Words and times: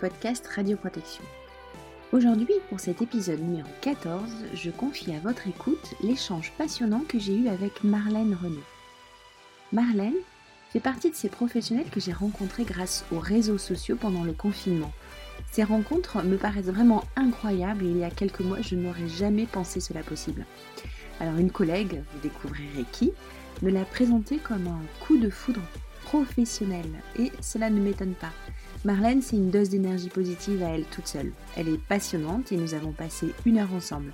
podcast 0.00 0.46
Radio 0.46 0.78
Protection. 0.78 1.22
Aujourd'hui, 2.12 2.54
pour 2.70 2.80
cet 2.80 3.02
épisode 3.02 3.40
numéro 3.40 3.68
14, 3.82 4.22
je 4.54 4.70
confie 4.70 5.14
à 5.14 5.18
votre 5.18 5.46
écoute 5.46 5.94
l'échange 6.02 6.52
passionnant 6.56 7.02
que 7.06 7.18
j'ai 7.18 7.36
eu 7.36 7.48
avec 7.48 7.84
Marlène 7.84 8.34
Renaud. 8.42 8.64
Marlène 9.72 10.14
fait 10.72 10.80
partie 10.80 11.10
de 11.10 11.14
ces 11.14 11.28
professionnels 11.28 11.90
que 11.90 12.00
j'ai 12.00 12.14
rencontrés 12.14 12.64
grâce 12.64 13.04
aux 13.12 13.18
réseaux 13.18 13.58
sociaux 13.58 13.96
pendant 14.00 14.24
le 14.24 14.32
confinement. 14.32 14.92
Ces 15.52 15.64
rencontres 15.64 16.22
me 16.22 16.38
paraissent 16.38 16.66
vraiment 16.66 17.04
incroyables 17.14 17.84
et 17.84 17.90
il 17.90 17.98
y 17.98 18.04
a 18.04 18.10
quelques 18.10 18.40
mois, 18.40 18.62
je 18.62 18.76
n'aurais 18.76 19.08
jamais 19.08 19.44
pensé 19.44 19.80
cela 19.80 20.02
possible. 20.02 20.46
Alors 21.20 21.36
une 21.36 21.52
collègue, 21.52 22.02
vous 22.14 22.20
découvrirez 22.20 22.86
qui, 22.90 23.12
me 23.60 23.70
l'a 23.70 23.84
présenté 23.84 24.38
comme 24.38 24.66
un 24.66 25.04
coup 25.04 25.18
de 25.18 25.28
foudre 25.28 25.60
professionnel 26.04 26.86
et 27.18 27.30
cela 27.42 27.68
ne 27.68 27.80
m'étonne 27.80 28.14
pas. 28.14 28.32
Marlène, 28.82 29.20
c'est 29.20 29.36
une 29.36 29.50
dose 29.50 29.68
d'énergie 29.68 30.08
positive 30.08 30.62
à 30.62 30.70
elle 30.70 30.84
toute 30.86 31.06
seule. 31.06 31.32
Elle 31.54 31.68
est 31.68 31.82
passionnante 31.86 32.50
et 32.50 32.56
nous 32.56 32.72
avons 32.72 32.92
passé 32.92 33.34
une 33.44 33.58
heure 33.58 33.74
ensemble. 33.74 34.12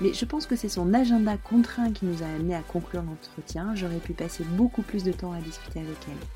Mais 0.00 0.14
je 0.14 0.24
pense 0.24 0.46
que 0.46 0.56
c'est 0.56 0.70
son 0.70 0.94
agenda 0.94 1.36
contraint 1.36 1.92
qui 1.92 2.06
nous 2.06 2.22
a 2.22 2.26
amené 2.26 2.54
à 2.54 2.62
conclure 2.62 3.02
l'entretien. 3.02 3.74
J'aurais 3.74 3.98
pu 3.98 4.14
passer 4.14 4.42
beaucoup 4.44 4.80
plus 4.80 5.04
de 5.04 5.12
temps 5.12 5.32
à 5.32 5.40
discuter 5.40 5.80
avec 5.80 5.98
elle. 6.08 6.26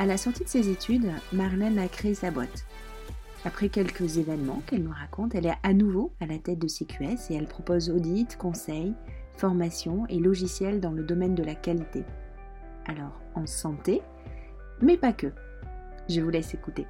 À 0.00 0.06
la 0.06 0.16
sortie 0.16 0.42
de 0.42 0.48
ses 0.48 0.68
études, 0.70 1.12
Marlène 1.32 1.78
a 1.78 1.86
créé 1.86 2.14
sa 2.14 2.32
boîte. 2.32 2.66
Après 3.44 3.68
quelques 3.68 4.18
événements 4.18 4.62
qu'elle 4.66 4.82
nous 4.82 4.90
raconte, 4.90 5.36
elle 5.36 5.46
est 5.46 5.54
à 5.62 5.72
nouveau 5.72 6.10
à 6.20 6.26
la 6.26 6.38
tête 6.38 6.58
de 6.58 6.66
CQS 6.66 7.30
et 7.30 7.34
elle 7.34 7.46
propose 7.46 7.90
audits, 7.90 8.26
conseils, 8.36 8.94
formations 9.36 10.04
et 10.08 10.18
logiciels 10.18 10.80
dans 10.80 10.90
le 10.90 11.04
domaine 11.04 11.36
de 11.36 11.44
la 11.44 11.54
qualité. 11.54 12.02
Alors, 12.86 13.20
en 13.36 13.46
santé, 13.46 14.02
mais 14.82 14.96
pas 14.96 15.12
que. 15.12 15.32
Je 16.10 16.20
vous 16.20 16.30
laisse 16.30 16.52
écouter. 16.54 16.86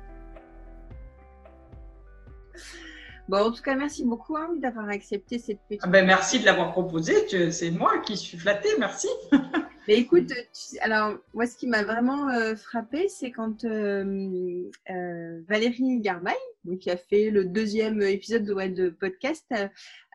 Bon, 3.28 3.36
en 3.36 3.52
tout 3.52 3.62
cas, 3.62 3.76
merci 3.76 4.04
beaucoup 4.04 4.36
hein, 4.36 4.48
d'avoir 4.56 4.88
accepté 4.88 5.38
cette 5.38 5.60
petite. 5.68 5.82
Ah 5.84 5.88
ben, 5.88 6.04
merci 6.06 6.40
de 6.40 6.46
l'avoir 6.46 6.72
proposé. 6.72 7.12
C'est 7.52 7.70
moi 7.70 7.98
qui 7.98 8.16
suis 8.16 8.38
flattée. 8.38 8.70
Merci. 8.78 9.08
Mais 9.88 9.98
écoute, 9.98 10.32
alors 10.80 11.16
moi, 11.34 11.46
ce 11.46 11.56
qui 11.56 11.66
m'a 11.66 11.82
vraiment 11.82 12.28
euh, 12.30 12.56
frappé, 12.56 13.08
c'est 13.08 13.30
quand 13.30 13.64
euh, 13.64 14.64
euh, 14.91 15.41
Valérie 15.48 16.00
Garbaille, 16.00 16.34
qui 16.80 16.91
a 16.91 16.96
fait 16.96 17.30
le 17.30 17.44
deuxième 17.44 18.00
épisode 18.02 18.44
de, 18.44 18.54
de 18.68 18.88
podcast, 18.88 19.46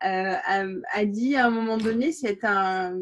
a, 0.00 0.64
a, 0.92 1.04
dit 1.04 1.36
à 1.36 1.46
un 1.46 1.50
moment 1.50 1.78
donné, 1.78 2.12
c'est 2.12 2.44
un, 2.44 2.98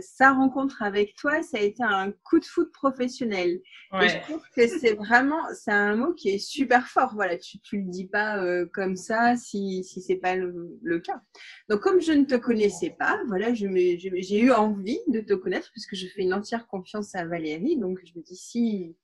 sa 0.00 0.32
rencontre 0.32 0.82
avec 0.82 1.14
toi, 1.14 1.42
ça 1.42 1.58
a 1.58 1.60
été 1.60 1.82
un 1.82 2.12
coup 2.24 2.38
de 2.38 2.44
foot 2.44 2.72
professionnel. 2.72 3.60
Et 4.00 4.08
je 4.08 4.20
trouve 4.22 4.42
que 4.54 4.66
c'est 4.66 4.94
vraiment, 4.94 5.42
c'est 5.54 5.72
un 5.72 5.96
mot 5.96 6.12
qui 6.14 6.30
est 6.30 6.38
super 6.38 6.88
fort. 6.88 7.12
Voilà, 7.14 7.36
tu, 7.36 7.58
tu 7.60 7.78
le 7.78 7.90
dis 7.90 8.06
pas 8.06 8.42
euh, 8.42 8.66
comme 8.72 8.96
ça 8.96 9.36
si, 9.36 9.84
si 9.84 10.00
c'est 10.00 10.16
pas 10.16 10.36
le, 10.36 11.00
cas. 11.00 11.20
Donc, 11.68 11.80
comme 11.80 12.00
je 12.00 12.12
ne 12.12 12.24
te 12.24 12.34
connaissais 12.34 12.90
pas, 12.90 13.20
voilà, 13.26 13.52
j'ai 13.54 14.40
eu 14.40 14.52
envie 14.52 15.00
de 15.08 15.20
te 15.20 15.34
connaître 15.34 15.70
puisque 15.72 15.94
je 15.94 16.06
fais 16.06 16.22
une 16.22 16.34
entière 16.34 16.66
confiance 16.66 17.14
à 17.14 17.24
Valérie. 17.24 17.76
Donc, 17.76 17.98
je 18.04 18.18
me 18.18 18.22
dis 18.22 18.36
si, 18.36 18.96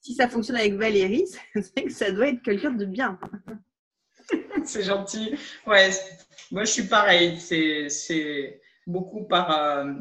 si 0.00 0.14
ça 0.14 0.28
fonctionne 0.28 0.56
avec 0.56 0.74
Valérie, 0.74 1.26
c'est 1.54 1.84
que 1.84 1.92
ça 1.92 2.10
doit 2.10 2.28
être 2.28 2.42
quelqu'un 2.42 2.72
de 2.72 2.84
bien. 2.84 3.18
c'est 4.64 4.82
gentil. 4.82 5.34
Ouais, 5.66 5.90
moi 6.50 6.64
je 6.64 6.70
suis 6.70 6.84
pareil. 6.84 7.38
C'est, 7.40 7.88
c'est 7.88 8.59
beaucoup 8.90 9.24
par, 9.24 9.50
euh, 9.58 9.94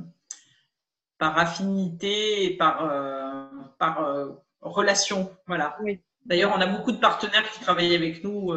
par 1.17 1.37
affinité 1.37 2.45
et 2.45 2.57
par, 2.57 2.85
euh, 2.85 3.47
par 3.77 4.03
euh, 4.03 4.31
relation. 4.61 5.31
Voilà. 5.47 5.77
D'ailleurs, 6.25 6.53
on 6.55 6.61
a 6.61 6.67
beaucoup 6.67 6.91
de 6.91 6.97
partenaires 6.97 7.49
qui 7.51 7.59
travaillent 7.61 7.95
avec 7.95 8.23
nous 8.23 8.51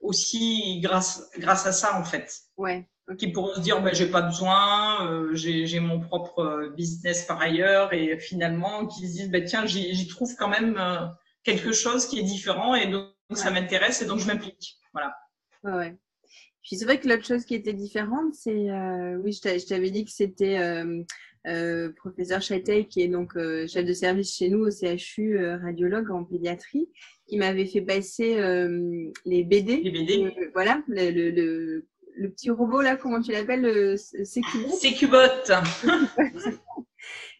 aussi 0.00 0.80
grâce, 0.80 1.30
grâce 1.38 1.66
à 1.66 1.72
ça, 1.72 1.98
en 1.98 2.04
fait. 2.04 2.32
Ouais. 2.56 2.88
Qui 3.18 3.28
pourront 3.28 3.54
se 3.54 3.60
dire, 3.60 3.80
ben, 3.82 3.94
j'ai 3.94 4.10
pas 4.10 4.22
besoin, 4.22 5.30
j'ai 5.32 5.78
mon 5.78 6.00
propre 6.00 6.72
business 6.74 7.24
par 7.26 7.40
ailleurs, 7.40 7.92
et 7.92 8.18
finalement, 8.18 8.86
qui 8.86 9.06
se 9.06 9.12
disent, 9.12 9.30
ben, 9.30 9.44
tiens, 9.44 9.66
j'y 9.66 10.08
trouve 10.08 10.34
quand 10.36 10.48
même 10.48 10.80
quelque 11.44 11.72
chose 11.72 12.06
qui 12.06 12.18
est 12.18 12.24
différent, 12.24 12.74
et 12.74 12.88
donc 12.88 13.12
ça 13.34 13.50
m'intéresse, 13.50 14.02
et 14.02 14.06
donc 14.06 14.18
je 14.18 14.26
m'implique. 14.26 14.78
Voilà. 14.92 15.14
Ouais, 15.62 15.96
puis 16.66 16.76
c'est 16.76 16.84
vrai 16.84 16.98
que 16.98 17.08
l'autre 17.08 17.24
chose 17.24 17.44
qui 17.44 17.54
était 17.54 17.72
différente, 17.72 18.34
c'est, 18.34 18.70
euh, 18.70 19.16
oui, 19.22 19.30
je 19.32 19.68
t'avais 19.68 19.90
dit 19.90 20.04
que 20.04 20.10
c'était 20.10 20.58
euh, 20.58 21.00
euh, 21.46 21.92
professeur 21.92 22.42
Châtel, 22.42 22.88
qui 22.88 23.02
est 23.02 23.08
donc 23.08 23.34
chef 23.68 23.84
de 23.84 23.92
service 23.92 24.34
chez 24.34 24.48
nous 24.48 24.66
au 24.66 24.70
CHU, 24.72 25.38
radiologue 25.62 26.10
en 26.10 26.24
pédiatrie, 26.24 26.88
qui 27.28 27.36
m'avait 27.36 27.66
fait 27.66 27.82
passer 27.82 28.34
les 29.24 29.44
BD. 29.44 29.76
Les 29.76 29.92
BD. 29.92 30.50
voilà, 30.54 30.82
le, 30.88 31.12
le, 31.12 31.86
le, 32.16 32.30
petit 32.30 32.50
robot 32.50 32.80
là, 32.80 32.96
comment 32.96 33.22
tu 33.22 33.30
l'appelles 33.30 33.96
Cubot. 34.50 34.76
Cubot. 34.98 35.18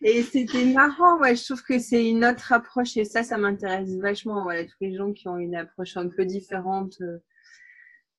Et 0.03 0.23
c'était 0.23 0.67
marrant, 0.67 1.19
ouais, 1.19 1.35
je 1.35 1.45
trouve 1.47 1.65
que 1.65 1.81
c'est 1.81 2.09
une 2.09 2.25
autre 2.25 2.53
approche 2.53 2.97
et 2.97 3.05
ça, 3.05 3.25
ça 3.25 3.39
m'intéresse 3.39 3.97
vachement. 3.97 4.45
Voilà, 4.45 4.63
tous 4.63 4.77
les 4.83 4.95
gens 4.95 5.13
qui 5.13 5.27
ont 5.27 5.39
une 5.39 5.57
approche 5.57 5.97
un 5.97 6.07
peu 6.07 6.25
différente 6.25 7.01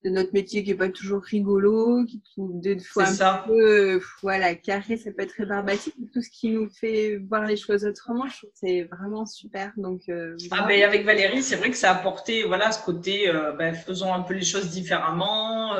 de 0.03 0.09
notre 0.11 0.33
métier 0.33 0.63
qui 0.63 0.71
est 0.71 0.75
pas 0.75 0.89
toujours 0.89 1.23
rigolo, 1.23 2.05
qui 2.05 2.21
des 2.37 2.79
fois 2.79 3.05
un 3.19 3.37
peu 3.39 3.95
euh, 3.95 3.99
voilà, 4.21 4.53
carré, 4.55 4.97
ça 4.97 5.11
peut 5.11 5.23
être 5.23 5.33
rébarbatif. 5.33 5.93
Tout 6.13 6.21
ce 6.21 6.29
qui 6.29 6.51
nous 6.51 6.69
fait 6.69 7.17
voir 7.17 7.45
les 7.45 7.57
choses 7.57 7.83
autrement, 7.83 8.27
je 8.27 8.37
trouve 8.37 8.49
que 8.51 8.57
c'est 8.57 8.83
vraiment 8.83 9.25
super. 9.25 9.73
Donc, 9.75 10.03
euh, 10.09 10.37
ah, 10.51 10.65
ben, 10.67 10.83
avec 10.83 11.03
Valérie, 11.03 11.41
c'est 11.41 11.55
vrai 11.55 11.71
que 11.71 11.77
ça 11.77 11.91
a 11.91 11.99
apporté 11.99 12.43
voilà, 12.43 12.71
ce 12.71 12.83
côté, 12.83 13.27
euh, 13.27 13.53
ben, 13.53 13.73
faisons 13.73 14.13
un 14.13 14.21
peu 14.21 14.35
les 14.35 14.45
choses 14.45 14.69
différemment. 14.69 15.77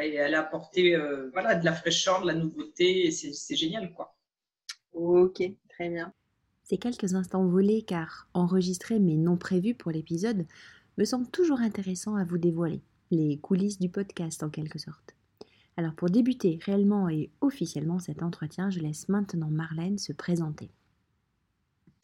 et 0.00 0.14
elle 0.14 0.34
a 0.34 0.40
apporté 0.40 0.96
voilà, 1.32 1.56
de 1.56 1.64
la 1.64 1.72
fraîcheur, 1.72 2.22
de 2.22 2.28
la 2.28 2.34
nouveauté. 2.34 3.06
Et 3.06 3.10
c'est 3.10 3.56
génial. 3.56 3.92
quoi. 3.92 4.16
Ok, 4.92 5.42
très 5.68 5.88
bien. 5.88 6.12
Ces 6.62 6.78
quelques 6.78 7.14
instants 7.14 7.46
volés, 7.46 7.82
car 7.82 8.28
enregistrés 8.34 8.98
mais 8.98 9.16
non 9.16 9.36
prévus 9.36 9.74
pour 9.74 9.90
l'épisode, 9.90 10.46
me 10.96 11.04
semblent 11.04 11.30
toujours 11.30 11.60
intéressants 11.60 12.16
à 12.16 12.24
vous 12.24 12.38
dévoiler 12.38 12.82
les 13.10 13.38
coulisses 13.38 13.78
du 13.78 13.88
podcast 13.88 14.42
en 14.42 14.50
quelque 14.50 14.78
sorte. 14.78 15.14
Alors 15.76 15.94
pour 15.94 16.10
débuter 16.10 16.58
réellement 16.64 17.08
et 17.08 17.30
officiellement 17.40 17.98
cet 17.98 18.22
entretien, 18.22 18.70
je 18.70 18.80
laisse 18.80 19.08
maintenant 19.08 19.48
Marlène 19.50 19.98
se 19.98 20.12
présenter. 20.12 20.70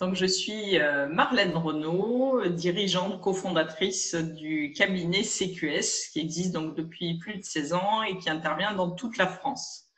Donc 0.00 0.14
je 0.14 0.26
suis 0.26 0.78
euh, 0.78 1.08
Marlène 1.08 1.54
Renaud, 1.54 2.48
dirigeante 2.48 3.20
cofondatrice 3.20 4.14
du 4.14 4.72
cabinet 4.72 5.22
CQS 5.22 6.10
qui 6.12 6.20
existe 6.20 6.52
donc 6.52 6.76
depuis 6.76 7.18
plus 7.18 7.38
de 7.38 7.44
16 7.44 7.72
ans 7.74 8.02
et 8.02 8.18
qui 8.18 8.28
intervient 8.28 8.74
dans 8.74 8.90
toute 8.90 9.16
la 9.18 9.26
France. 9.26 9.88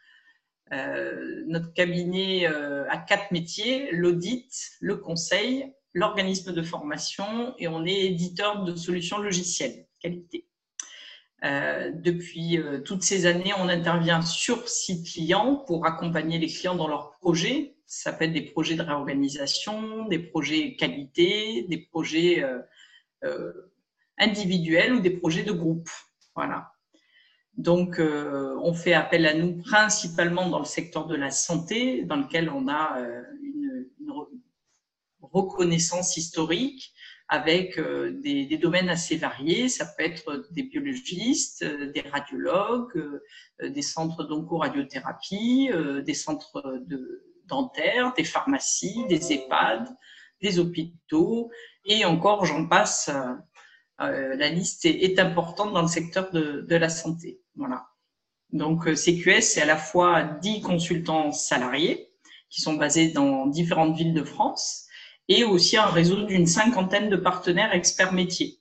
Euh, 0.72 1.44
notre 1.46 1.72
cabinet 1.72 2.46
euh, 2.46 2.88
a 2.90 2.98
quatre 2.98 3.30
métiers, 3.30 3.90
l'audit, 3.92 4.70
le 4.80 4.96
conseil, 4.96 5.72
l'organisme 5.94 6.52
de 6.52 6.62
formation 6.62 7.54
et 7.58 7.68
on 7.68 7.84
est 7.84 8.06
éditeur 8.06 8.64
de 8.64 8.74
solutions 8.74 9.18
logicielles 9.18 9.86
qualité. 10.00 10.45
Euh, 11.44 11.90
depuis 11.94 12.58
euh, 12.58 12.80
toutes 12.80 13.02
ces 13.02 13.26
années, 13.26 13.52
on 13.58 13.68
intervient 13.68 14.22
sur 14.22 14.68
site 14.68 15.06
client 15.06 15.56
pour 15.66 15.86
accompagner 15.86 16.38
les 16.38 16.46
clients 16.46 16.74
dans 16.74 16.88
leurs 16.88 17.12
projets. 17.18 17.76
Ça 17.86 18.12
peut 18.12 18.24
être 18.24 18.32
des 18.32 18.42
projets 18.42 18.74
de 18.74 18.82
réorganisation, 18.82 20.06
des 20.08 20.18
projets 20.18 20.76
qualité, 20.76 21.66
des 21.68 21.78
projets 21.78 22.42
euh, 23.24 23.52
individuels 24.18 24.94
ou 24.94 25.00
des 25.00 25.10
projets 25.10 25.42
de 25.42 25.52
groupe. 25.52 25.90
Voilà. 26.34 26.72
Donc, 27.56 27.98
on 27.98 28.74
fait 28.74 28.92
appel 28.92 29.24
à 29.24 29.32
nous 29.32 29.56
principalement 29.62 30.50
dans 30.50 30.58
le 30.58 30.66
secteur 30.66 31.06
de 31.06 31.14
la 31.14 31.30
santé, 31.30 32.04
dans 32.04 32.16
lequel 32.16 32.50
on 32.50 32.68
a 32.68 32.98
une 33.40 33.88
reconnaissance 35.22 36.18
historique 36.18 36.92
avec 37.28 37.78
euh, 37.78 38.12
des, 38.22 38.56
domaines 38.58 38.88
assez 38.88 39.16
variés. 39.16 39.68
Ça 39.68 39.86
peut 39.86 40.04
être 40.04 40.46
des 40.50 40.62
biologistes, 40.62 41.62
euh, 41.62 41.90
des 41.92 42.02
radiologues, 42.02 42.96
euh, 42.96 43.68
des 43.68 43.82
centres 43.82 44.24
d'onco-radiothérapie, 44.24 45.70
des 46.04 46.14
centres 46.14 46.80
de, 46.86 47.24
dentaires, 47.46 48.12
des 48.14 48.24
pharmacies, 48.24 49.04
des 49.08 49.32
EHPAD, 49.32 49.88
des 50.42 50.58
hôpitaux, 50.58 51.50
et 51.84 52.04
encore, 52.04 52.44
j'en 52.44 52.66
passe. 52.66 53.10
la 53.98 54.48
liste 54.50 54.84
est, 54.84 55.18
importante 55.18 55.72
dans 55.72 55.82
le 55.82 55.88
secteur 55.88 56.30
de, 56.30 56.66
de 56.68 56.76
la 56.76 56.90
santé. 56.90 57.40
Voilà. 57.54 57.86
Donc, 58.52 58.84
CQS, 58.94 59.40
c'est 59.40 59.62
à 59.62 59.66
la 59.66 59.78
fois 59.78 60.22
10 60.22 60.60
consultants 60.60 61.32
salariés 61.32 62.10
qui 62.50 62.60
sont 62.60 62.74
basés 62.74 63.10
dans 63.10 63.46
différentes 63.46 63.96
villes 63.96 64.14
de 64.14 64.22
France 64.22 64.85
et 65.28 65.44
aussi 65.44 65.76
un 65.76 65.86
réseau 65.86 66.22
d'une 66.22 66.46
cinquantaine 66.46 67.10
de 67.10 67.16
partenaires 67.16 67.74
experts 67.74 68.12
métiers. 68.12 68.60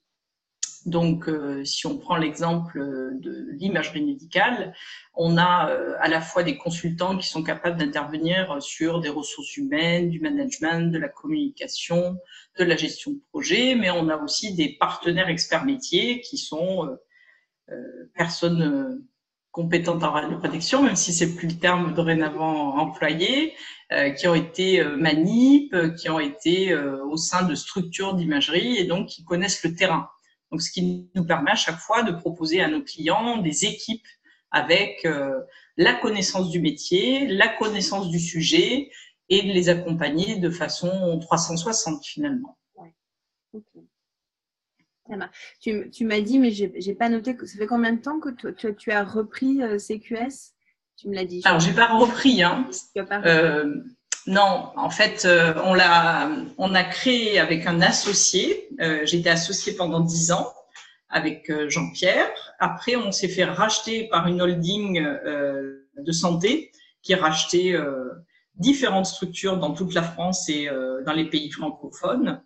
Donc, 0.85 1.27
si 1.63 1.87
on 1.87 1.97
prend 1.97 2.15
l'exemple 2.15 2.79
de 2.79 3.49
l'imagerie 3.53 4.05
médicale, 4.05 4.75
on 5.15 5.35
a 5.37 5.71
à 5.99 6.07
la 6.07 6.21
fois 6.21 6.43
des 6.43 6.57
consultants 6.57 7.17
qui 7.17 7.27
sont 7.27 7.41
capables 7.41 7.77
d'intervenir 7.77 8.61
sur 8.61 9.01
des 9.01 9.09
ressources 9.09 9.57
humaines, 9.57 10.09
du 10.11 10.19
management, 10.19 10.91
de 10.91 10.99
la 10.99 11.09
communication, 11.09 12.17
de 12.59 12.63
la 12.63 12.75
gestion 12.75 13.13
de 13.13 13.19
projet, 13.31 13.73
mais 13.73 13.89
on 13.89 14.09
a 14.09 14.17
aussi 14.17 14.53
des 14.53 14.77
partenaires 14.79 15.29
experts 15.29 15.65
métiers 15.65 16.21
qui 16.21 16.37
sont 16.37 16.95
personnes 18.13 19.03
compétentes 19.55 20.03
en 20.03 20.11
radioprotection, 20.11 20.83
même 20.83 20.97
si 20.97 21.13
c'est 21.13 21.33
plus 21.33 21.47
le 21.47 21.57
terme 21.57 21.93
dorénavant 21.93 22.77
employé, 22.77 23.53
euh, 23.93 24.09
qui 24.09 24.27
ont 24.27 24.35
été 24.35 24.81
euh, 24.81 24.97
manip, 24.97 25.73
euh, 25.73 25.91
qui 25.91 26.09
ont 26.09 26.19
été 26.19 26.75
au 26.75 27.15
sein 27.15 27.43
de 27.43 27.55
structures 27.55 28.15
d'imagerie 28.15 28.75
et 28.77 28.83
donc 28.83 29.07
qui 29.07 29.23
connaissent 29.23 29.63
le 29.63 29.73
terrain. 29.73 30.09
Donc, 30.51 30.61
ce 30.61 30.69
qui 30.71 31.09
nous 31.15 31.25
permet 31.25 31.51
à 31.51 31.55
chaque 31.55 31.79
fois 31.79 32.03
de 32.03 32.11
proposer 32.11 32.61
à 32.61 32.67
nos 32.67 32.83
clients 32.83 33.37
des 33.37 33.65
équipes 33.65 34.05
avec 34.51 35.07
la 35.77 35.93
connaissance 35.93 36.49
du 36.49 36.59
métier, 36.59 37.27
la 37.27 37.47
connaissance 37.47 38.09
du 38.09 38.19
sujet 38.19 38.89
et 39.29 39.41
de 39.41 39.51
les 39.51 39.69
accompagner 39.69 40.37
de 40.37 40.49
façon 40.49 41.19
360 41.19 42.05
finalement. 42.05 42.57
Tu, 45.61 45.89
tu 45.91 46.05
m'as 46.05 46.21
dit, 46.21 46.39
mais 46.39 46.51
je 46.51 46.65
n'ai 46.65 46.95
pas 46.95 47.09
noté, 47.09 47.35
que 47.35 47.45
ça 47.45 47.57
fait 47.57 47.67
combien 47.67 47.93
de 47.93 48.01
temps 48.01 48.19
que 48.19 48.29
tu, 48.51 48.75
tu 48.75 48.91
as 48.91 49.03
repris 49.03 49.61
euh, 49.61 49.77
CQS 49.77 50.53
Tu 50.97 51.09
me 51.09 51.15
l'as 51.15 51.25
dit. 51.25 51.41
Alors, 51.45 51.59
je 51.59 51.69
n'ai 51.69 51.75
pas 51.75 51.87
repris. 51.87 52.41
Hein. 52.41 52.67
Euh, 53.25 53.75
non, 54.27 54.71
en 54.75 54.89
fait, 54.89 55.25
euh, 55.25 55.53
on, 55.63 55.73
l'a, 55.73 56.29
on 56.57 56.73
a 56.73 56.83
créé 56.83 57.39
avec 57.39 57.67
un 57.67 57.81
associé. 57.81 58.69
J'étais 59.03 59.29
associé 59.29 59.73
pendant 59.73 59.99
dix 59.99 60.31
ans 60.31 60.51
avec 61.09 61.51
Jean-Pierre. 61.69 62.29
Après, 62.59 62.95
on 62.95 63.11
s'est 63.11 63.29
fait 63.29 63.45
racheter 63.45 64.07
par 64.09 64.27
une 64.27 64.41
holding 64.41 65.01
de 65.01 66.11
santé 66.11 66.71
qui 67.03 67.13
a 67.13 67.17
racheté 67.17 67.79
différentes 68.55 69.05
structures 69.05 69.57
dans 69.57 69.73
toute 69.73 69.93
la 69.93 70.01
France 70.01 70.49
et 70.49 70.67
dans 71.05 71.13
les 71.13 71.29
pays 71.29 71.51
francophones. 71.51 72.41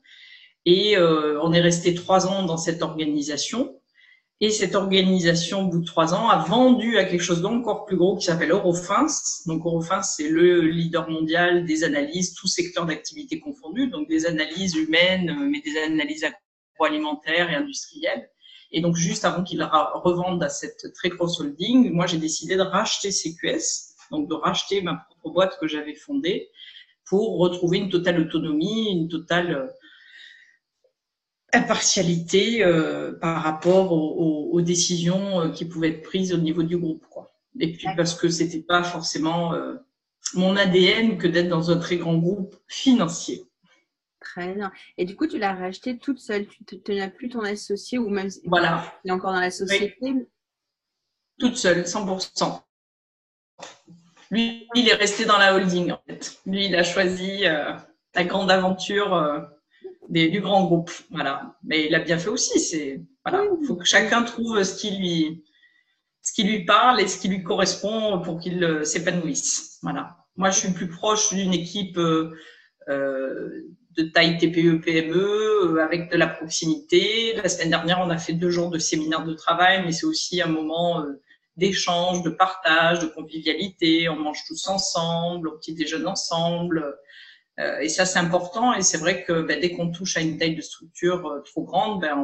Et 0.65 0.97
euh, 0.97 1.39
on 1.41 1.53
est 1.53 1.61
resté 1.61 1.93
trois 1.93 2.27
ans 2.27 2.43
dans 2.43 2.57
cette 2.57 2.81
organisation. 2.81 3.75
Et 4.41 4.51
cette 4.51 4.75
organisation, 4.75 5.63
au 5.63 5.67
bout 5.67 5.79
de 5.79 5.85
trois 5.85 6.13
ans, 6.13 6.29
a 6.29 6.37
vendu 6.45 6.97
à 6.97 7.03
quelque 7.03 7.21
chose 7.21 7.41
d'encore 7.41 7.85
plus 7.85 7.97
gros 7.97 8.15
qui 8.15 8.25
s'appelle 8.25 8.51
Eurofins. 8.51 9.07
Donc 9.47 9.65
Eurofins, 9.65 10.01
c'est 10.01 10.29
le 10.29 10.61
leader 10.61 11.09
mondial 11.09 11.65
des 11.65 11.83
analyses, 11.83 12.33
tous 12.35 12.47
secteurs 12.47 12.85
d'activité 12.85 13.41
confondus, 13.41 13.87
donc 13.87 14.07
des 14.07 14.25
analyses 14.25 14.75
humaines, 14.75 15.49
mais 15.49 15.61
des 15.61 15.77
analyses 15.77 16.25
agroalimentaires 16.79 17.51
et 17.51 17.55
industrielles. 17.55 18.29
Et 18.71 18.79
donc 18.79 18.95
juste 18.95 19.25
avant 19.25 19.43
qu'ils 19.43 19.63
revendent 19.63 20.43
à 20.43 20.49
cette 20.49 20.93
très 20.93 21.09
grosse 21.09 21.39
holding, 21.41 21.91
moi 21.91 22.05
j'ai 22.05 22.17
décidé 22.17 22.55
de 22.55 22.61
racheter 22.61 23.11
CQS, 23.11 23.95
donc 24.11 24.29
de 24.29 24.35
racheter 24.35 24.81
ma 24.81 25.05
propre 25.09 25.33
boîte 25.33 25.57
que 25.59 25.67
j'avais 25.67 25.95
fondée 25.95 26.49
pour 27.05 27.39
retrouver 27.39 27.79
une 27.79 27.89
totale 27.89 28.21
autonomie, 28.21 28.91
une 28.91 29.09
totale 29.09 29.73
impartialité 31.53 32.63
euh, 32.63 33.13
par 33.13 33.41
rapport 33.41 33.91
aux, 33.91 34.61
décisions 34.61 35.39
euh, 35.39 35.49
qui 35.49 35.63
pouvaient 35.63 35.89
être 35.89 36.03
prises 36.03 36.33
au 36.33 36.37
niveau 36.37 36.63
du 36.63 36.77
groupe. 36.77 37.05
Quoi. 37.09 37.31
Et 37.59 37.71
puis 37.71 37.87
parce 37.95 38.13
que 38.13 38.29
c'était 38.29 38.61
pas 38.61 38.83
forcément 38.83 39.53
euh, 39.53 39.75
mon 40.33 40.57
ADN 40.57 41.17
que 41.17 41.27
d'être 41.27 41.47
dans 41.47 41.71
un 41.71 41.77
très 41.77 41.95
grand 41.95 42.17
groupe 42.17 42.55
financier. 42.67 43.45
Très 44.19 44.53
bien. 44.53 44.71
Et 44.97 45.05
du 45.05 45.15
coup, 45.15 45.27
tu 45.27 45.37
l'as 45.37 45.53
racheté 45.53 45.97
toute 45.97 46.19
seule. 46.19 46.45
Tu 46.67 46.93
n'as 46.93 47.09
plus 47.09 47.29
ton 47.29 47.39
associé 47.39 47.97
ou 47.97 48.09
même 48.09 48.29
voilà. 48.45 48.83
il 49.05 49.09
est 49.09 49.13
encore 49.13 49.33
dans 49.33 49.39
la 49.39 49.49
société. 49.49 50.27
Toute 51.39 51.55
seule, 51.55 51.83
100%. 51.83 52.61
Lui, 54.29 54.67
il 54.75 54.89
est 54.89 54.93
resté 54.93 55.23
dans 55.23 55.37
la 55.37 55.55
holding 55.55 55.93
en 55.93 56.01
fait. 56.05 56.41
Lui, 56.45 56.65
il 56.65 56.75
a 56.75 56.83
choisi 56.83 57.43
la 57.43 58.23
grande 58.25 58.51
aventure 58.51 59.49
du 60.09 60.41
grand 60.41 60.65
groupe. 60.65 60.91
Voilà. 61.11 61.55
Mais 61.63 61.85
il 61.87 61.95
a 61.95 61.99
bien 61.99 62.17
fait 62.17 62.29
aussi. 62.29 62.59
C'est 62.59 63.01
voilà, 63.25 63.45
il 63.61 63.65
faut 63.65 63.75
que 63.75 63.85
chacun 63.85 64.23
trouve 64.23 64.61
ce 64.63 64.75
qui 64.79 64.91
lui 64.91 65.43
ce 66.21 66.33
qui 66.33 66.43
lui 66.43 66.65
parle 66.65 66.99
et 66.99 67.07
ce 67.07 67.19
qui 67.19 67.27
lui 67.27 67.43
correspond 67.43 68.19
pour 68.21 68.39
qu'il 68.39 68.63
euh, 68.63 68.83
s'épanouisse. 68.83 69.79
Voilà. 69.81 70.17
Moi, 70.35 70.51
je 70.51 70.59
suis 70.59 70.71
plus 70.71 70.89
proche 70.89 71.33
d'une 71.33 71.53
équipe 71.53 71.97
euh, 71.97 72.31
euh 72.89 73.49
de 73.97 74.03
taille 74.03 74.37
TPE 74.37 74.81
PME 74.81 75.81
avec 75.81 76.11
de 76.11 76.17
la 76.17 76.27
proximité. 76.27 77.33
La 77.35 77.49
semaine 77.49 77.71
dernière, 77.71 77.99
on 77.99 78.09
a 78.09 78.17
fait 78.17 78.33
deux 78.33 78.51
jours 78.51 78.69
de 78.69 78.77
séminaire 78.77 79.25
de 79.25 79.33
travail, 79.33 79.83
mais 79.83 79.91
c'est 79.91 80.05
aussi 80.05 80.41
un 80.41 80.47
moment 80.47 81.03
d'échange, 81.57 82.23
de 82.23 82.29
partage, 82.29 82.99
de 82.99 83.07
convivialité. 83.07 84.07
On 84.07 84.15
mange 84.15 84.43
tous 84.47 84.67
ensemble, 84.67 85.49
on 85.49 85.57
petit 85.57 85.73
déjeune 85.73 86.07
ensemble. 86.07 86.95
Euh, 87.59 87.79
et 87.79 87.89
ça, 87.89 88.05
c'est 88.05 88.19
important. 88.19 88.73
Et 88.73 88.81
c'est 88.81 88.97
vrai 88.97 89.23
que 89.23 89.41
ben, 89.41 89.59
dès 89.59 89.71
qu'on 89.71 89.91
touche 89.91 90.17
à 90.17 90.21
une 90.21 90.37
taille 90.37 90.55
de 90.55 90.61
structure 90.61 91.25
euh, 91.27 91.41
trop 91.41 91.63
grande, 91.63 92.01
ben, 92.01 92.15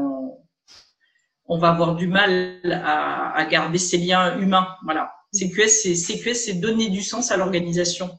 on, 1.48 1.58
va 1.58 1.70
avoir 1.70 1.96
du 1.96 2.08
mal 2.08 2.60
à, 2.86 3.46
garder 3.46 3.78
ces 3.78 3.98
liens 3.98 4.38
humains. 4.40 4.68
Voilà. 4.84 5.14
CQS, 5.34 6.34
c'est 6.34 6.54
donner 6.54 6.90
du 6.90 7.02
sens 7.02 7.32
à 7.32 7.38
l'organisation. 7.38 8.18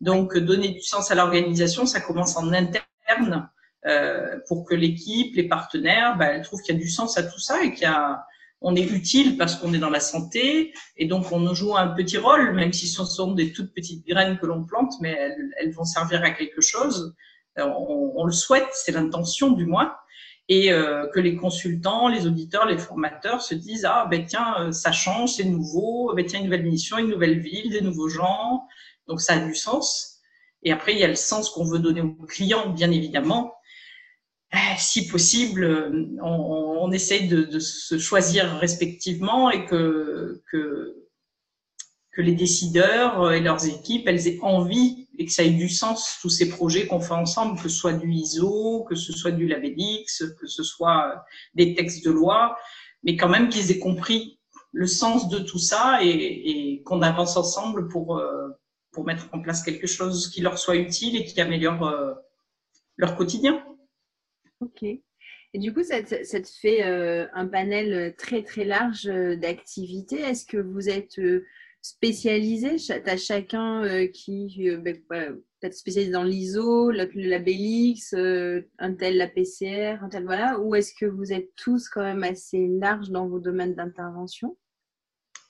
Donc, 0.00 0.36
donner 0.36 0.68
du 0.68 0.82
sens 0.82 1.10
à 1.10 1.14
l'organisation, 1.14 1.86
ça 1.86 2.00
commence 2.00 2.36
en 2.36 2.52
interne 2.52 3.50
euh, 3.86 4.38
pour 4.46 4.64
que 4.64 4.74
l'équipe, 4.74 5.34
les 5.34 5.48
partenaires, 5.48 6.16
ben, 6.18 6.42
trouvent 6.42 6.60
qu'il 6.60 6.74
y 6.74 6.78
a 6.78 6.80
du 6.80 6.90
sens 6.90 7.16
à 7.16 7.22
tout 7.22 7.40
ça 7.40 7.62
et 7.62 7.72
qu'il 7.72 7.82
y 7.82 7.86
a 7.86 8.24
on 8.62 8.76
est 8.76 8.84
utile 8.84 9.36
parce 9.36 9.56
qu'on 9.56 9.74
est 9.74 9.78
dans 9.78 9.90
la 9.90 10.00
santé 10.00 10.72
et 10.96 11.06
donc 11.06 11.30
on 11.32 11.52
joue 11.54 11.76
un 11.76 11.88
petit 11.88 12.18
rôle, 12.18 12.54
même 12.54 12.72
si 12.72 12.86
ce 12.86 13.04
sont 13.04 13.32
des 13.32 13.52
toutes 13.52 13.74
petites 13.74 14.06
graines 14.06 14.38
que 14.38 14.46
l'on 14.46 14.64
plante, 14.64 14.94
mais 15.00 15.16
elles, 15.58 15.72
vont 15.72 15.84
servir 15.84 16.22
à 16.22 16.30
quelque 16.30 16.60
chose. 16.60 17.14
Euh, 17.58 17.64
on, 17.64 18.24
le 18.24 18.32
souhaite, 18.32 18.68
c'est 18.72 18.92
l'intention 18.92 19.50
du 19.50 19.66
moins, 19.66 19.94
et 20.48 20.72
euh, 20.72 21.06
que 21.14 21.20
les 21.20 21.36
consultants, 21.36 22.08
les 22.08 22.26
auditeurs, 22.26 22.66
les 22.66 22.78
formateurs 22.78 23.42
se 23.42 23.54
disent 23.54 23.84
ah 23.84 24.06
ben 24.10 24.24
tiens 24.24 24.54
euh, 24.60 24.72
ça 24.72 24.92
change, 24.92 25.34
c'est 25.34 25.44
nouveau, 25.44 26.12
ben 26.14 26.24
tiens 26.24 26.38
une 26.38 26.46
nouvelle 26.46 26.64
mission, 26.64 26.98
une 26.98 27.08
nouvelle 27.08 27.40
ville, 27.40 27.70
des 27.70 27.80
nouveaux 27.80 28.08
gens, 28.08 28.62
donc 29.08 29.20
ça 29.20 29.34
a 29.34 29.38
du 29.38 29.54
sens. 29.54 30.20
Et 30.62 30.72
après 30.72 30.92
il 30.92 30.98
y 30.98 31.04
a 31.04 31.08
le 31.08 31.16
sens 31.16 31.50
qu'on 31.50 31.64
veut 31.64 31.78
donner 31.78 32.00
aux 32.00 32.26
clients, 32.26 32.70
bien 32.70 32.90
évidemment, 32.90 33.52
si 34.78 35.08
possible, 35.08 35.64
euh, 35.64 36.06
on, 36.22 36.78
on 36.82 36.92
essaye 36.92 37.28
de, 37.28 37.42
de, 37.42 37.58
se 37.58 37.98
choisir 37.98 38.58
respectivement 38.58 39.50
et 39.50 39.64
que, 39.64 40.42
que, 40.50 40.96
que, 42.12 42.20
les 42.20 42.34
décideurs 42.34 43.32
et 43.32 43.40
leurs 43.40 43.66
équipes, 43.66 44.06
elles 44.06 44.28
aient 44.28 44.38
envie 44.42 45.08
et 45.18 45.24
que 45.24 45.32
ça 45.32 45.42
ait 45.42 45.50
du 45.50 45.68
sens, 45.68 46.18
tous 46.20 46.28
ces 46.28 46.48
projets 46.48 46.86
qu'on 46.86 47.00
fait 47.00 47.14
ensemble, 47.14 47.56
que 47.56 47.68
ce 47.68 47.76
soit 47.76 47.92
du 47.92 48.12
ISO, 48.12 48.84
que 48.88 48.94
ce 48.94 49.12
soit 49.12 49.30
du 49.30 49.46
Labelix, 49.46 50.24
que 50.40 50.46
ce 50.46 50.62
soit 50.62 51.24
des 51.54 51.74
textes 51.74 52.04
de 52.04 52.10
loi, 52.10 52.56
mais 53.02 53.16
quand 53.16 53.28
même 53.28 53.48
qu'ils 53.48 53.70
aient 53.70 53.78
compris 53.78 54.38
le 54.72 54.86
sens 54.86 55.28
de 55.28 55.38
tout 55.38 55.58
ça 55.58 56.00
et, 56.02 56.08
et 56.08 56.82
qu'on 56.82 57.02
avance 57.02 57.36
ensemble 57.36 57.88
pour, 57.88 58.18
euh, 58.18 58.48
pour 58.90 59.04
mettre 59.04 59.28
en 59.32 59.40
place 59.40 59.62
quelque 59.62 59.86
chose 59.86 60.28
qui 60.28 60.40
leur 60.40 60.58
soit 60.58 60.76
utile 60.76 61.16
et 61.16 61.24
qui 61.24 61.40
améliore 61.40 61.94
leur 62.96 63.16
quotidien. 63.16 63.62
Ok. 64.62 64.84
Et 65.54 65.58
du 65.58 65.74
coup, 65.74 65.82
ça 65.82 66.02
te, 66.02 66.14
fait 66.60 66.84
euh, 66.84 67.26
un 67.34 67.46
panel 67.46 68.14
très 68.16 68.42
très 68.42 68.64
large 68.64 69.06
euh, 69.06 69.36
d'activités. 69.36 70.20
Est-ce 70.20 70.46
que 70.46 70.56
vous 70.56 70.88
êtes 70.88 71.18
euh, 71.18 71.44
spécialisé? 71.82 72.76
Tu 72.76 73.18
chacun 73.18 74.06
qui 74.08 74.70
ben, 74.78 74.96
peut-être 75.10 75.74
spécialisé 75.74 76.12
dans 76.12 76.22
l'ISO, 76.22 76.90
BELIX, 76.90 78.14
un 78.78 78.94
tel 78.94 79.16
la 79.18 79.26
PCR, 79.26 79.98
un 80.02 80.08
tel 80.08 80.24
voilà 80.24 80.58
Ou 80.60 80.74
est-ce 80.74 80.94
que 80.98 81.06
vous 81.06 81.32
êtes 81.32 81.50
tous 81.56 81.88
quand 81.88 82.02
même 82.02 82.22
assez 82.22 82.68
larges 82.80 83.10
dans 83.10 83.26
vos 83.26 83.40
domaines 83.40 83.74
d'intervention? 83.74 84.56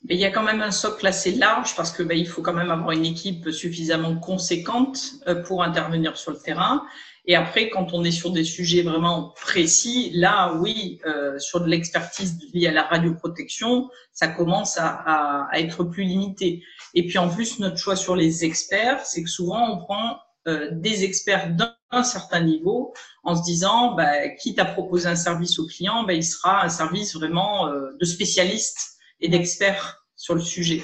Il 0.08 0.18
y 0.18 0.24
a 0.24 0.32
quand 0.32 0.42
même 0.42 0.62
un 0.62 0.72
socle 0.72 1.06
assez 1.06 1.30
large 1.30 1.76
parce 1.76 1.92
que 1.92 2.02
ben, 2.02 2.18
il 2.18 2.26
faut 2.26 2.42
quand 2.42 2.54
même 2.54 2.72
avoir 2.72 2.90
une 2.90 3.04
équipe 3.04 3.50
suffisamment 3.50 4.18
conséquente 4.18 5.22
pour 5.46 5.62
intervenir 5.62 6.16
sur 6.16 6.32
le 6.32 6.38
terrain. 6.38 6.84
Et 7.26 7.36
après, 7.36 7.70
quand 7.70 7.92
on 7.92 8.02
est 8.02 8.10
sur 8.10 8.32
des 8.32 8.42
sujets 8.42 8.82
vraiment 8.82 9.32
précis, 9.40 10.10
là, 10.12 10.54
oui, 10.54 11.00
euh, 11.06 11.38
sur 11.38 11.60
de 11.60 11.68
l'expertise 11.68 12.38
liée 12.52 12.66
à 12.66 12.72
la 12.72 12.82
radioprotection, 12.82 13.88
ça 14.12 14.26
commence 14.26 14.76
à, 14.76 14.88
à, 14.88 15.48
à, 15.52 15.60
être 15.60 15.84
plus 15.84 16.02
limité. 16.02 16.64
Et 16.94 17.06
puis 17.06 17.18
en 17.18 17.28
plus, 17.28 17.60
notre 17.60 17.76
choix 17.76 17.94
sur 17.94 18.16
les 18.16 18.44
experts, 18.44 19.06
c'est 19.06 19.22
que 19.22 19.30
souvent 19.30 19.70
on 19.70 19.78
prend 19.78 20.18
euh, 20.48 20.70
des 20.72 21.04
experts 21.04 21.50
d'un 21.50 22.02
certain 22.02 22.40
niveau 22.40 22.92
en 23.22 23.36
se 23.36 23.44
disant, 23.44 23.94
bah, 23.94 24.28
quitte 24.30 24.58
à 24.58 24.64
proposer 24.64 25.08
un 25.08 25.14
service 25.14 25.60
au 25.60 25.66
client, 25.68 26.02
bah, 26.02 26.14
il 26.14 26.24
sera 26.24 26.64
un 26.64 26.68
service 26.68 27.14
vraiment 27.14 27.68
euh, 27.68 27.92
de 28.00 28.04
spécialistes 28.04 28.96
et 29.20 29.28
d'experts 29.28 30.04
sur 30.16 30.34
le 30.34 30.40
sujet. 30.40 30.82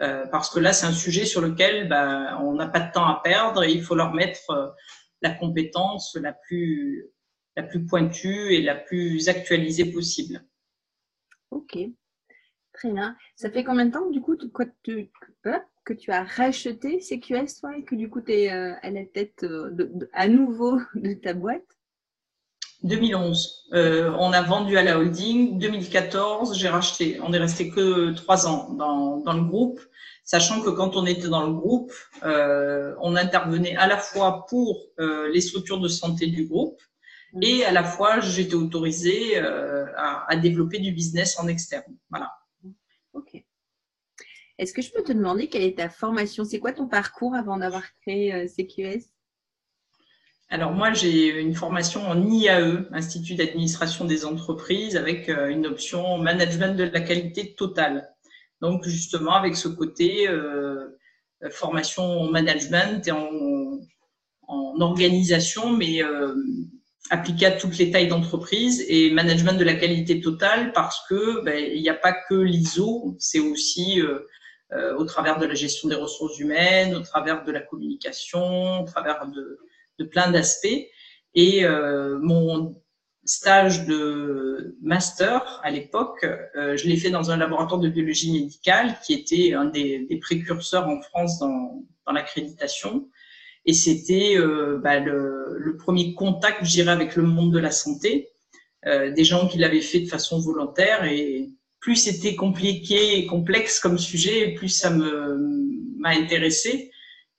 Euh, 0.00 0.26
parce 0.30 0.48
que 0.48 0.60
là, 0.60 0.72
c'est 0.72 0.86
un 0.86 0.92
sujet 0.92 1.24
sur 1.24 1.40
lequel 1.40 1.88
bah, 1.88 2.38
on 2.44 2.52
n'a 2.52 2.68
pas 2.68 2.78
de 2.78 2.92
temps 2.92 3.04
à 3.04 3.20
perdre 3.24 3.64
et 3.64 3.72
il 3.72 3.82
faut 3.82 3.96
leur 3.96 4.14
mettre 4.14 4.76
la 5.22 5.30
compétence 5.30 6.16
la 6.20 6.32
plus 6.32 7.06
la 7.56 7.62
plus 7.62 7.84
pointue 7.84 8.54
et 8.54 8.62
la 8.62 8.74
plus 8.74 9.28
actualisée 9.28 9.92
possible. 9.92 10.42
Ok, 11.50 11.78
très 12.72 12.92
bien. 12.92 13.16
Ça 13.34 13.50
fait 13.50 13.64
combien 13.64 13.86
de 13.86 13.92
temps, 13.92 14.08
du 14.08 14.20
coup, 14.20 14.36
que 14.36 15.92
tu 15.92 16.12
as 16.12 16.24
racheté 16.24 17.00
CQS, 17.00 17.60
toi, 17.60 17.76
et 17.76 17.84
que 17.84 17.96
du 17.96 18.08
coup, 18.08 18.20
tu 18.20 18.32
es 18.32 18.48
à 18.48 18.90
la 18.90 19.04
tête 19.04 19.44
à 20.12 20.28
nouveau 20.28 20.78
de 20.94 21.14
ta 21.14 21.34
boîte? 21.34 21.66
2011. 22.82 23.68
Euh, 23.74 24.12
on 24.18 24.32
a 24.32 24.42
vendu 24.42 24.76
à 24.76 24.82
la 24.82 24.98
holding. 24.98 25.58
2014, 25.58 26.56
j'ai 26.56 26.68
racheté. 26.68 27.20
On 27.22 27.32
est 27.32 27.38
resté 27.38 27.70
que 27.70 28.12
trois 28.12 28.46
ans 28.46 28.72
dans, 28.72 29.18
dans, 29.18 29.34
le 29.34 29.42
groupe, 29.42 29.80
sachant 30.30 30.60
que 30.62 30.70
quand 30.70 30.94
on 30.94 31.06
était 31.06 31.26
dans 31.26 31.44
le 31.44 31.52
groupe, 31.52 31.92
euh, 32.22 32.94
on 33.00 33.16
intervenait 33.16 33.74
à 33.74 33.88
la 33.88 33.96
fois 33.96 34.46
pour 34.48 34.86
euh, 35.00 35.28
les 35.32 35.40
structures 35.40 35.80
de 35.80 35.88
santé 35.88 36.28
du 36.28 36.46
groupe 36.46 36.80
mmh. 37.32 37.42
et 37.42 37.64
à 37.64 37.72
la 37.72 37.82
fois 37.82 38.20
j'étais 38.20 38.54
autorisée 38.54 39.38
euh, 39.38 39.86
à, 39.96 40.30
à, 40.32 40.36
développer 40.36 40.78
du 40.78 40.92
business 40.92 41.36
en 41.40 41.48
externe. 41.48 41.96
Voilà. 42.10 42.30
Ok. 43.12 43.42
Est-ce 44.58 44.72
que 44.72 44.82
je 44.82 44.92
peux 44.92 45.02
te 45.02 45.10
demander 45.10 45.48
quelle 45.48 45.64
est 45.64 45.78
ta 45.78 45.88
formation? 45.88 46.44
C'est 46.44 46.60
quoi 46.60 46.72
ton 46.74 46.86
parcours 46.86 47.34
avant 47.34 47.56
d'avoir 47.56 47.82
créé 48.02 48.46
CQS 48.46 49.10
alors 50.52 50.72
moi, 50.72 50.92
j'ai 50.92 51.28
une 51.40 51.54
formation 51.54 52.08
en 52.08 52.28
IAE, 52.28 52.88
Institut 52.90 53.36
d'administration 53.36 54.04
des 54.04 54.24
entreprises, 54.24 54.96
avec 54.96 55.28
une 55.28 55.64
option 55.64 56.18
management 56.18 56.76
de 56.76 56.82
la 56.82 57.00
qualité 57.00 57.54
totale. 57.54 58.12
Donc 58.60 58.86
justement 58.86 59.34
avec 59.34 59.56
ce 59.56 59.68
côté 59.68 60.28
euh, 60.28 60.90
formation 61.48 62.02
en 62.02 62.30
management 62.30 63.06
et 63.06 63.12
en, 63.12 63.30
organisation, 64.80 65.76
mais 65.76 66.02
euh, 66.02 66.34
appliqué 67.10 67.44
à 67.44 67.50
toutes 67.50 67.76
les 67.76 67.90
tailles 67.90 68.08
d'entreprise 68.08 68.82
et 68.88 69.10
management 69.10 69.52
de 69.52 69.64
la 69.64 69.74
qualité 69.74 70.22
totale 70.22 70.72
parce 70.72 71.06
que 71.06 71.44
ben, 71.44 71.62
il 71.74 71.82
n'y 71.82 71.90
a 71.90 71.94
pas 71.94 72.12
que 72.12 72.34
l'ISO, 72.34 73.14
c'est 73.18 73.40
aussi 73.40 74.00
euh, 74.00 74.20
euh, 74.72 74.96
au 74.96 75.04
travers 75.04 75.38
de 75.38 75.44
la 75.44 75.52
gestion 75.52 75.88
des 75.88 75.96
ressources 75.96 76.38
humaines, 76.38 76.94
au 76.94 77.00
travers 77.00 77.44
de 77.44 77.52
la 77.52 77.60
communication, 77.60 78.80
au 78.80 78.84
travers 78.86 79.26
de 79.26 80.04
plein 80.04 80.30
d'aspects. 80.30 80.86
Et 81.34 81.64
mon 82.22 82.74
stage 83.30 83.86
de 83.86 84.76
master 84.82 85.60
à 85.62 85.70
l'époque, 85.70 86.26
euh, 86.56 86.76
je 86.76 86.88
l'ai 86.88 86.96
fait 86.96 87.10
dans 87.10 87.30
un 87.30 87.36
laboratoire 87.36 87.80
de 87.80 87.88
biologie 87.88 88.32
médicale 88.32 88.96
qui 89.04 89.12
était 89.12 89.54
un 89.54 89.66
des, 89.66 90.18
précurseurs 90.20 90.88
en 90.88 91.00
France 91.00 91.38
dans, 91.38 91.84
l'accréditation. 92.12 93.08
Et 93.66 93.72
c'était 93.72 94.36
euh, 94.36 94.80
bah, 94.82 94.98
le, 94.98 95.76
premier 95.78 96.12
contact, 96.14 96.64
je 96.64 96.70
dirais, 96.72 96.90
avec 96.90 97.14
le 97.14 97.22
monde 97.22 97.52
de 97.52 97.60
la 97.60 97.70
santé. 97.70 98.30
Euh, 98.86 99.12
des 99.12 99.22
gens 99.22 99.46
qui 99.46 99.58
l'avaient 99.58 99.80
fait 99.80 100.00
de 100.00 100.08
façon 100.08 100.40
volontaire. 100.40 101.04
Et 101.04 101.50
plus 101.78 101.94
c'était 101.94 102.34
compliqué 102.34 103.16
et 103.16 103.26
complexe 103.26 103.78
comme 103.78 103.96
sujet, 103.96 104.54
plus 104.54 104.70
ça 104.70 104.90
m'a 104.90 106.10
intéressé. 106.10 106.90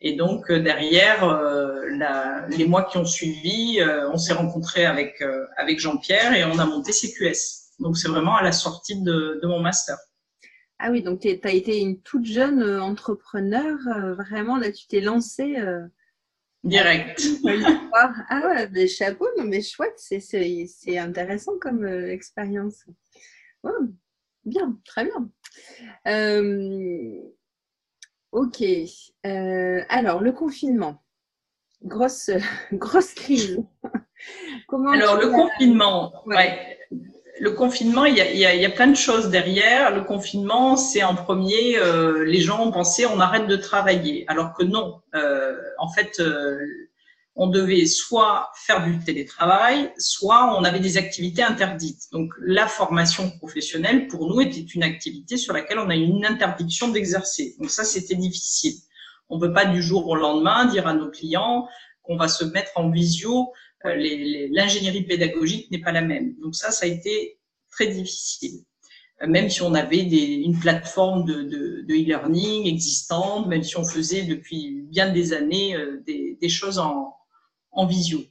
Et 0.01 0.15
donc 0.15 0.50
euh, 0.50 0.60
derrière, 0.60 1.24
euh, 1.24 1.86
la, 1.91 2.48
les 2.50 2.65
mois 2.65 2.84
qui 2.84 2.98
ont 2.98 3.05
suivi, 3.05 3.79
euh, 3.79 4.10
on 4.10 4.17
s'est 4.17 4.34
rencontré 4.34 4.86
avec 4.86 5.24
avec 5.58 5.79
Jean-Pierre 5.79 6.34
et 6.34 6.43
on 6.43 6.58
a 6.58 6.65
monté 6.65 6.91
CQS. 6.91 7.77
Donc 7.79 7.98
c'est 7.98 8.08
vraiment 8.08 8.36
à 8.36 8.43
la 8.43 8.51
sortie 8.51 9.00
de, 9.01 9.39
de 9.41 9.48
mon 9.48 9.60
master. 9.60 9.98
Ah 10.79 10.89
oui, 10.89 11.03
donc 11.03 11.20
tu 11.20 11.39
as 11.43 11.51
été 11.51 11.79
une 11.79 12.01
toute 12.01 12.25
jeune 12.25 12.63
entrepreneur, 12.79 13.77
vraiment 14.17 14.58
là 14.58 14.72
tu 14.72 14.88
t'es 14.88 15.01
lancée. 15.01 15.55
Direct. 16.63 17.22
ah 17.93 18.41
ouais, 18.48 18.70
mais 18.72 18.88
chapeau, 18.88 19.27
non 19.38 19.43
mais 19.43 19.62
chouette, 19.62 19.98
c'est 19.98 20.98
intéressant 20.98 21.53
comme 21.60 21.86
expérience. 21.86 22.86
bien, 24.46 24.79
très 24.84 25.05
bien. 25.05 25.29
Euh, 28.33 28.38
Ok. 28.39 28.63
Euh, 29.25 29.81
alors, 29.89 30.21
le 30.21 30.31
confinement. 30.31 31.01
Grosse, 31.83 32.29
grosse 32.73 33.13
crise. 33.13 33.63
Comment 34.67 34.91
alors, 34.91 35.17
le 35.17 35.29
confinement, 35.29 36.13
ouais. 36.25 36.77
Le 37.39 37.51
confinement, 37.51 38.05
il 38.05 38.15
y, 38.15 38.21
a, 38.21 38.31
il, 38.53 38.61
y 38.61 38.65
a, 38.65 38.69
plein 38.69 38.88
de 38.88 38.95
choses 38.95 39.29
derrière. 39.29 39.95
Le 39.95 40.03
confinement, 40.03 40.77
c'est 40.77 41.01
en 41.01 41.15
premier, 41.15 41.75
euh, 41.77 42.23
les 42.23 42.39
gens 42.39 42.63
ont 42.63 42.71
pensé 42.71 43.07
on 43.07 43.19
arrête 43.19 43.47
de 43.47 43.55
travailler, 43.55 44.25
alors 44.27 44.53
que 44.53 44.63
non. 44.63 45.01
Euh, 45.15 45.57
en 45.79 45.89
fait, 45.89 46.21
on 47.35 47.47
devait 47.47 47.85
soit 47.85 48.51
faire 48.55 48.85
du 48.85 49.00
télétravail, 49.00 49.93
soit 49.97 50.55
on 50.57 50.63
avait 50.63 50.79
des 50.79 50.97
activités 50.97 51.43
interdites. 51.43 52.11
Donc 52.11 52.31
la 52.41 52.67
formation 52.67 53.29
professionnelle, 53.38 54.07
pour 54.07 54.27
nous, 54.27 54.41
était 54.41 54.59
une 54.59 54.83
activité 54.83 55.38
sur 55.38 55.53
laquelle 55.53 55.79
on 55.79 55.89
a 55.89 55.95
une 55.95 56.25
interdiction 56.25 56.89
d'exercer. 56.89 57.55
Donc 57.59 57.69
ça, 57.69 57.85
c'était 57.85 58.15
difficile. 58.15 58.75
On 59.29 59.38
ne 59.38 59.41
peut 59.41 59.53
pas 59.53 59.65
du 59.65 59.81
jour 59.81 60.07
au 60.07 60.15
lendemain 60.15 60.65
dire 60.65 60.88
à 60.88 60.93
nos 60.93 61.09
clients 61.09 61.67
qu'on 62.03 62.17
va 62.17 62.27
se 62.27 62.43
mettre 62.43 62.71
en 62.75 62.89
visio. 62.89 63.53
Euh, 63.85 63.95
l'ingénierie 64.51 65.03
pédagogique 65.03 65.71
n'est 65.71 65.81
pas 65.81 65.93
la 65.93 66.01
même. 66.01 66.35
Donc 66.41 66.55
ça, 66.55 66.69
ça 66.69 66.85
a 66.85 66.89
été 66.89 67.39
très 67.71 67.88
difficile. 67.88 68.65
Euh, 69.23 69.27
même 69.27 69.50
si 69.50 69.61
on 69.61 69.73
avait 69.73 70.01
une 70.01 70.59
plateforme 70.59 71.23
de, 71.23 71.85
e-learning 71.89 72.67
existante, 72.67 73.47
même 73.47 73.63
si 73.63 73.77
on 73.77 73.85
faisait 73.85 74.23
depuis 74.23 74.81
bien 74.89 75.13
des 75.13 75.31
années 75.31 75.77
euh, 75.77 76.03
des 76.05 76.50
choses 76.50 76.77
en, 76.77 77.15
en 77.72 77.86
visio. 77.86 78.22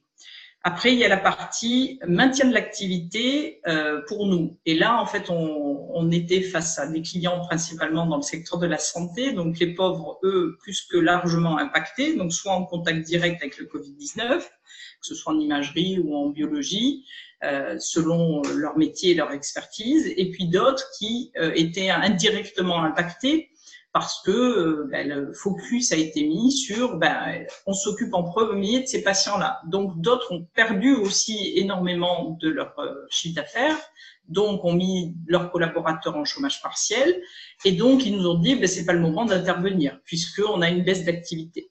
Après, 0.63 0.93
il 0.93 0.99
y 0.99 1.05
a 1.05 1.09
la 1.09 1.17
partie 1.17 1.99
maintien 2.07 2.47
de 2.47 2.53
l'activité 2.53 3.61
euh, 3.67 4.03
pour 4.07 4.27
nous. 4.27 4.59
Et 4.67 4.75
là, 4.75 5.01
en 5.01 5.07
fait, 5.07 5.31
on, 5.31 5.89
on, 5.95 6.11
était 6.11 6.43
face 6.43 6.79
à 6.79 6.87
des 6.87 7.01
clients 7.01 7.41
principalement 7.41 8.05
dans 8.05 8.17
le 8.17 8.23
secteur 8.23 8.59
de 8.59 8.67
la 8.67 8.77
santé. 8.77 9.33
Donc, 9.33 9.59
les 9.59 9.75
pauvres, 9.75 10.19
eux, 10.23 10.59
plus 10.61 10.83
que 10.83 10.99
largement 10.99 11.57
impactés. 11.57 12.15
Donc, 12.15 12.35
soit 12.35 12.53
en 12.53 12.67
contact 12.67 13.07
direct 13.07 13.41
avec 13.41 13.57
le 13.57 13.65
Covid-19, 13.65 14.41
que 14.41 14.47
ce 15.01 15.15
soit 15.15 15.33
en 15.33 15.39
imagerie 15.39 15.99
ou 15.99 16.15
en 16.15 16.29
biologie, 16.29 17.07
euh, 17.43 17.79
selon 17.79 18.43
leur 18.43 18.77
métier 18.77 19.13
et 19.13 19.15
leur 19.15 19.33
expertise. 19.33 20.13
Et 20.15 20.31
puis 20.31 20.47
d'autres 20.49 20.85
qui 20.99 21.33
euh, 21.39 21.53
étaient 21.55 21.89
indirectement 21.89 22.85
impactés 22.85 23.50
parce 23.93 24.23
que 24.23 24.31
euh, 24.31 24.89
ben, 24.91 25.09
le 25.09 25.33
focus 25.33 25.93
a 25.93 25.97
été 25.97 26.27
mis 26.27 26.53
sur 26.53 26.97
ben, 26.97 27.45
on 27.67 27.73
s'occupe 27.73 28.15
en 28.15 28.23
premier 28.23 28.81
de 28.81 28.87
ces 28.87 29.03
patients-là. 29.03 29.61
Donc 29.67 30.01
d'autres 30.01 30.33
ont 30.33 30.47
perdu 30.55 30.95
aussi 30.95 31.53
énormément 31.57 32.39
de 32.41 32.49
leur 32.49 32.79
euh, 32.79 32.95
chiffre 33.11 33.35
d'affaires, 33.35 33.79
donc 34.29 34.65
ont 34.65 34.75
mis 34.75 35.17
leurs 35.27 35.51
collaborateurs 35.51 36.17
en 36.17 36.25
chômage 36.25 36.63
partiel, 36.63 37.21
et 37.65 37.73
donc 37.73 38.07
ils 38.07 38.17
nous 38.17 38.29
ont 38.29 38.39
dit 38.39 38.55
ben, 38.55 38.69
c'est 38.69 38.85
pas 38.85 38.93
le 38.93 39.01
moment 39.01 39.25
d'intervenir 39.25 40.01
puisqu'on 40.05 40.63
a 40.63 40.71
une 40.71 40.85
baisse 40.85 41.05
d'activité. 41.05 41.71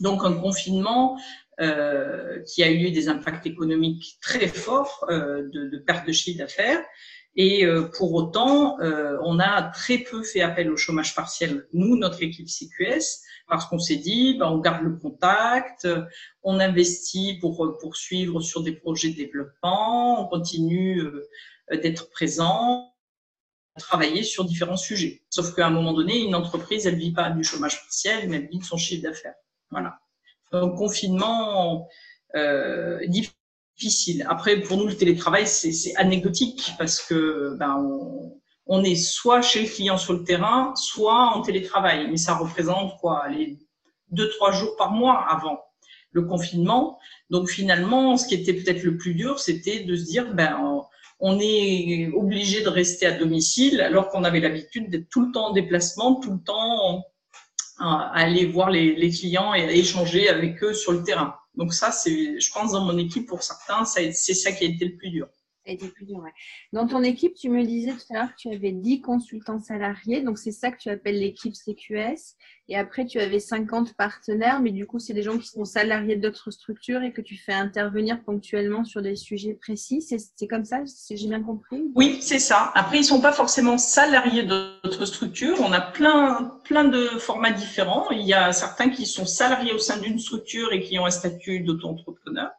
Donc 0.00 0.24
un 0.24 0.32
confinement 0.32 1.18
euh, 1.60 2.40
qui 2.46 2.62
a 2.62 2.70
eu 2.70 2.90
des 2.90 3.08
impacts 3.08 3.46
économiques 3.46 4.18
très 4.22 4.48
forts 4.48 5.04
euh, 5.10 5.48
de, 5.52 5.68
de 5.68 5.78
perte 5.78 6.06
de 6.06 6.12
chiffre 6.12 6.38
d'affaires 6.38 6.82
et 7.34 7.64
euh, 7.64 7.88
pour 7.96 8.12
autant, 8.12 8.78
euh, 8.80 9.18
on 9.22 9.38
a 9.38 9.62
très 9.62 9.98
peu 9.98 10.22
fait 10.22 10.42
appel 10.42 10.70
au 10.70 10.76
chômage 10.76 11.14
partiel, 11.14 11.66
nous, 11.72 11.96
notre 11.96 12.22
équipe 12.22 12.48
CQS, 12.48 13.22
parce 13.48 13.66
qu'on 13.66 13.78
s'est 13.78 13.96
dit, 13.96 14.36
ben, 14.38 14.48
on 14.48 14.58
garde 14.58 14.82
le 14.82 14.96
contact, 14.96 15.88
on 16.42 16.60
investit 16.60 17.38
pour 17.40 17.64
euh, 17.64 17.78
poursuivre 17.78 18.40
sur 18.40 18.62
des 18.62 18.72
projets 18.72 19.10
de 19.10 19.16
développement, 19.16 20.22
on 20.24 20.28
continue 20.28 21.02
d'être 21.70 22.10
présent, 22.10 22.92
travailler 23.78 24.22
sur 24.22 24.44
différents 24.44 24.76
sujets. 24.76 25.22
Sauf 25.30 25.54
qu'à 25.54 25.66
un 25.66 25.70
moment 25.70 25.94
donné, 25.94 26.18
une 26.18 26.34
entreprise, 26.34 26.86
elle 26.86 26.96
vit 26.96 27.12
pas 27.12 27.30
du 27.30 27.44
chômage 27.44 27.80
partiel, 27.80 28.28
mais 28.28 28.36
elle 28.36 28.48
vit 28.48 28.58
de 28.58 28.64
son 28.64 28.76
chiffre 28.76 29.02
d'affaires. 29.02 29.34
Voilà. 29.70 29.98
Donc, 30.52 30.76
confinement 30.76 31.88
euh, 32.34 32.98
difficile. 33.82 34.24
Après, 34.28 34.60
pour 34.60 34.76
nous, 34.76 34.86
le 34.86 34.96
télétravail, 34.96 35.46
c'est 35.46 35.96
anecdotique 35.96 36.72
parce 36.78 37.00
que 37.00 37.56
ben, 37.58 37.76
on, 38.66 38.84
est 38.84 38.94
soit 38.94 39.42
chez 39.42 39.62
le 39.62 39.68
client 39.68 39.98
sur 39.98 40.12
le 40.12 40.24
terrain, 40.24 40.72
soit 40.76 41.34
en 41.34 41.42
télétravail. 41.42 42.08
Mais 42.10 42.16
ça 42.16 42.34
représente 42.34 42.96
quoi 43.00 43.28
les 43.28 43.58
deux, 44.10 44.28
trois 44.30 44.52
jours 44.52 44.76
par 44.76 44.92
mois 44.92 45.24
avant 45.28 45.58
le 46.12 46.22
confinement. 46.22 46.98
Donc 47.30 47.48
finalement, 47.48 48.16
ce 48.16 48.28
qui 48.28 48.34
était 48.34 48.54
peut-être 48.54 48.82
le 48.84 48.96
plus 48.96 49.14
dur, 49.14 49.40
c'était 49.40 49.80
de 49.80 49.96
se 49.96 50.04
dire, 50.04 50.32
ben, 50.34 50.82
on 51.18 51.38
est 51.40 52.10
obligé 52.14 52.62
de 52.62 52.68
rester 52.68 53.06
à 53.06 53.12
domicile 53.12 53.80
alors 53.80 54.08
qu'on 54.10 54.24
avait 54.24 54.40
l'habitude 54.40 54.90
d'être 54.90 55.08
tout 55.08 55.24
le 55.24 55.32
temps 55.32 55.48
en 55.48 55.52
déplacement, 55.52 56.20
tout 56.20 56.32
le 56.32 56.42
temps 56.42 57.02
à 57.78 58.10
aller 58.14 58.46
voir 58.46 58.70
les, 58.70 58.94
les 58.94 59.10
clients 59.10 59.54
et 59.54 59.62
à 59.62 59.72
échanger 59.72 60.28
avec 60.28 60.62
eux 60.62 60.74
sur 60.74 60.92
le 60.92 61.02
terrain. 61.02 61.34
Donc 61.54 61.74
ça, 61.74 61.92
c'est, 61.92 62.40
je 62.40 62.52
pense, 62.52 62.72
dans 62.72 62.84
mon 62.84 62.96
équipe, 62.98 63.28
pour 63.28 63.42
certains, 63.42 63.84
c'est 63.84 64.12
ça 64.12 64.52
qui 64.52 64.64
a 64.64 64.68
été 64.68 64.84
le 64.86 64.96
plus 64.96 65.10
dur. 65.10 65.28
Ça 65.64 65.72
a 65.72 65.76
plus. 65.76 66.06
Dans 66.72 66.86
ton 66.86 67.02
équipe, 67.02 67.34
tu 67.34 67.48
me 67.48 67.62
disais 67.64 67.92
tout 67.92 68.02
à 68.10 68.14
l'heure 68.14 68.28
que 68.30 68.36
tu 68.36 68.48
avais 68.48 68.72
10 68.72 69.00
consultants 69.00 69.60
salariés. 69.60 70.20
Donc, 70.20 70.38
c'est 70.38 70.50
ça 70.50 70.72
que 70.72 70.78
tu 70.78 70.88
appelles 70.88 71.20
l'équipe 71.20 71.54
CQS. 71.54 72.36
Et 72.68 72.76
après, 72.76 73.06
tu 73.06 73.20
avais 73.20 73.38
50 73.38 73.94
partenaires. 73.94 74.60
Mais 74.60 74.72
du 74.72 74.86
coup, 74.86 74.98
c'est 74.98 75.12
des 75.12 75.22
gens 75.22 75.38
qui 75.38 75.46
sont 75.46 75.64
salariés 75.64 76.16
d'autres 76.16 76.50
structures 76.50 77.02
et 77.02 77.12
que 77.12 77.20
tu 77.20 77.36
fais 77.36 77.52
intervenir 77.52 78.24
ponctuellement 78.24 78.84
sur 78.84 79.02
des 79.02 79.14
sujets 79.14 79.54
précis. 79.54 80.02
C'est 80.02 80.48
comme 80.48 80.64
ça, 80.64 80.82
j'ai 81.10 81.28
bien 81.28 81.42
compris? 81.42 81.92
Oui, 81.94 82.18
c'est 82.20 82.40
ça. 82.40 82.72
Après, 82.74 82.96
ils 82.96 83.02
ne 83.02 83.06
sont 83.06 83.20
pas 83.20 83.32
forcément 83.32 83.78
salariés 83.78 84.42
d'autres 84.42 85.04
structures. 85.04 85.60
On 85.60 85.72
a 85.72 85.80
plein, 85.80 86.58
plein 86.64 86.84
de 86.84 87.06
formats 87.18 87.52
différents. 87.52 88.10
Il 88.10 88.26
y 88.26 88.34
a 88.34 88.52
certains 88.52 88.90
qui 88.90 89.06
sont 89.06 89.26
salariés 89.26 89.72
au 89.72 89.78
sein 89.78 89.98
d'une 89.98 90.18
structure 90.18 90.72
et 90.72 90.80
qui 90.80 90.98
ont 90.98 91.06
un 91.06 91.10
statut 91.10 91.60
d'auto-entrepreneur 91.60 92.50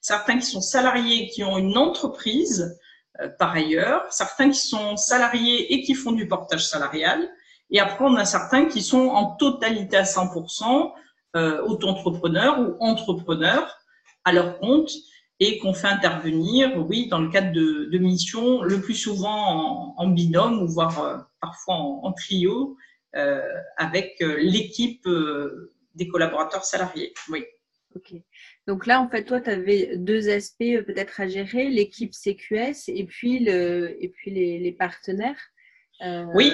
certains 0.00 0.38
qui 0.38 0.46
sont 0.46 0.60
salariés 0.60 1.28
qui 1.28 1.44
ont 1.44 1.58
une 1.58 1.76
entreprise 1.76 2.76
euh, 3.20 3.28
par 3.38 3.52
ailleurs, 3.52 4.04
certains 4.10 4.50
qui 4.50 4.60
sont 4.60 4.96
salariés 4.96 5.72
et 5.72 5.82
qui 5.82 5.94
font 5.94 6.12
du 6.12 6.26
portage 6.28 6.66
salarial, 6.66 7.28
et 7.70 7.80
après 7.80 8.04
on 8.04 8.16
a 8.16 8.24
certains 8.24 8.66
qui 8.66 8.82
sont 8.82 9.08
en 9.08 9.36
totalité 9.36 9.96
à 9.96 10.02
100% 10.02 10.92
euh, 11.36 11.62
auto-entrepreneurs 11.62 12.58
ou 12.60 12.76
entrepreneurs 12.80 13.78
à 14.24 14.32
leur 14.32 14.58
compte 14.58 14.90
et 15.38 15.58
qu'on 15.58 15.72
fait 15.72 15.86
intervenir, 15.86 16.76
oui, 16.86 17.08
dans 17.08 17.20
le 17.20 17.30
cadre 17.30 17.52
de, 17.52 17.98
missions, 17.98 18.62
le 18.62 18.80
plus 18.80 18.94
souvent 18.94 19.94
en, 19.96 20.06
binôme 20.08 20.62
ou 20.62 20.66
voire 20.66 21.02
euh, 21.02 21.16
parfois 21.40 21.76
en, 21.76 22.12
trio 22.12 22.76
avec 23.76 24.20
l'équipe 24.20 25.08
des 25.96 26.06
collaborateurs 26.06 26.64
salariés. 26.64 27.12
Oui. 27.28 27.44
Ok. 27.96 28.14
Donc 28.70 28.86
là, 28.86 29.00
en 29.00 29.08
fait, 29.08 29.24
toi, 29.24 29.40
tu 29.40 29.50
avais 29.50 29.96
deux 29.96 30.28
aspects 30.28 30.62
euh, 30.62 30.84
peut-être 30.84 31.20
à 31.20 31.26
gérer, 31.26 31.68
l'équipe 31.70 32.14
CQS 32.14 32.84
et 32.86 33.04
puis, 33.04 33.40
le, 33.40 33.96
et 34.00 34.08
puis 34.08 34.30
les, 34.30 34.70
partenaires. 34.70 35.40
Euh, 36.02 36.24
oui, 36.34 36.52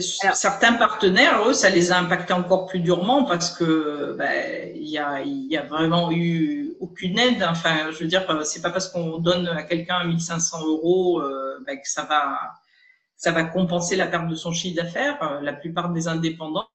certains 0.00 0.72
partenaires, 0.72 1.46
eux, 1.46 1.52
ça 1.52 1.70
les 1.70 1.92
a 1.92 2.00
impactés 2.00 2.32
encore 2.32 2.66
plus 2.66 2.80
durement 2.80 3.26
parce 3.26 3.56
que 3.56 4.16
ben, 4.18 4.72
il 4.74 4.88
y, 4.88 4.98
a, 4.98 5.22
y, 5.22 5.56
a, 5.56 5.62
vraiment 5.62 6.10
eu 6.10 6.74
aucune 6.80 7.16
aide. 7.16 7.44
Enfin, 7.48 7.92
je 7.92 7.98
veux 8.00 8.08
dire, 8.08 8.28
euh, 8.28 8.42
c'est 8.42 8.60
pas 8.60 8.70
parce 8.70 8.88
qu'on 8.88 9.18
donne 9.18 9.46
à 9.46 9.62
quelqu'un 9.62 10.02
1500 10.02 10.66
euros 10.66 11.22
ben, 11.64 11.76
que 11.76 11.88
ça 11.88 12.02
va, 12.06 12.40
ça 13.14 13.30
va 13.30 13.44
compenser 13.44 13.94
la 13.94 14.08
perte 14.08 14.26
de 14.26 14.34
son 14.34 14.50
chiffre 14.50 14.82
d'affaires. 14.82 15.40
La 15.42 15.52
plupart 15.52 15.90
des 15.90 16.08
indépendants, 16.08 16.66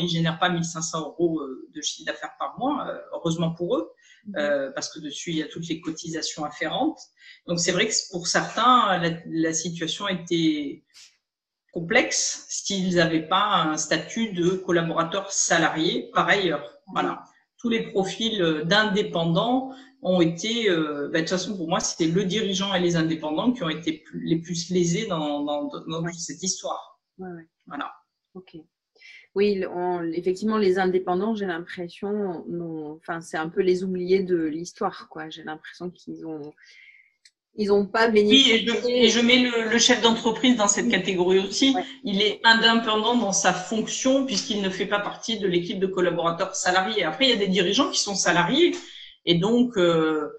ils 0.00 0.08
génèrent 0.08 0.40
pas 0.40 0.48
1500 0.48 0.98
euros 1.00 1.40
de 1.72 1.80
chiffre 1.80 2.10
d'affaires 2.10 2.34
par 2.40 2.58
mois, 2.58 2.92
heureusement 3.12 3.52
pour 3.52 3.76
eux. 3.76 3.92
Euh, 4.36 4.72
parce 4.74 4.92
que 4.92 4.98
dessus, 4.98 5.30
il 5.30 5.36
y 5.36 5.42
a 5.42 5.46
toutes 5.46 5.68
les 5.68 5.80
cotisations 5.80 6.44
afférentes. 6.44 6.98
Donc, 7.46 7.60
c'est 7.60 7.70
vrai 7.70 7.86
que 7.86 7.94
pour 8.10 8.26
certains, 8.26 8.98
la, 8.98 9.10
la 9.26 9.52
situation 9.52 10.08
était 10.08 10.82
complexe 11.72 12.46
s'ils 12.48 12.96
n'avaient 12.96 13.28
pas 13.28 13.62
un 13.62 13.76
statut 13.76 14.32
de 14.32 14.50
collaborateur 14.50 15.30
salarié 15.30 16.10
par 16.12 16.26
ailleurs. 16.26 16.64
Voilà. 16.92 17.22
Tous 17.58 17.68
les 17.68 17.92
profils 17.92 18.62
d'indépendants 18.64 19.72
ont 20.02 20.20
été, 20.20 20.68
euh, 20.70 21.08
bah, 21.12 21.18
de 21.18 21.20
toute 21.20 21.30
façon, 21.30 21.56
pour 21.56 21.68
moi, 21.68 21.80
c'était 21.80 22.10
le 22.10 22.24
dirigeant 22.24 22.74
et 22.74 22.80
les 22.80 22.96
indépendants 22.96 23.52
qui 23.52 23.62
ont 23.62 23.68
été 23.68 24.02
les 24.14 24.40
plus 24.40 24.70
lésés 24.70 25.06
dans, 25.06 25.44
dans, 25.44 25.68
dans 25.86 26.12
cette 26.12 26.42
histoire. 26.42 27.00
Ouais, 27.18 27.30
ouais. 27.30 27.48
Voilà. 27.66 27.92
Ok. 28.34 28.56
Oui, 29.36 29.62
effectivement, 30.14 30.56
les 30.56 30.78
indépendants, 30.78 31.34
j'ai 31.34 31.44
l'impression, 31.44 32.42
enfin, 32.96 33.20
c'est 33.20 33.36
un 33.36 33.50
peu 33.50 33.60
les 33.60 33.84
oubliés 33.84 34.22
de 34.22 34.42
l'histoire, 34.42 35.08
quoi. 35.10 35.28
J'ai 35.28 35.42
l'impression 35.42 35.90
qu'ils 35.90 36.24
ont, 36.24 36.54
ils 37.54 37.68
n'ont 37.68 37.84
pas 37.84 38.08
bénéficié. 38.08 38.66
Oui, 38.82 38.92
et 38.92 39.10
je, 39.10 39.20
mets 39.20 39.50
le, 39.70 39.76
chef 39.76 40.00
d'entreprise 40.00 40.56
dans 40.56 40.68
cette 40.68 40.88
catégorie 40.88 41.40
aussi. 41.40 41.76
Il 42.02 42.22
est 42.22 42.40
indépendant 42.44 43.14
dans 43.14 43.32
sa 43.32 43.52
fonction 43.52 44.24
puisqu'il 44.24 44.62
ne 44.62 44.70
fait 44.70 44.86
pas 44.86 45.00
partie 45.00 45.38
de 45.38 45.46
l'équipe 45.46 45.80
de 45.80 45.86
collaborateurs 45.86 46.56
salariés. 46.56 47.04
Après, 47.04 47.26
il 47.26 47.30
y 47.30 47.34
a 47.34 47.36
des 47.36 47.48
dirigeants 47.48 47.90
qui 47.90 48.00
sont 48.00 48.14
salariés 48.14 48.74
et 49.26 49.34
donc 49.34 49.76
euh, 49.76 50.30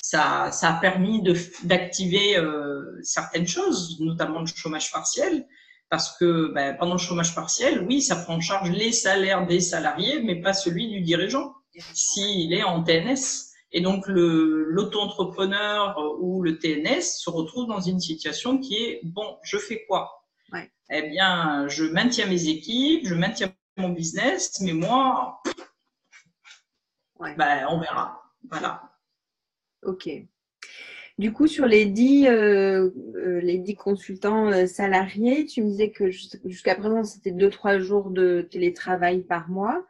ça, 0.00 0.50
ça 0.50 0.70
a 0.70 0.80
permis 0.80 1.22
d'activer 1.64 2.38
euh, 2.38 2.98
certaines 3.02 3.46
choses, 3.46 4.00
notamment 4.00 4.40
le 4.40 4.46
chômage 4.46 4.90
partiel 4.90 5.46
parce 5.88 6.16
que 6.18 6.52
ben, 6.52 6.76
pendant 6.76 6.94
le 6.94 6.98
chômage 6.98 7.34
partiel, 7.34 7.84
oui, 7.86 8.02
ça 8.02 8.16
prend 8.16 8.34
en 8.36 8.40
charge 8.40 8.70
les 8.70 8.92
salaires 8.92 9.46
des 9.46 9.60
salariés, 9.60 10.20
mais 10.22 10.40
pas 10.40 10.52
celui 10.52 10.88
du 10.88 11.00
dirigeant 11.00 11.54
s'il 11.94 12.52
est 12.52 12.62
en 12.62 12.82
TNS. 12.82 13.52
Et 13.72 13.80
donc 13.80 14.04
l'auto-entrepreneur 14.06 15.96
ou 16.20 16.42
le 16.42 16.58
TNS 16.58 17.02
se 17.02 17.30
retrouve 17.30 17.66
dans 17.66 17.80
une 17.80 18.00
situation 18.00 18.58
qui 18.58 18.76
est 18.76 19.00
bon, 19.04 19.38
je 19.42 19.58
fais 19.58 19.84
quoi? 19.86 20.24
Ouais. 20.52 20.70
Eh 20.90 21.02
bien, 21.10 21.66
je 21.68 21.84
maintiens 21.84 22.26
mes 22.26 22.48
équipes, 22.48 23.06
je 23.06 23.14
maintiens 23.14 23.52
mon 23.76 23.90
business, 23.90 24.60
mais 24.60 24.72
moi, 24.72 25.42
ouais. 27.18 27.34
ben, 27.34 27.66
on 27.68 27.78
verra. 27.78 28.22
Voilà. 28.48 28.82
Ok. 29.82 30.08
Du 31.18 31.32
coup, 31.32 31.46
sur 31.46 31.66
les 31.66 31.86
dix, 31.86 32.26
euh, 32.26 32.90
euh, 33.14 33.40
les 33.40 33.56
dix 33.56 33.74
consultants 33.74 34.52
euh, 34.52 34.66
salariés, 34.66 35.46
tu 35.46 35.62
me 35.62 35.70
disais 35.70 35.90
que 35.90 36.10
jusqu'à 36.10 36.74
présent, 36.74 37.04
c'était 37.04 37.30
deux, 37.30 37.48
trois 37.48 37.78
jours 37.78 38.10
de 38.10 38.46
télétravail 38.50 39.22
par 39.22 39.48
mois. 39.48 39.86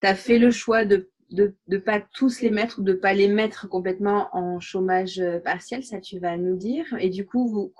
Tu 0.00 0.06
as 0.06 0.14
fait 0.14 0.38
le 0.38 0.52
choix 0.52 0.84
de 0.84 1.09
de 1.30 1.54
ne 1.68 1.78
pas 1.78 2.00
tous 2.00 2.40
les 2.40 2.50
mettre 2.50 2.80
ou 2.80 2.82
de 2.82 2.92
ne 2.92 2.96
pas 2.96 3.14
les 3.14 3.28
mettre 3.28 3.68
complètement 3.68 4.28
en 4.32 4.58
chômage 4.58 5.20
euh, 5.20 5.38
partiel, 5.38 5.84
ça 5.84 6.00
tu 6.00 6.18
vas 6.18 6.36
nous 6.36 6.56
dire. 6.56 6.84
Et 6.98 7.08
du 7.08 7.24
coup, 7.24 7.48
vous, 7.48 7.72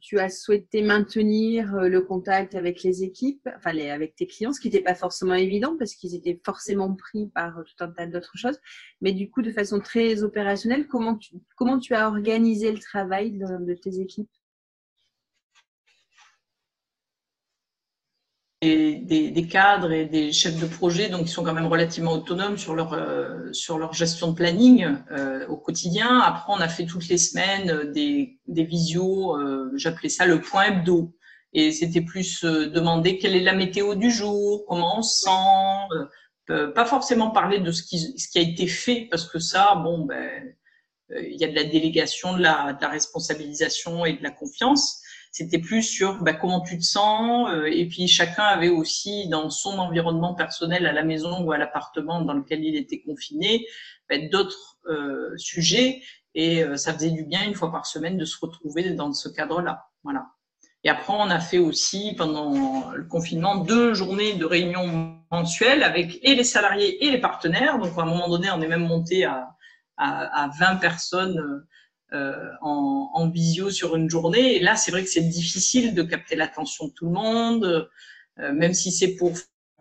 tu 0.00 0.18
as 0.18 0.28
souhaité 0.28 0.82
maintenir 0.82 1.74
euh, 1.74 1.88
le 1.88 2.00
contact 2.00 2.54
avec 2.54 2.82
les 2.82 3.04
équipes, 3.04 3.48
enfin 3.56 3.72
les, 3.72 3.90
avec 3.90 4.16
tes 4.16 4.26
clients, 4.26 4.52
ce 4.52 4.60
qui 4.60 4.68
n'était 4.68 4.82
pas 4.82 4.94
forcément 4.94 5.34
évident 5.34 5.76
parce 5.78 5.94
qu'ils 5.94 6.14
étaient 6.14 6.40
forcément 6.44 6.94
pris 6.94 7.28
par 7.28 7.62
tout 7.64 7.84
un 7.84 7.90
tas 7.90 8.06
d'autres 8.06 8.36
choses. 8.36 8.58
Mais 9.00 9.12
du 9.12 9.30
coup, 9.30 9.42
de 9.42 9.52
façon 9.52 9.78
très 9.80 10.22
opérationnelle, 10.22 10.86
comment 10.88 11.16
tu, 11.16 11.36
comment 11.56 11.78
tu 11.78 11.94
as 11.94 12.08
organisé 12.08 12.72
le 12.72 12.78
travail 12.78 13.32
de 13.32 13.74
tes 13.74 14.00
équipes? 14.00 14.30
Des, 18.62 19.30
des, 19.30 19.46
cadres 19.46 19.90
et 19.90 20.04
des 20.04 20.32
chefs 20.32 20.60
de 20.60 20.66
projet, 20.66 21.08
donc 21.08 21.24
qui 21.24 21.32
sont 21.32 21.42
quand 21.42 21.54
même 21.54 21.66
relativement 21.66 22.12
autonomes 22.12 22.58
sur 22.58 22.74
leur 22.74 22.92
euh, 22.92 23.50
sur 23.52 23.78
leur 23.78 23.94
gestion 23.94 24.32
de 24.32 24.34
planning 24.34 24.96
euh, 25.12 25.46
au 25.48 25.56
quotidien. 25.56 26.20
Après, 26.20 26.52
on 26.52 26.60
a 26.60 26.68
fait 26.68 26.84
toutes 26.84 27.08
les 27.08 27.16
semaines 27.16 27.70
euh, 27.70 27.90
des, 27.90 28.38
des 28.46 28.64
visios, 28.64 29.34
j'appelais 29.76 30.10
ça 30.10 30.26
le 30.26 30.42
point 30.42 30.64
hebdo, 30.64 31.16
et 31.54 31.72
c'était 31.72 32.02
plus 32.02 32.44
demander 32.44 33.16
quelle 33.16 33.34
est 33.34 33.40
la 33.40 33.54
météo 33.54 33.94
du 33.94 34.10
jour, 34.10 34.64
comment 34.68 34.98
on 34.98 35.02
se 35.02 35.20
sent, 35.20 36.64
pas 36.74 36.84
forcément 36.84 37.30
parler 37.30 37.60
de 37.60 37.72
ce 37.72 37.82
qui 37.82 37.98
ce 38.18 38.28
qui 38.28 38.38
a 38.38 38.42
été 38.42 38.66
fait 38.66 39.08
parce 39.10 39.26
que 39.26 39.38
ça, 39.38 39.74
bon, 39.76 40.04
ben 40.04 40.54
il 41.10 41.40
y 41.40 41.44
a 41.44 41.48
de 41.48 41.54
la 41.54 41.64
délégation, 41.64 42.36
de 42.36 42.42
la, 42.42 42.74
de 42.74 42.82
la 42.82 42.88
responsabilisation 42.88 44.04
et 44.04 44.12
de 44.12 44.22
la 44.22 44.30
confiance 44.30 44.99
c'était 45.30 45.58
plus 45.58 45.82
sur 45.82 46.22
bah, 46.22 46.32
comment 46.32 46.60
tu 46.60 46.78
te 46.78 46.84
sens. 46.84 47.48
Euh, 47.50 47.66
et 47.66 47.86
puis 47.86 48.08
chacun 48.08 48.42
avait 48.42 48.68
aussi 48.68 49.28
dans 49.28 49.50
son 49.50 49.78
environnement 49.78 50.34
personnel 50.34 50.86
à 50.86 50.92
la 50.92 51.04
maison 51.04 51.42
ou 51.42 51.52
à 51.52 51.58
l'appartement 51.58 52.20
dans 52.22 52.34
lequel 52.34 52.64
il 52.64 52.76
était 52.76 53.00
confiné 53.00 53.66
bah, 54.08 54.16
d'autres 54.30 54.78
euh, 54.86 55.36
sujets. 55.36 56.02
Et 56.34 56.62
euh, 56.62 56.76
ça 56.76 56.94
faisait 56.94 57.10
du 57.10 57.24
bien 57.24 57.44
une 57.44 57.54
fois 57.54 57.72
par 57.72 57.86
semaine 57.86 58.16
de 58.16 58.24
se 58.24 58.36
retrouver 58.40 58.90
dans 58.90 59.12
ce 59.12 59.28
cadre-là. 59.28 59.86
Voilà. 60.02 60.26
Et 60.82 60.88
après, 60.88 61.12
on 61.12 61.28
a 61.28 61.40
fait 61.40 61.58
aussi 61.58 62.14
pendant 62.16 62.90
le 62.92 63.04
confinement 63.04 63.56
deux 63.56 63.92
journées 63.92 64.34
de 64.34 64.46
réunions 64.46 65.18
mensuelles 65.30 65.82
avec 65.82 66.18
et 66.22 66.34
les 66.34 66.44
salariés 66.44 67.04
et 67.04 67.10
les 67.10 67.20
partenaires. 67.20 67.78
Donc 67.78 67.98
à 67.98 68.02
un 68.02 68.06
moment 68.06 68.28
donné, 68.28 68.48
on 68.50 68.60
est 68.62 68.68
même 68.68 68.86
monté 68.86 69.24
à, 69.24 69.50
à, 69.98 70.44
à 70.44 70.48
20 70.58 70.76
personnes 70.76 71.38
euh, 71.38 71.68
en, 72.12 73.10
en, 73.14 73.28
visio 73.28 73.70
sur 73.70 73.96
une 73.96 74.10
journée. 74.10 74.56
Et 74.56 74.60
là, 74.60 74.76
c'est 74.76 74.90
vrai 74.90 75.02
que 75.02 75.10
c'est 75.10 75.28
difficile 75.28 75.94
de 75.94 76.02
capter 76.02 76.36
l'attention 76.36 76.88
de 76.88 76.92
tout 76.92 77.06
le 77.06 77.12
monde, 77.12 77.88
euh, 78.38 78.52
même 78.52 78.74
si 78.74 78.90
c'est 78.92 79.16
pour 79.16 79.32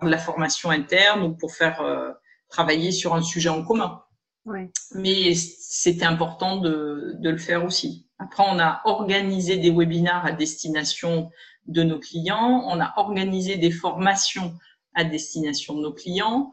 la 0.02 0.18
formation 0.18 0.70
interne 0.70 1.24
ou 1.24 1.34
pour 1.34 1.54
faire 1.54 1.82
euh, 1.82 2.12
travailler 2.50 2.92
sur 2.92 3.16
un 3.16 3.22
sujet 3.22 3.50
en 3.50 3.64
commun. 3.64 4.04
Ouais. 4.46 4.72
Mais 4.96 5.36
c'était 5.36 6.06
important 6.06 6.58
de, 6.58 7.16
de, 7.20 7.30
le 7.30 7.38
faire 7.38 7.66
aussi. 7.66 8.08
Après, 8.18 8.44
on 8.48 8.60
a 8.60 8.82
organisé 8.86 9.58
des 9.58 9.70
webinaires 9.72 10.26
à 10.26 10.32
destination 10.32 11.30
de 11.68 11.84
nos 11.84 12.00
clients. 12.00 12.64
On 12.68 12.80
a 12.80 12.94
organisé 12.98 13.58
des 13.58 13.72
formations 13.72 14.56
à 14.96 15.04
destination 15.04 15.76
de 15.76 15.82
nos 15.82 15.94
clients. 15.94 16.52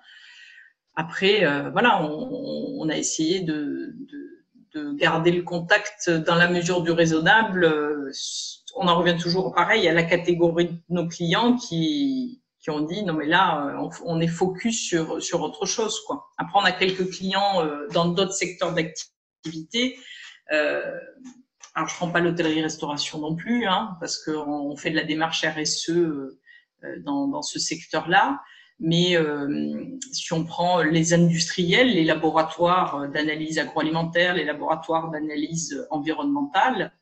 Après, 0.95 1.45
euh, 1.45 1.71
voilà, 1.71 2.03
on, 2.03 2.81
on, 2.81 2.89
a 2.89 2.97
essayé 2.97 3.41
de, 3.41 3.95
de 3.95 4.36
de 4.77 4.93
garder 4.93 5.31
le 5.31 5.43
contact 5.43 6.11
dans 6.11 6.35
la 6.35 6.49
mesure 6.49 6.83
du 6.83 6.91
raisonnable. 6.91 7.65
Euh, 7.65 8.11
on 8.77 8.89
en 8.89 8.99
revient 8.99 9.17
toujours 9.19 9.55
pareil 9.55 9.89
à 9.89 9.93
la 9.93 10.03
catégorie 10.03 10.67
de 10.69 10.81
nos 10.91 11.09
clients 11.09 11.57
qui, 11.57 12.43
qui 12.61 12.71
ont 12.71 12.81
dit 12.81 13.03
non 13.05 13.15
mais 13.15 13.27
là 13.27 13.67
euh, 13.67 13.89
on, 14.05 14.21
est 14.21 14.27
focus 14.29 14.87
sur, 14.87 15.23
sur 15.23 15.41
autre 15.43 15.67
chose 15.67 16.01
quoi. 16.07 16.27
Après 16.37 16.59
on 16.61 16.65
a 16.65 16.73
quelques 16.73 17.11
clients 17.11 17.65
euh, 17.65 17.89
dans 17.93 18.07
d'autres 18.07 18.35
secteurs 18.35 18.75
d'activité 18.75 19.97
alors 21.77 21.91
je 21.91 21.95
prends 21.95 22.11
pas 22.11 22.21
l'hôtellerie-restauration 22.21 23.19
non 23.21 23.37
plus, 23.37 23.67
hein, 23.67 23.97
parce 24.01 24.19
qu'on 24.25 24.75
fait 24.77 24.91
de 24.91 24.97
la 24.97 25.05
démarche 25.05 25.45
RSE 25.45 25.91
euh, 25.91 26.41
dans, 27.05 27.29
dans, 27.29 27.43
ce 27.43 27.59
secteur-là. 27.59 28.41
Mais 28.79 29.17
euh, 29.17 29.97
si 30.13 30.33
on 30.33 30.45
prend 30.45 30.83
les 30.83 31.15
industriels, 31.15 31.89
les 31.89 32.05
laboratoires 32.05 33.09
d'analyse 33.09 33.59
agroalimentaire, 33.59 34.35
les 34.35 34.45
laboratoires 34.45 35.11
d'analyse 35.11 35.87
environnementale, 35.91 36.93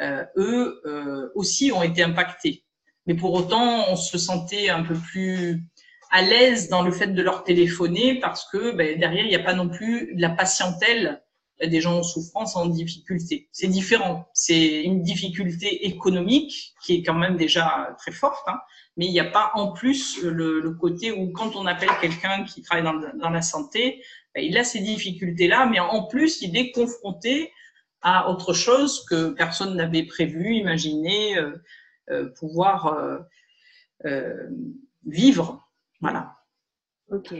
euh, 0.00 0.24
eux 0.36 0.82
euh, 0.84 1.30
aussi 1.34 1.72
ont 1.72 1.82
été 1.82 2.02
impactés. 2.02 2.64
Mais 3.06 3.14
pour 3.14 3.32
autant, 3.32 3.86
on 3.90 3.96
se 3.96 4.18
sentait 4.18 4.68
un 4.68 4.82
peu 4.82 4.94
plus 4.94 5.62
à 6.10 6.22
l'aise 6.22 6.68
dans 6.68 6.82
le 6.82 6.92
fait 6.92 7.08
de 7.08 7.22
leur 7.22 7.44
téléphoner 7.44 8.20
parce 8.20 8.48
que 8.50 8.72
ben, 8.76 8.98
derrière, 8.98 9.24
il 9.24 9.28
n'y 9.28 9.36
a 9.36 9.42
pas 9.42 9.54
non 9.54 9.68
plus 9.68 10.14
de 10.14 10.20
la 10.20 10.30
patientèle 10.30 11.22
des 11.68 11.80
gens 11.80 11.98
en 11.98 12.02
souffrance, 12.02 12.56
en 12.56 12.66
difficulté. 12.66 13.48
C'est 13.52 13.68
différent. 13.68 14.28
C'est 14.34 14.82
une 14.82 15.02
difficulté 15.02 15.86
économique 15.86 16.74
qui 16.84 16.96
est 16.96 17.02
quand 17.02 17.14
même 17.14 17.36
déjà 17.36 17.94
très 17.98 18.12
forte, 18.12 18.46
hein, 18.48 18.58
mais 18.96 19.06
il 19.06 19.12
n'y 19.12 19.20
a 19.20 19.30
pas 19.30 19.52
en 19.54 19.72
plus 19.72 20.22
le, 20.22 20.70
côté 20.72 21.12
où 21.12 21.30
quand 21.32 21.56
on 21.56 21.66
appelle 21.66 21.90
quelqu'un 22.00 22.44
qui 22.44 22.62
travaille 22.62 22.84
dans, 22.84 23.30
la 23.30 23.42
santé, 23.42 24.02
ben, 24.34 24.44
il 24.44 24.56
a 24.58 24.64
ces 24.64 24.80
difficultés-là, 24.80 25.66
mais 25.66 25.80
en 25.80 26.04
plus, 26.04 26.42
il 26.42 26.56
est 26.56 26.72
confronté 26.72 27.52
à 28.02 28.28
autre 28.28 28.52
chose 28.52 29.04
que 29.08 29.30
personne 29.30 29.76
n'avait 29.76 30.04
prévu, 30.04 30.56
imaginé, 30.56 31.38
euh, 31.38 31.56
euh, 32.10 32.30
pouvoir 32.38 33.24
euh, 34.04 34.48
vivre. 35.06 35.68
Voilà. 36.00 36.36
Ok. 37.08 37.34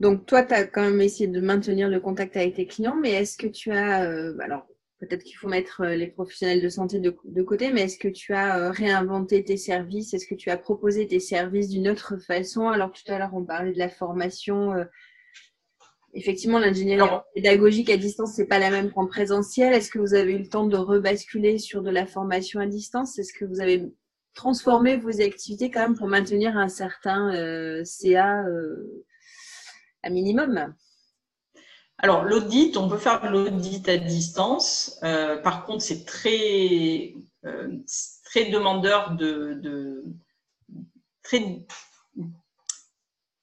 Donc 0.00 0.26
toi, 0.26 0.42
tu 0.42 0.54
as 0.54 0.64
quand 0.64 0.82
même 0.82 1.00
essayé 1.00 1.26
de 1.28 1.40
maintenir 1.40 1.88
le 1.88 2.00
contact 2.00 2.36
avec 2.36 2.54
tes 2.54 2.66
clients, 2.66 2.96
mais 2.96 3.12
est-ce 3.12 3.36
que 3.38 3.46
tu 3.46 3.72
as, 3.72 4.04
euh, 4.04 4.36
alors 4.40 4.66
peut-être 4.98 5.22
qu'il 5.22 5.36
faut 5.36 5.48
mettre 5.48 5.82
euh, 5.82 5.94
les 5.94 6.06
professionnels 6.06 6.62
de 6.62 6.68
santé 6.68 7.00
de, 7.00 7.16
de 7.24 7.42
côté, 7.42 7.72
mais 7.72 7.82
est-ce 7.82 7.98
que 7.98 8.08
tu 8.08 8.34
as 8.34 8.70
réinventé 8.70 9.42
tes 9.42 9.56
services? 9.56 10.12
Est-ce 10.12 10.26
que 10.26 10.34
tu 10.34 10.50
as 10.50 10.58
proposé 10.58 11.06
tes 11.06 11.20
services 11.20 11.68
d'une 11.68 11.88
autre 11.88 12.18
façon? 12.18 12.68
Alors 12.68 12.92
tout 12.92 13.10
à 13.10 13.18
l'heure, 13.18 13.34
on 13.34 13.44
parlait 13.44 13.72
de 13.72 13.78
la 13.78 13.88
formation 13.88 14.74
effectivement, 16.16 16.58
l'ingénierie 16.58 17.08
pédagogique 17.34 17.90
à 17.90 17.96
distance, 17.96 18.32
c'est 18.34 18.46
pas 18.46 18.58
la 18.58 18.70
même 18.70 18.90
qu'en 18.90 19.06
présentiel. 19.06 19.74
Est-ce 19.74 19.90
que 19.90 19.98
vous 19.98 20.14
avez 20.14 20.32
eu 20.32 20.38
le 20.38 20.48
temps 20.48 20.66
de 20.66 20.76
rebasculer 20.76 21.58
sur 21.58 21.82
de 21.82 21.90
la 21.90 22.06
formation 22.06 22.58
à 22.60 22.66
distance? 22.66 23.18
Est-ce 23.18 23.32
que 23.32 23.44
vous 23.44 23.60
avez 23.60 23.92
transformé 24.34 24.96
vos 24.96 25.20
activités 25.20 25.70
quand 25.70 25.80
même 25.80 25.96
pour 25.96 26.08
maintenir 26.08 26.56
un 26.56 26.68
certain 26.68 27.34
euh, 27.34 27.82
CA 27.84 28.44
minimum 30.10 30.74
alors, 31.98 32.24
l'audit, 32.24 32.76
on 32.76 32.90
peut 32.90 32.98
faire 32.98 33.30
l'audit 33.30 33.88
à 33.88 33.96
distance. 33.96 34.98
Euh, 35.02 35.38
par 35.38 35.64
contre, 35.64 35.82
c'est 35.82 36.04
très, 36.04 37.14
euh, 37.46 37.68
très 38.22 38.50
demandeur 38.50 39.12
de, 39.12 39.54
de 39.62 40.04
très 41.22 41.64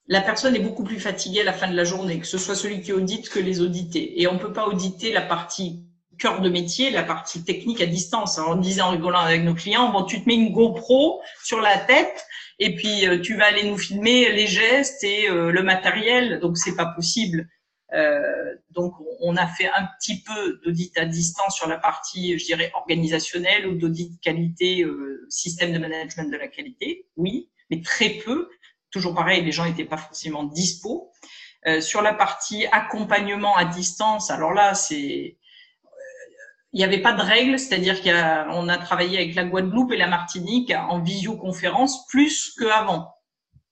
la 0.06 0.20
personne 0.20 0.54
est 0.54 0.60
beaucoup 0.60 0.84
plus 0.84 1.00
fatiguée 1.00 1.40
à 1.40 1.44
la 1.44 1.52
fin 1.52 1.68
de 1.68 1.76
la 1.76 1.84
journée, 1.84 2.20
que 2.20 2.26
ce 2.26 2.36
soit 2.36 2.54
celui 2.54 2.82
qui 2.82 2.92
audite 2.92 3.30
que 3.30 3.38
les 3.38 3.60
audités. 3.60 4.20
Et 4.20 4.26
on 4.26 4.34
ne 4.34 4.38
peut 4.38 4.52
pas 4.52 4.66
auditer 4.66 5.12
la 5.12 5.22
partie 5.22 5.82
cœur 6.18 6.40
de 6.40 6.48
métier, 6.48 6.90
la 6.90 7.02
partie 7.02 7.42
technique 7.42 7.80
à 7.80 7.86
distance. 7.86 8.38
on 8.38 8.56
disait 8.56 8.82
en 8.82 8.90
rigolant 8.90 9.18
avec 9.18 9.42
nos 9.42 9.54
clients, 9.54 9.90
bon, 9.90 10.04
tu 10.04 10.22
te 10.22 10.28
mets 10.28 10.34
une 10.34 10.52
GoPro 10.52 11.22
sur 11.42 11.60
la 11.60 11.78
tête 11.78 12.26
et 12.58 12.74
puis 12.74 13.06
euh, 13.06 13.20
tu 13.20 13.36
vas 13.36 13.46
aller 13.46 13.64
nous 13.64 13.78
filmer 13.78 14.32
les 14.32 14.46
gestes 14.46 15.02
et 15.04 15.28
euh, 15.28 15.50
le 15.50 15.62
matériel. 15.62 16.40
Donc, 16.40 16.58
c'est 16.58 16.76
pas 16.76 16.86
possible. 16.86 17.48
Euh, 17.92 18.54
donc, 18.70 18.94
on 19.20 19.36
a 19.36 19.46
fait 19.46 19.68
un 19.68 19.88
petit 19.98 20.22
peu 20.22 20.60
d'audit 20.64 20.96
à 20.98 21.04
distance 21.04 21.56
sur 21.56 21.68
la 21.68 21.78
partie, 21.78 22.38
je 22.38 22.44
dirais, 22.44 22.72
organisationnelle 22.74 23.66
ou 23.66 23.74
d'audit 23.74 24.20
qualité, 24.20 24.84
système 25.28 25.72
de 25.72 25.78
management 25.78 26.30
de 26.30 26.36
la 26.36 26.48
qualité, 26.48 27.06
oui, 27.16 27.50
mais 27.70 27.80
très 27.82 28.10
peu 28.10 28.48
toujours 28.94 29.14
pareil, 29.14 29.44
les 29.44 29.52
gens 29.52 29.66
n'étaient 29.66 29.84
pas 29.84 29.98
forcément 29.98 30.44
dispo. 30.44 31.10
Euh, 31.66 31.80
sur 31.80 32.00
la 32.00 32.14
partie 32.14 32.66
accompagnement 32.70 33.56
à 33.56 33.64
distance, 33.64 34.30
alors 34.30 34.52
là, 34.52 34.74
c'est 34.74 35.36
il 36.74 36.78
n'y 36.78 36.84
avait 36.84 37.00
pas 37.00 37.12
de 37.12 37.22
règles, 37.22 37.56
c'est-à-dire 37.56 38.02
qu'on 38.02 38.68
a, 38.68 38.72
a 38.72 38.78
travaillé 38.78 39.16
avec 39.18 39.36
la 39.36 39.44
Guadeloupe 39.44 39.92
et 39.92 39.96
la 39.96 40.08
Martinique 40.08 40.72
en 40.76 41.00
visioconférence 41.00 42.04
plus 42.08 42.52
qu'avant, 42.58 43.14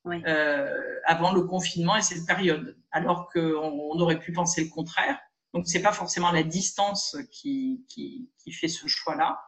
oui. 0.04 0.22
euh, 0.26 0.72
avant 1.04 1.32
le 1.32 1.42
confinement 1.42 1.96
et 1.96 2.02
cette 2.02 2.24
période, 2.26 2.76
alors 2.92 3.28
qu'on 3.28 3.40
on 3.40 3.98
aurait 3.98 4.20
pu 4.20 4.32
penser 4.32 4.62
le 4.62 4.70
contraire. 4.70 5.18
Donc 5.52 5.66
c'est 5.66 5.82
pas 5.82 5.92
forcément 5.92 6.30
la 6.30 6.44
distance 6.44 7.16
qui, 7.32 7.84
qui, 7.88 8.30
qui 8.38 8.52
fait 8.52 8.68
ce 8.68 8.86
choix-là. 8.86 9.40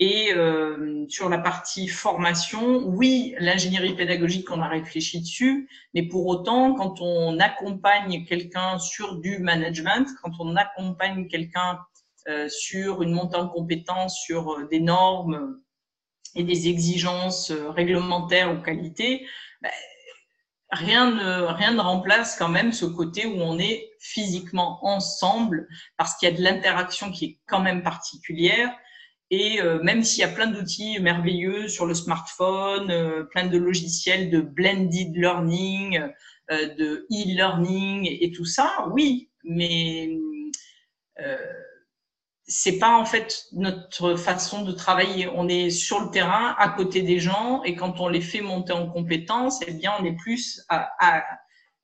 Et 0.00 0.32
euh, 0.34 1.04
sur 1.08 1.28
la 1.28 1.38
partie 1.38 1.86
formation, 1.86 2.84
oui, 2.86 3.36
l'ingénierie 3.38 3.94
pédagogique, 3.94 4.50
on 4.50 4.62
a 4.62 4.68
réfléchi 4.68 5.20
dessus, 5.20 5.68
mais 5.94 6.02
pour 6.02 6.26
autant, 6.26 6.74
quand 6.74 7.00
on 7.02 7.38
accompagne 7.38 8.24
quelqu'un 8.24 8.80
sur 8.80 9.20
du 9.20 9.38
management, 9.38 10.08
quand 10.22 10.32
on 10.40 10.56
accompagne 10.56 11.28
quelqu'un 11.28 11.78
sur 12.48 13.02
une 13.02 13.12
montée 13.12 13.36
en 13.36 13.48
compétences, 13.48 14.20
sur 14.20 14.52
euh, 14.52 14.68
des 14.70 14.80
normes 14.80 15.60
et 16.34 16.44
des 16.44 16.68
exigences 16.68 17.50
euh, 17.50 17.70
réglementaires 17.70 18.52
ou 18.52 18.62
qualité, 18.62 19.26
ben, 19.62 19.70
rien 20.70 21.10
ne, 21.10 21.42
rien 21.46 21.72
ne 21.72 21.80
remplace 21.80 22.36
quand 22.36 22.48
même 22.48 22.72
ce 22.72 22.84
côté 22.86 23.26
où 23.26 23.40
on 23.40 23.58
est 23.58 23.90
physiquement 23.98 24.78
ensemble, 24.84 25.68
parce 25.96 26.16
qu'il 26.16 26.28
y 26.28 26.32
a 26.32 26.36
de 26.36 26.42
l'interaction 26.42 27.10
qui 27.10 27.24
est 27.24 27.38
quand 27.46 27.60
même 27.60 27.82
particulière. 27.82 28.70
Et 29.32 29.60
euh, 29.60 29.80
même 29.82 30.02
s'il 30.02 30.22
y 30.22 30.24
a 30.24 30.28
plein 30.28 30.48
d'outils 30.48 30.98
merveilleux 30.98 31.68
sur 31.68 31.86
le 31.86 31.94
smartphone, 31.94 32.90
euh, 32.90 33.22
plein 33.24 33.46
de 33.46 33.58
logiciels 33.58 34.28
de 34.28 34.40
blended 34.40 35.14
learning, 35.14 36.00
euh, 36.50 36.74
de 36.74 37.06
e-learning 37.12 38.08
et, 38.10 38.32
tout 38.32 38.44
ça, 38.44 38.88
oui, 38.92 39.30
mais 39.44 40.10
euh, 41.20 41.36
c'est 42.50 42.78
pas 42.78 42.98
en 42.98 43.04
fait 43.04 43.46
notre 43.52 44.16
façon 44.16 44.62
de 44.62 44.72
travailler. 44.72 45.28
On 45.34 45.48
est 45.48 45.70
sur 45.70 46.00
le 46.00 46.10
terrain, 46.10 46.56
à 46.58 46.68
côté 46.68 47.02
des 47.02 47.20
gens, 47.20 47.62
et 47.62 47.76
quand 47.76 48.00
on 48.00 48.08
les 48.08 48.20
fait 48.20 48.40
monter 48.40 48.72
en 48.72 48.90
compétences, 48.90 49.60
eh 49.68 49.72
bien, 49.72 49.92
on 50.00 50.04
est 50.04 50.16
plus 50.16 50.60
à, 50.68 51.24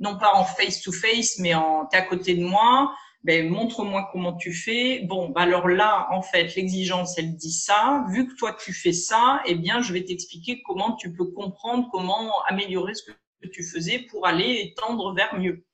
non 0.00 0.18
pas 0.18 0.34
en 0.34 0.44
face 0.44 0.82
to 0.82 0.90
face, 0.90 1.38
mais 1.38 1.54
en 1.54 1.86
t'es 1.86 1.96
à 1.96 2.02
côté 2.02 2.34
de 2.34 2.44
moi, 2.44 2.92
ben, 3.22 3.48
montre-moi 3.48 4.08
comment 4.12 4.34
tu 4.34 4.52
fais. 4.52 5.02
Bon, 5.04 5.28
bah 5.28 5.42
alors 5.42 5.68
là, 5.68 6.08
en 6.10 6.22
fait, 6.22 6.54
l'exigence, 6.56 7.16
elle 7.16 7.36
dit 7.36 7.52
ça. 7.52 8.04
Vu 8.10 8.26
que 8.26 8.34
toi, 8.34 8.56
tu 8.58 8.72
fais 8.72 8.92
ça, 8.92 9.42
eh 9.46 9.54
bien, 9.54 9.82
je 9.82 9.92
vais 9.92 10.04
t'expliquer 10.04 10.62
comment 10.62 10.96
tu 10.96 11.12
peux 11.12 11.26
comprendre, 11.26 11.88
comment 11.92 12.32
améliorer 12.48 12.94
ce 12.94 13.04
que 13.04 13.48
tu 13.52 13.62
faisais 13.64 14.00
pour 14.10 14.26
aller 14.26 14.74
tendre 14.76 15.14
vers 15.14 15.38
mieux. 15.38 15.64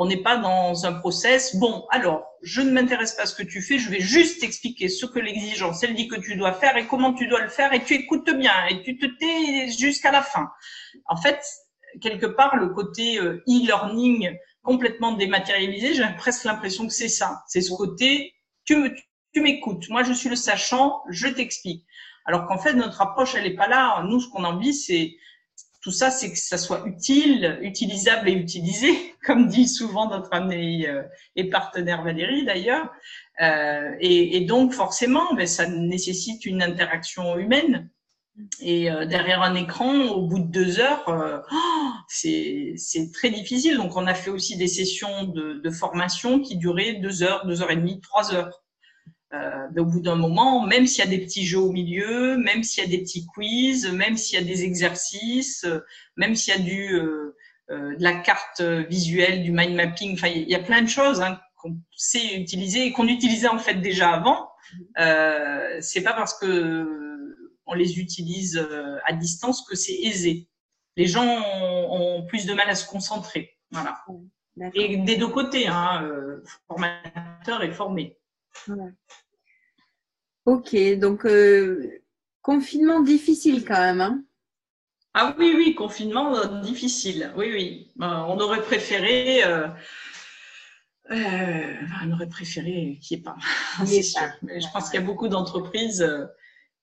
On 0.00 0.06
n'est 0.06 0.22
pas 0.22 0.38
dans 0.38 0.86
un 0.86 0.94
process. 0.94 1.56
Bon, 1.56 1.86
alors, 1.90 2.24
je 2.40 2.62
ne 2.62 2.70
m'intéresse 2.70 3.12
pas 3.12 3.24
à 3.24 3.26
ce 3.26 3.34
que 3.34 3.42
tu 3.42 3.60
fais, 3.60 3.78
je 3.78 3.90
vais 3.90 4.00
juste 4.00 4.40
t'expliquer 4.40 4.88
ce 4.88 5.04
que 5.04 5.18
l'exigence, 5.18 5.82
elle 5.82 5.94
dit 5.94 6.08
que 6.08 6.18
tu 6.18 6.36
dois 6.36 6.54
faire 6.54 6.78
et 6.78 6.86
comment 6.86 7.12
tu 7.12 7.26
dois 7.26 7.42
le 7.42 7.50
faire 7.50 7.74
et 7.74 7.84
tu 7.84 7.92
écoutes 7.92 8.30
bien 8.30 8.64
et 8.70 8.82
tu 8.82 8.96
te 8.96 9.04
tais 9.04 9.68
jusqu'à 9.68 10.10
la 10.10 10.22
fin. 10.22 10.48
En 11.06 11.16
fait, 11.16 11.38
quelque 12.00 12.24
part, 12.24 12.56
le 12.56 12.70
côté 12.70 13.18
euh, 13.18 13.44
e-learning, 13.46 14.34
complètement 14.62 15.12
dématérialisé, 15.12 15.92
j'ai 15.92 16.06
presque 16.16 16.44
l'impression 16.44 16.86
que 16.86 16.94
c'est 16.94 17.10
ça. 17.10 17.42
C'est 17.46 17.60
ce 17.60 17.74
côté, 17.74 18.32
tu 18.64 18.96
tu 19.34 19.42
m'écoutes. 19.42 19.90
Moi, 19.90 20.02
je 20.02 20.14
suis 20.14 20.30
le 20.30 20.34
sachant, 20.34 21.02
je 21.10 21.28
t'explique. 21.28 21.84
Alors 22.24 22.46
qu'en 22.46 22.58
fait, 22.58 22.72
notre 22.72 23.02
approche, 23.02 23.34
elle 23.34 23.44
n'est 23.44 23.54
pas 23.54 23.68
là. 23.68 24.02
Nous, 24.04 24.18
ce 24.18 24.30
qu'on 24.30 24.44
a 24.44 24.48
envie, 24.48 24.72
c'est 24.72 25.14
tout 25.80 25.92
ça, 25.92 26.10
c'est 26.10 26.30
que 26.30 26.38
ça 26.38 26.58
soit 26.58 26.82
utile, 26.86 27.58
utilisable 27.62 28.28
et 28.28 28.32
utilisé, 28.32 28.90
comme 29.24 29.48
dit 29.48 29.68
souvent 29.68 30.08
notre 30.08 30.32
ami 30.32 30.86
euh, 30.86 31.02
et 31.36 31.48
partenaire 31.48 32.02
Valérie 32.02 32.44
d'ailleurs. 32.44 32.90
Euh, 33.40 33.94
et, 34.00 34.40
donc, 34.42 34.74
forcément, 34.74 35.32
ben, 35.34 35.46
ça 35.46 35.66
nécessite 35.66 36.44
une 36.44 36.62
interaction 36.62 37.38
humaine. 37.38 37.88
Et 38.60 38.90
euh, 38.90 39.06
derrière 39.06 39.42
un 39.42 39.54
écran, 39.54 40.08
au 40.08 40.26
bout 40.26 40.38
de 40.38 40.50
deux 40.50 40.80
heures, 40.80 41.04
oh, 41.50 41.88
c'est 42.08 42.76
très 43.14 43.30
difficile. 43.30 43.76
Donc, 43.76 43.96
on 43.96 44.06
a 44.06 44.14
fait 44.14 44.30
aussi 44.30 44.56
des 44.56 44.66
sessions 44.66 45.24
de, 45.24 45.70
formation 45.70 46.40
qui 46.40 46.56
duraient 46.56 46.94
deux 46.94 47.22
heures, 47.22 47.46
deux 47.46 47.62
heures 47.62 47.70
et 47.70 47.76
demie, 47.76 48.00
trois 48.00 48.34
heures. 48.34 48.59
Euh, 49.32 49.68
au 49.76 49.84
bout 49.84 50.00
d'un 50.00 50.16
moment, 50.16 50.66
même 50.66 50.88
s'il 50.88 51.04
y 51.04 51.06
a 51.06 51.10
des 51.10 51.20
petits 51.20 51.46
jeux 51.46 51.60
au 51.60 51.70
milieu, 51.70 52.36
même 52.36 52.64
s'il 52.64 52.82
y 52.82 52.86
a 52.86 52.90
des 52.90 52.98
petits 52.98 53.26
quiz, 53.26 53.86
même 53.92 54.16
s'il 54.16 54.38
y 54.38 54.42
a 54.42 54.44
des 54.44 54.64
exercices, 54.64 55.64
même 56.16 56.34
s'il 56.34 56.54
y 56.54 56.56
a 56.56 56.60
du, 56.60 56.94
euh, 56.94 57.36
euh, 57.70 57.96
de 57.96 58.02
la 58.02 58.14
carte 58.14 58.60
visuelle, 58.60 59.44
du 59.44 59.52
mind 59.52 59.74
mapping, 59.74 60.14
enfin, 60.14 60.26
il 60.26 60.48
y 60.48 60.54
a 60.56 60.60
plein 60.60 60.82
de 60.82 60.88
choses 60.88 61.20
hein, 61.20 61.38
qu'on 61.56 61.78
sait 61.94 62.34
utiliser 62.34 62.86
et 62.86 62.92
qu'on 62.92 63.06
utilisait 63.06 63.48
en 63.48 63.58
fait 63.58 63.74
déjà 63.74 64.10
avant. 64.10 64.50
Euh, 64.98 65.78
c'est 65.80 66.02
pas 66.02 66.12
parce 66.12 66.38
que 66.38 67.10
on 67.66 67.74
les 67.74 68.00
utilise 68.00 68.56
euh, 68.56 68.98
à 69.04 69.12
distance 69.12 69.62
que 69.62 69.76
c'est 69.76 69.94
aisé. 69.94 70.48
Les 70.96 71.06
gens 71.06 71.24
ont, 71.24 72.26
plus 72.26 72.46
de 72.46 72.52
mal 72.52 72.68
à 72.68 72.74
se 72.74 72.86
concentrer. 72.86 73.56
Voilà. 73.70 74.02
Et 74.74 74.96
des 74.96 75.16
deux 75.16 75.28
côtés, 75.28 75.68
hein, 75.68 76.02
euh, 76.02 76.42
formateur 76.66 77.62
et 77.62 77.70
formé. 77.70 78.18
Ok, 80.46 80.76
donc 80.98 81.26
confinement 82.42 83.00
difficile 83.00 83.64
quand 83.64 83.78
même. 83.78 84.00
Hein 84.00 84.24
ah 85.14 85.34
oui, 85.38 85.54
oui, 85.56 85.74
confinement 85.74 86.60
difficile. 86.60 87.32
Oui, 87.36 87.50
oui. 87.52 87.92
on 87.98 88.38
aurait 88.38 88.62
préféré. 88.62 89.42
on 91.10 92.12
aurait 92.12 92.28
préféré 92.28 92.98
qu'il 93.02 93.18
n'y 93.18 93.20
ait 93.20 93.24
pas. 93.24 93.36
C'est 93.84 94.02
sûr. 94.02 94.28
Mais 94.42 94.60
je 94.60 94.66
pense 94.72 94.90
qu'il 94.90 95.00
y 95.00 95.02
a 95.02 95.06
beaucoup 95.06 95.28
d'entreprises 95.28 96.06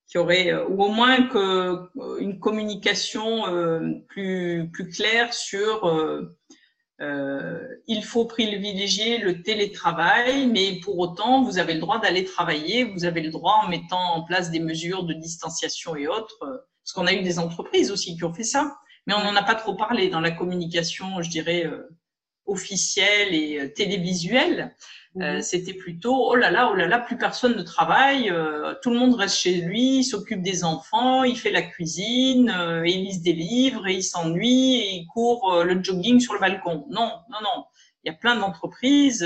qui 0.07 0.17
aurait, 0.17 0.51
euh, 0.51 0.67
ou 0.67 0.83
au 0.83 0.89
moins 0.89 1.23
que 1.23 1.89
euh, 1.99 2.17
une 2.19 2.39
communication 2.39 3.47
euh, 3.47 3.91
plus 4.07 4.69
plus 4.71 4.89
claire 4.89 5.33
sur 5.33 5.85
euh, 5.85 6.37
il 6.99 8.03
faut 8.03 8.25
privilégier 8.25 9.19
le 9.19 9.41
télétravail, 9.43 10.47
mais 10.47 10.79
pour 10.83 10.97
autant, 10.97 11.43
vous 11.43 11.59
avez 11.59 11.73
le 11.73 11.79
droit 11.79 11.99
d'aller 11.99 12.23
travailler, 12.23 12.85
vous 12.85 13.05
avez 13.05 13.21
le 13.21 13.29
droit 13.29 13.61
en 13.63 13.69
mettant 13.69 14.15
en 14.15 14.23
place 14.23 14.49
des 14.51 14.59
mesures 14.59 15.03
de 15.03 15.13
distanciation 15.13 15.95
et 15.95 16.07
autres, 16.07 16.39
parce 16.39 16.93
qu'on 16.93 17.07
a 17.07 17.13
eu 17.13 17.21
des 17.21 17.39
entreprises 17.39 17.91
aussi 17.91 18.15
qui 18.15 18.23
ont 18.23 18.33
fait 18.33 18.43
ça, 18.43 18.75
mais 19.05 19.13
on 19.13 19.23
n'en 19.23 19.35
a 19.35 19.43
pas 19.43 19.55
trop 19.55 19.75
parlé 19.75 20.09
dans 20.09 20.21
la 20.21 20.31
communication, 20.31 21.21
je 21.21 21.29
dirais, 21.29 21.69
officielle 22.45 23.33
et 23.33 23.73
télévisuelle. 23.73 24.75
Euh, 25.21 25.35
mhm. 25.35 25.41
C'était 25.41 25.73
plutôt 25.73 26.29
oh 26.31 26.35
là 26.35 26.51
là, 26.51 26.69
oh 26.71 26.75
là 26.75 26.87
là, 26.87 26.99
plus 26.99 27.17
personne 27.17 27.55
ne 27.55 27.63
travaille, 27.63 28.29
euh, 28.29 28.75
tout 28.81 28.91
le 28.91 28.99
monde 28.99 29.15
reste 29.15 29.37
chez 29.37 29.61
lui, 29.61 30.03
s'occupe 30.03 30.41
des 30.41 30.63
enfants, 30.63 31.23
il 31.23 31.37
fait 31.37 31.51
la 31.51 31.61
cuisine, 31.61 32.49
euh, 32.49 32.87
il 32.87 33.05
lise 33.05 33.21
des 33.21 33.33
livres, 33.33 33.87
et 33.87 33.95
il 33.95 34.03
s'ennuie, 34.03 34.75
et 34.75 34.95
il 34.95 35.07
court 35.07 35.63
le 35.63 35.83
jogging 35.83 36.19
sur 36.19 36.33
le 36.33 36.39
balcon. 36.39 36.85
Non, 36.89 37.11
non, 37.29 37.39
non. 37.41 37.65
Il 38.03 38.11
y 38.11 38.13
a 38.13 38.17
plein 38.17 38.35
d'entreprises 38.35 39.25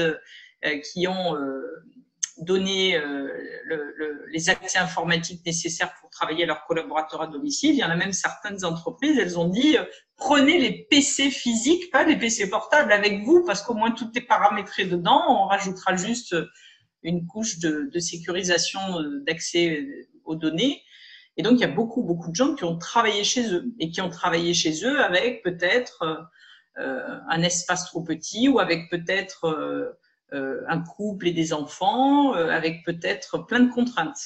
qui 0.92 1.08
ont 1.08 1.36
donner 2.38 2.96
euh, 2.98 3.28
le, 3.66 4.26
les 4.32 4.50
accès 4.50 4.80
informatiques 4.80 5.46
nécessaires 5.46 5.94
pour 6.00 6.10
travailler 6.10 6.46
leurs 6.46 6.66
collaborateurs 6.66 7.22
à 7.22 7.28
domicile. 7.28 7.72
Il 7.72 7.78
y 7.78 7.84
en 7.84 7.90
a 7.90 7.96
même 7.96 8.14
certaines 8.14 8.64
entreprises, 8.66 9.18
elles 9.18 9.38
ont 9.38 9.48
dit 9.48 9.78
euh, 9.78 9.84
prenez 10.16 10.58
les 10.58 10.88
PC 10.90 11.30
physiques, 11.30 11.92
pas 11.92 12.04
les 12.04 12.18
PC 12.18 12.50
portables 12.50 12.92
avec 12.92 13.24
vous, 13.24 13.44
parce 13.46 13.62
qu'au 13.62 13.74
moins 13.74 13.92
tout 13.92 14.10
est 14.16 14.22
paramétré 14.22 14.86
dedans. 14.86 15.24
On 15.28 15.48
rajoutera 15.48 15.96
juste 15.96 16.36
une 17.04 17.26
couche 17.28 17.60
de, 17.60 17.90
de 17.92 18.00
sécurisation 18.00 18.80
euh, 19.00 19.24
d'accès 19.26 19.86
aux 20.26 20.36
données. 20.36 20.82
Et 21.38 21.44
donc, 21.44 21.54
il 21.54 21.62
y 21.62 21.66
a 21.66 21.68
beaucoup, 21.68 22.04
beaucoup 22.04 22.30
de 22.30 22.36
gens 22.36 22.56
qui 22.56 22.64
ont 22.66 22.78
travaillé 22.78 23.24
chez 23.24 23.54
eux 23.54 23.74
et 23.80 23.90
qui 23.90 24.02
ont 24.02 24.10
travaillé 24.10 24.54
chez 24.54 24.86
eux 24.86 25.00
avec 25.02 25.44
peut-être 25.44 26.28
euh, 26.78 27.20
un 27.30 27.42
espace 27.44 27.86
trop 27.86 28.02
petit 28.02 28.48
ou 28.48 28.60
avec 28.60 28.90
peut-être 28.90 29.46
euh, 29.46 29.92
un 30.34 30.80
couple 30.80 31.28
et 31.28 31.32
des 31.32 31.54
enfants 31.54 32.36
euh, 32.36 32.50
avec 32.50 32.84
peut-être 32.86 33.40
plein 33.46 33.60
de 33.60 33.72
contraintes. 33.72 34.22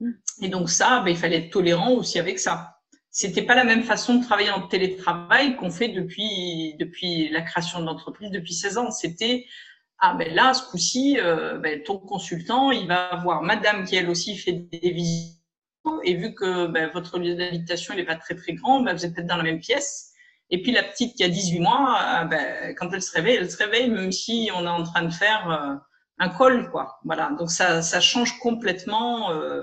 Mm. 0.00 0.10
Et 0.42 0.48
donc 0.48 0.70
ça, 0.70 1.00
ben, 1.00 1.10
il 1.10 1.16
fallait 1.16 1.38
être 1.38 1.50
tolérant 1.50 1.92
aussi 1.92 2.18
avec 2.18 2.38
ça. 2.38 2.78
C'était 3.10 3.42
pas 3.42 3.54
la 3.54 3.64
même 3.64 3.82
façon 3.82 4.16
de 4.16 4.24
travailler 4.24 4.50
en 4.50 4.68
télétravail 4.68 5.56
qu'on 5.56 5.70
fait 5.70 5.88
depuis 5.88 6.74
depuis 6.78 7.30
la 7.30 7.40
création 7.40 7.80
de 7.80 7.86
l'entreprise 7.86 8.30
depuis 8.30 8.52
16 8.52 8.78
ans. 8.78 8.90
C'était 8.90 9.46
ah 9.98 10.14
ben 10.14 10.34
là 10.34 10.52
ce 10.52 10.68
coup-ci, 10.68 11.18
euh, 11.18 11.58
ben, 11.58 11.82
ton 11.82 11.98
consultant, 11.98 12.70
il 12.70 12.86
va 12.86 13.16
voir 13.22 13.42
Madame 13.42 13.84
qui 13.84 13.96
elle 13.96 14.10
aussi 14.10 14.36
fait 14.36 14.52
des 14.52 14.90
visites 14.90 15.36
et 16.04 16.14
vu 16.14 16.34
que 16.34 16.66
ben, 16.66 16.90
votre 16.92 17.18
lieu 17.18 17.34
d'habitation 17.34 17.94
il 17.94 18.00
est 18.00 18.04
pas 18.04 18.16
très 18.16 18.34
très 18.34 18.52
grand, 18.52 18.80
ben, 18.80 18.92
vous 18.94 19.06
êtes 19.06 19.14
peut-être 19.14 19.26
dans 19.26 19.36
la 19.36 19.42
même 19.42 19.60
pièce. 19.60 20.12
Et 20.50 20.62
puis 20.62 20.72
la 20.72 20.82
petite 20.82 21.16
qui 21.16 21.24
a 21.24 21.28
18 21.28 21.60
mois, 21.60 21.98
euh, 22.00 22.24
ben, 22.24 22.74
quand 22.76 22.90
elle 22.92 23.02
se 23.02 23.12
réveille, 23.12 23.36
elle 23.36 23.50
se 23.50 23.56
réveille 23.56 23.90
même 23.90 24.12
si 24.12 24.50
on 24.54 24.64
est 24.64 24.68
en 24.68 24.84
train 24.84 25.02
de 25.02 25.12
faire 25.12 25.50
euh, 25.50 25.74
un 26.18 26.28
col, 26.28 26.70
quoi. 26.70 26.98
Voilà. 27.04 27.30
Donc 27.38 27.50
ça, 27.50 27.82
ça 27.82 28.00
change 28.00 28.38
complètement 28.38 29.32
euh, 29.32 29.62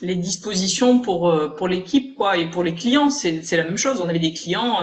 les 0.00 0.14
dispositions 0.16 1.00
pour 1.00 1.54
pour 1.56 1.68
l'équipe, 1.68 2.14
quoi, 2.14 2.36
et 2.36 2.50
pour 2.50 2.62
les 2.62 2.74
clients, 2.74 3.10
c'est 3.10 3.42
la 3.52 3.64
même 3.64 3.78
chose. 3.78 4.00
On 4.00 4.08
avait 4.08 4.18
des 4.18 4.32
clients. 4.32 4.80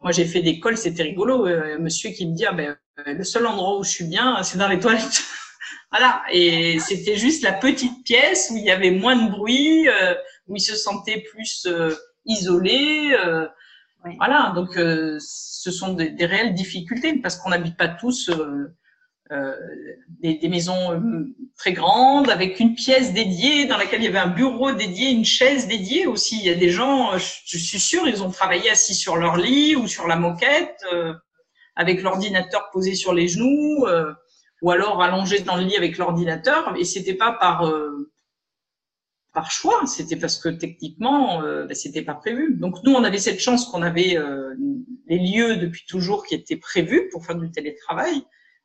moi, 0.00 0.12
j'ai 0.12 0.24
fait 0.24 0.42
des 0.42 0.60
cols, 0.60 0.76
c'était 0.76 1.02
rigolo. 1.02 1.46
monsieur 1.78 2.10
qui 2.10 2.26
me 2.26 2.34
dit, 2.34 2.46
ah, 2.46 2.52
ben, 2.52 2.76
le 3.06 3.24
seul 3.24 3.46
endroit 3.46 3.78
où 3.78 3.84
je 3.84 3.90
suis 3.90 4.04
bien, 4.04 4.42
c'est 4.42 4.58
dans 4.58 4.68
les 4.68 4.80
toilettes. 4.80 5.22
voilà. 5.92 6.22
Et 6.32 6.78
c'était 6.80 7.16
juste 7.16 7.42
la 7.42 7.52
petite 7.52 8.04
pièce 8.04 8.50
où 8.50 8.56
il 8.56 8.64
y 8.64 8.70
avait 8.70 8.90
moins 8.90 9.16
de 9.16 9.30
bruit, 9.30 9.88
où 10.46 10.56
il 10.56 10.60
se 10.60 10.76
sentait 10.76 11.22
plus 11.32 11.66
isolés. 12.26 13.12
Euh, 13.12 13.46
voilà, 14.18 14.52
donc 14.54 14.76
euh, 14.76 15.18
ce 15.20 15.70
sont 15.70 15.92
des, 15.92 16.14
réelles 16.24 16.54
difficultés 16.54 17.18
parce 17.18 17.36
qu'on 17.36 17.50
n'habite 17.50 17.76
pas 17.76 17.88
tous 17.88 18.30
euh, 18.30 19.54
des, 20.22 20.38
des, 20.38 20.48
maisons 20.48 21.00
très 21.56 21.72
grandes 21.72 22.30
avec 22.30 22.58
une 22.60 22.74
pièce 22.74 23.12
dédiée 23.12 23.66
dans 23.66 23.76
laquelle 23.76 24.00
il 24.00 24.06
y 24.06 24.08
avait 24.08 24.18
un 24.18 24.28
bureau 24.28 24.72
dédié, 24.72 25.10
une 25.10 25.26
chaise 25.26 25.68
dédiée 25.68 26.06
aussi. 26.06 26.38
Il 26.38 26.46
y 26.46 26.50
a 26.50 26.54
des 26.54 26.70
gens, 26.70 27.16
je, 27.18 27.58
suis 27.58 27.78
sûre, 27.78 28.08
ils 28.08 28.22
ont 28.22 28.30
travaillé 28.30 28.70
assis 28.70 28.94
sur 28.94 29.16
leur 29.16 29.36
lit 29.36 29.76
ou 29.76 29.86
sur 29.86 30.08
la 30.08 30.16
moquette 30.16 30.82
avec 31.76 32.02
l'ordinateur 32.02 32.70
posé 32.72 32.94
sur 32.94 33.12
les 33.12 33.28
genoux 33.28 33.86
ou 34.62 34.70
alors 34.70 35.00
allongé 35.02 35.40
dans 35.40 35.56
le 35.56 35.62
lit 35.62 35.76
avec 35.76 35.96
l'ordinateur. 35.98 36.74
Et 36.76 36.84
c'était 36.84 37.14
pas 37.14 37.32
par 37.32 37.70
par 39.32 39.50
choix, 39.50 39.86
c'était 39.86 40.16
parce 40.16 40.38
que 40.38 40.48
techniquement, 40.48 41.42
euh, 41.42 41.66
ben, 41.66 41.74
c'était 41.74 42.02
pas 42.02 42.14
prévu. 42.14 42.54
Donc 42.54 42.82
nous, 42.84 42.92
on 42.92 43.04
avait 43.04 43.18
cette 43.18 43.40
chance 43.40 43.66
qu'on 43.66 43.82
avait 43.82 44.16
euh, 44.16 44.54
les 45.06 45.18
lieux 45.18 45.56
depuis 45.56 45.84
toujours 45.86 46.26
qui 46.26 46.34
étaient 46.34 46.56
prévus 46.56 47.08
pour 47.10 47.24
faire 47.24 47.36
du 47.36 47.50
télétravail, 47.50 48.22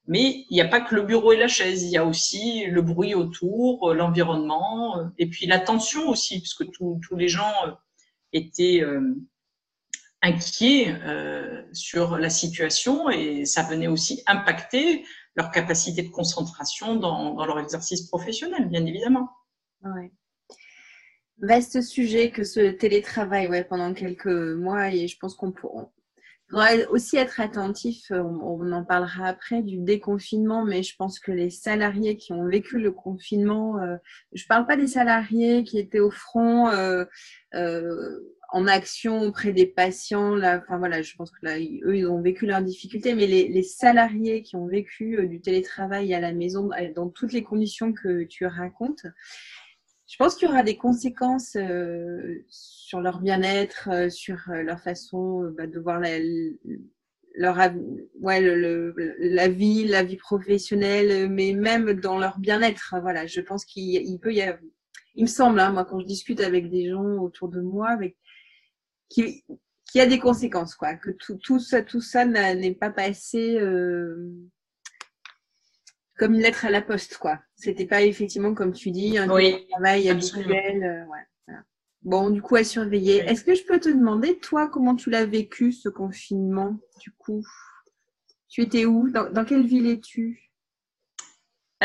mais 0.08 0.46
il 0.50 0.54
n'y 0.54 0.62
a 0.62 0.68
pas 0.68 0.82
que 0.82 0.96
le 0.96 1.04
bureau 1.04 1.34
et 1.34 1.38
la 1.38 1.48
chaise, 1.48 1.84
il 1.84 1.90
y 1.90 1.98
a 1.98 2.06
aussi 2.06 2.66
le 2.66 2.82
bruit 2.82 3.14
autour, 3.14 3.92
euh, 3.92 3.94
l'environnement, 3.94 5.00
euh, 5.00 5.06
et 5.18 5.28
puis 5.28 5.46
l'attention 5.46 6.10
aussi, 6.10 6.40
puisque 6.40 6.70
tous 6.72 7.16
les 7.16 7.28
gens 7.28 7.54
étaient 8.34 8.84
inquiets 10.22 10.94
sur 11.72 12.18
la 12.18 12.30
situation 12.30 13.10
et 13.10 13.46
ça 13.46 13.64
venait 13.64 13.88
aussi 13.88 14.24
impacter 14.28 15.06
leur 15.36 15.52
capacité 15.52 16.02
de 16.02 16.10
concentration 16.10 16.96
dans, 16.96 17.46
leur 17.46 17.60
exercice 17.60 18.10
professionnel, 18.10 18.68
bien 18.68 18.86
évidemment. 18.86 19.30
Vaste 21.42 21.82
sujet 21.82 22.32
que 22.32 22.44
ce 22.44 22.72
télétravail 22.72 23.48
ouais, 23.48 23.64
pendant 23.64 23.94
quelques 23.94 24.28
mois 24.28 24.94
et 24.94 25.08
je 25.08 25.18
pense 25.20 25.36
qu'on 25.36 25.52
pourra 25.52 25.92
aussi 26.90 27.18
être 27.18 27.40
attentif, 27.40 28.12
on, 28.12 28.72
en 28.72 28.84
parlera 28.84 29.28
après, 29.28 29.62
du 29.62 29.78
déconfinement, 29.78 30.64
mais 30.64 30.84
je 30.84 30.96
pense 30.96 31.20
que 31.20 31.32
les 31.32 31.50
salariés 31.50 32.18
qui 32.18 32.34
ont 32.34 32.48
vécu 32.48 32.80
le 32.80 32.92
confinement, 32.92 33.80
euh, 33.82 33.98
je 34.34 34.44
ne 34.44 34.48
parle 34.48 34.68
pas 34.68 34.78
des 34.78 34.88
salariés 34.88 35.64
qui 35.64 35.80
étaient 35.80 36.00
au 36.00 36.12
front 36.12 36.70
euh, 36.70 37.06
euh, 37.56 38.20
en 38.52 38.68
action 38.68 39.22
auprès 39.22 39.52
des 39.54 39.66
patients, 39.66 40.36
là, 40.36 40.62
enfin 40.64 40.78
voilà, 40.78 41.02
je 41.02 41.16
pense 41.16 41.32
que 41.32 41.40
là, 41.42 41.58
eux, 41.58 41.98
ils 41.98 42.08
ont 42.08 42.22
vécu 42.22 42.46
leurs 42.46 42.62
difficultés, 42.62 43.16
mais 43.16 43.28
les, 43.28 43.48
les 43.48 43.64
salariés 43.64 44.44
qui 44.44 44.56
ont 44.56 44.68
vécu 44.68 45.28
du 45.28 45.42
télétravail 45.42 46.14
à 46.14 46.20
la 46.20 46.32
maison, 46.32 46.70
dans 46.96 47.10
toutes 47.10 47.34
les 47.34 47.44
conditions 47.44 47.92
que 47.92 48.24
tu 48.24 48.46
racontes, 48.46 49.08
je 50.08 50.18
pense 50.18 50.36
qu'il 50.36 50.48
y 50.48 50.52
aura 50.52 50.64
des 50.64 50.78
conséquences 50.78 51.56
euh, 51.56 52.44
sur 52.50 53.02
leur 53.02 53.20
bien-être, 53.20 53.90
euh, 53.92 54.10
sur 54.10 54.38
euh, 54.50 54.62
leur 54.62 54.80
façon 54.80 55.52
bah, 55.58 55.68
de 55.68 55.80
voir 55.80 56.00
la, 56.00 56.20
leur, 57.34 57.58
ouais, 58.22 58.40
le, 58.40 58.94
la 59.20 59.48
vie, 59.48 59.86
la 59.86 60.04
vie 60.04 60.18
professionnelle, 60.18 61.30
mais 61.30 61.54
même 61.54 61.94
dans 61.94 62.20
leur 62.20 62.40
bien-être. 62.40 62.96
Voilà, 63.02 63.26
je 63.26 63.42
pense 63.42 63.66
qu'il 63.66 64.20
peut 64.20 64.34
y 64.34 64.42
avoir, 64.42 64.60
il 65.16 65.24
me 65.24 65.30
semble, 65.30 65.60
hein, 65.60 65.72
moi, 65.72 65.86
quand 65.86 66.00
je 66.00 66.06
discute 66.06 66.42
avec 66.42 66.70
des 66.70 66.90
gens 66.90 67.18
autour 67.18 67.50
de 67.50 67.62
moi, 67.62 67.90
avec 67.90 68.18
qui, 69.10 69.44
qui 69.92 70.00
a 70.00 70.06
des 70.06 70.20
conséquences, 70.20 70.76
quoi, 70.76 70.96
que 70.96 71.12
tout, 71.12 71.38
tout 71.38 71.60
ça, 71.60 71.82
tout 71.82 72.02
ça 72.02 72.26
n'est 72.26 72.76
pas 72.76 72.90
passé. 72.90 73.58
Euh, 73.58 74.32
comme 76.18 76.34
une 76.34 76.42
lettre 76.42 76.66
à 76.66 76.70
la 76.70 76.82
poste, 76.82 77.18
quoi. 77.18 77.40
C'était 77.56 77.86
pas 77.86 78.04
effectivement, 78.04 78.54
comme 78.54 78.74
tu 78.74 78.92
dis, 78.92 79.18
un 79.18 79.28
travail 79.28 80.10
habituel. 80.10 80.84
Euh, 80.84 81.54
bon, 82.04 82.30
du 82.30 82.42
coup, 82.42 82.56
à 82.56 82.64
surveiller. 82.64 83.18
Est-ce 83.18 83.44
que 83.44 83.56
je 83.56 83.66
peux 83.66 83.80
te 83.80 83.90
demander, 83.90 84.38
toi, 84.38 84.68
comment 84.68 84.96
tu 84.96 85.10
l'as 85.10 85.26
vécu, 85.26 85.72
ce 85.72 85.90
confinement, 85.90 86.78
du 87.02 87.12
coup? 87.12 87.44
Tu 88.48 88.62
étais 88.62 88.86
où? 88.86 89.10
Dans, 89.10 89.46
quelle 89.46 89.66
ville 89.66 89.88
es-tu? 89.88 90.45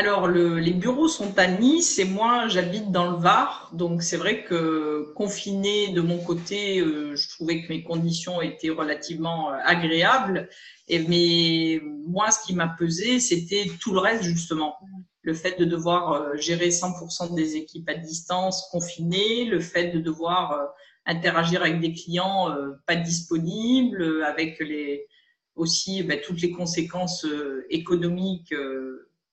Alors, 0.01 0.27
les 0.27 0.73
bureaux 0.73 1.07
sont 1.07 1.37
à 1.37 1.45
Nice 1.45 1.99
et 1.99 2.05
moi, 2.05 2.47
j'habite 2.47 2.91
dans 2.91 3.11
le 3.11 3.17
Var. 3.17 3.69
Donc, 3.71 4.01
c'est 4.01 4.17
vrai 4.17 4.43
que 4.45 5.13
confiné 5.13 5.89
de 5.89 6.01
mon 6.01 6.17
côté, 6.17 6.79
euh, 6.79 7.15
je 7.15 7.29
trouvais 7.29 7.61
que 7.61 7.69
mes 7.69 7.83
conditions 7.83 8.41
étaient 8.41 8.71
relativement 8.71 9.51
euh, 9.51 9.57
agréables. 9.63 10.49
Et, 10.87 11.03
mais 11.07 11.79
moi, 12.07 12.31
ce 12.31 12.43
qui 12.43 12.55
m'a 12.55 12.67
pesé, 12.67 13.19
c'était 13.19 13.69
tout 13.79 13.93
le 13.93 13.99
reste, 13.99 14.23
justement. 14.23 14.75
Le 15.21 15.35
fait 15.35 15.59
de 15.59 15.65
devoir 15.65 16.13
euh, 16.13 16.35
gérer 16.35 16.69
100% 16.69 17.35
des 17.35 17.55
équipes 17.55 17.87
à 17.87 17.93
distance, 17.93 18.69
confinées, 18.71 19.45
le 19.45 19.59
fait 19.59 19.91
de 19.91 19.99
devoir 19.99 20.73
interagir 21.05 21.61
avec 21.61 21.79
des 21.79 21.93
clients 21.93 22.47
pas 22.87 22.95
disponibles, 22.95 24.23
avec 24.23 24.57
les, 24.59 25.05
aussi 25.55 26.01
ben, 26.01 26.19
toutes 26.25 26.41
les 26.41 26.51
conséquences 26.51 27.23
économiques 27.69 28.51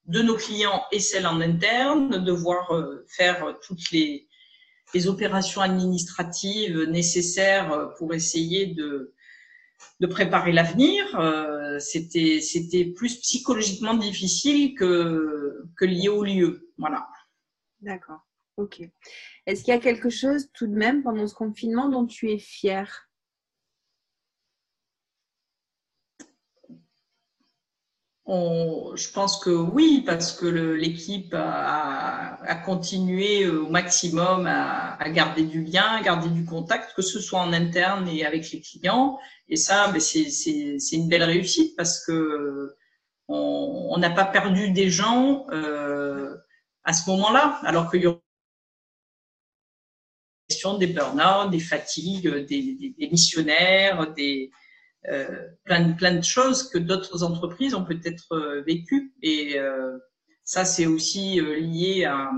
de 0.08 0.22
nos 0.22 0.36
clients 0.36 0.82
et 0.90 1.00
celles 1.00 1.26
en 1.26 1.40
interne, 1.40 2.10
de 2.10 2.18
devoir 2.18 2.72
faire 3.06 3.54
toutes 3.62 3.90
les, 3.92 4.26
opérations 5.06 5.60
administratives 5.60 6.84
nécessaires 6.84 7.90
pour 7.98 8.14
essayer 8.14 8.66
de, 8.74 9.14
préparer 10.08 10.52
l'avenir. 10.52 11.04
Euh, 11.20 11.78
c'était, 11.78 12.40
c'était 12.40 12.86
plus 12.86 13.20
psychologiquement 13.20 13.94
difficile 13.94 14.74
que, 14.74 15.62
que 15.76 15.84
lié 15.84 16.08
au 16.08 16.24
lieu. 16.24 16.72
Voilà. 16.78 17.06
D'accord. 17.80 18.20
Ok. 18.56 18.80
Est-ce 19.46 19.62
qu'il 19.62 19.72
y 19.72 19.76
a 19.76 19.80
quelque 19.80 20.10
chose 20.10 20.50
tout 20.52 20.66
de 20.66 20.74
même 20.74 21.02
pendant 21.02 21.26
ce 21.26 21.34
confinement 21.34 21.88
dont 21.88 22.06
tu 22.06 22.30
es 22.30 22.38
fière? 22.38 23.07
Je 28.28 29.10
pense 29.12 29.38
que 29.38 29.50
oui, 29.50 30.02
parce 30.04 30.32
que 30.32 30.46
l'équipe 30.46 31.34
a, 31.34 32.62
continué 32.66 33.48
au 33.48 33.68
maximum 33.70 34.46
à, 34.46 35.08
garder 35.10 35.44
du 35.44 35.64
lien, 35.64 35.96
à 35.98 36.02
garder 36.02 36.28
du 36.28 36.44
contact, 36.44 36.94
que 36.94 37.02
ce 37.02 37.20
soit 37.20 37.40
en 37.40 37.52
interne 37.54 38.06
et 38.08 38.26
avec 38.26 38.50
les 38.50 38.60
clients. 38.60 39.18
Et 39.48 39.56
ça, 39.56 39.90
ben, 39.90 40.00
c'est 40.00 40.92
une 40.92 41.08
belle 41.08 41.22
réussite 41.22 41.74
parce 41.76 42.04
que 42.04 42.74
on 43.28 43.96
n'a 43.98 44.10
pas 44.10 44.24
perdu 44.24 44.70
des 44.70 44.90
gens 44.90 45.46
euh, 45.50 46.34
à 46.84 46.92
ce 46.92 47.08
moment-là, 47.10 47.60
alors 47.62 47.90
qu'il 47.90 48.02
y 48.02 48.06
a 48.06 48.18
des 50.78 50.86
burn-out, 50.86 51.50
des 51.50 51.60
fatigues, 51.60 52.28
des, 52.46 52.94
des 52.98 53.08
missionnaires, 53.10 54.12
des, 54.14 54.50
euh, 54.50 54.67
plein, 55.64 55.92
plein 55.92 56.14
de 56.14 56.24
choses 56.24 56.68
que 56.68 56.78
d'autres 56.78 57.22
entreprises 57.22 57.74
ont 57.74 57.84
peut-être 57.84 58.32
euh, 58.32 58.62
vécues. 58.62 59.14
Et 59.22 59.58
euh, 59.58 59.98
ça, 60.44 60.64
c'est 60.64 60.86
aussi 60.86 61.40
lié 61.40 62.04
à, 62.04 62.30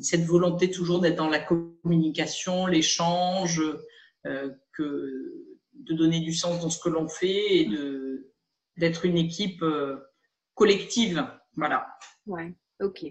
cette 0.00 0.24
volonté 0.24 0.70
toujours 0.70 1.00
d'être 1.00 1.16
dans 1.16 1.28
la 1.28 1.40
communication, 1.40 2.66
l'échange, 2.66 3.60
de 4.24 5.94
donner 5.94 6.20
du 6.20 6.32
sens 6.32 6.60
dans 6.60 6.70
ce 6.70 6.78
que 6.80 6.88
l'on 6.88 7.08
fait 7.08 7.56
et 7.56 7.68
d'être 8.76 9.04
une 9.04 9.18
équipe 9.18 9.64
collective. 10.54 11.26
Voilà. 11.56 11.84
Ouais, 12.26 12.54
ok. 12.80 13.06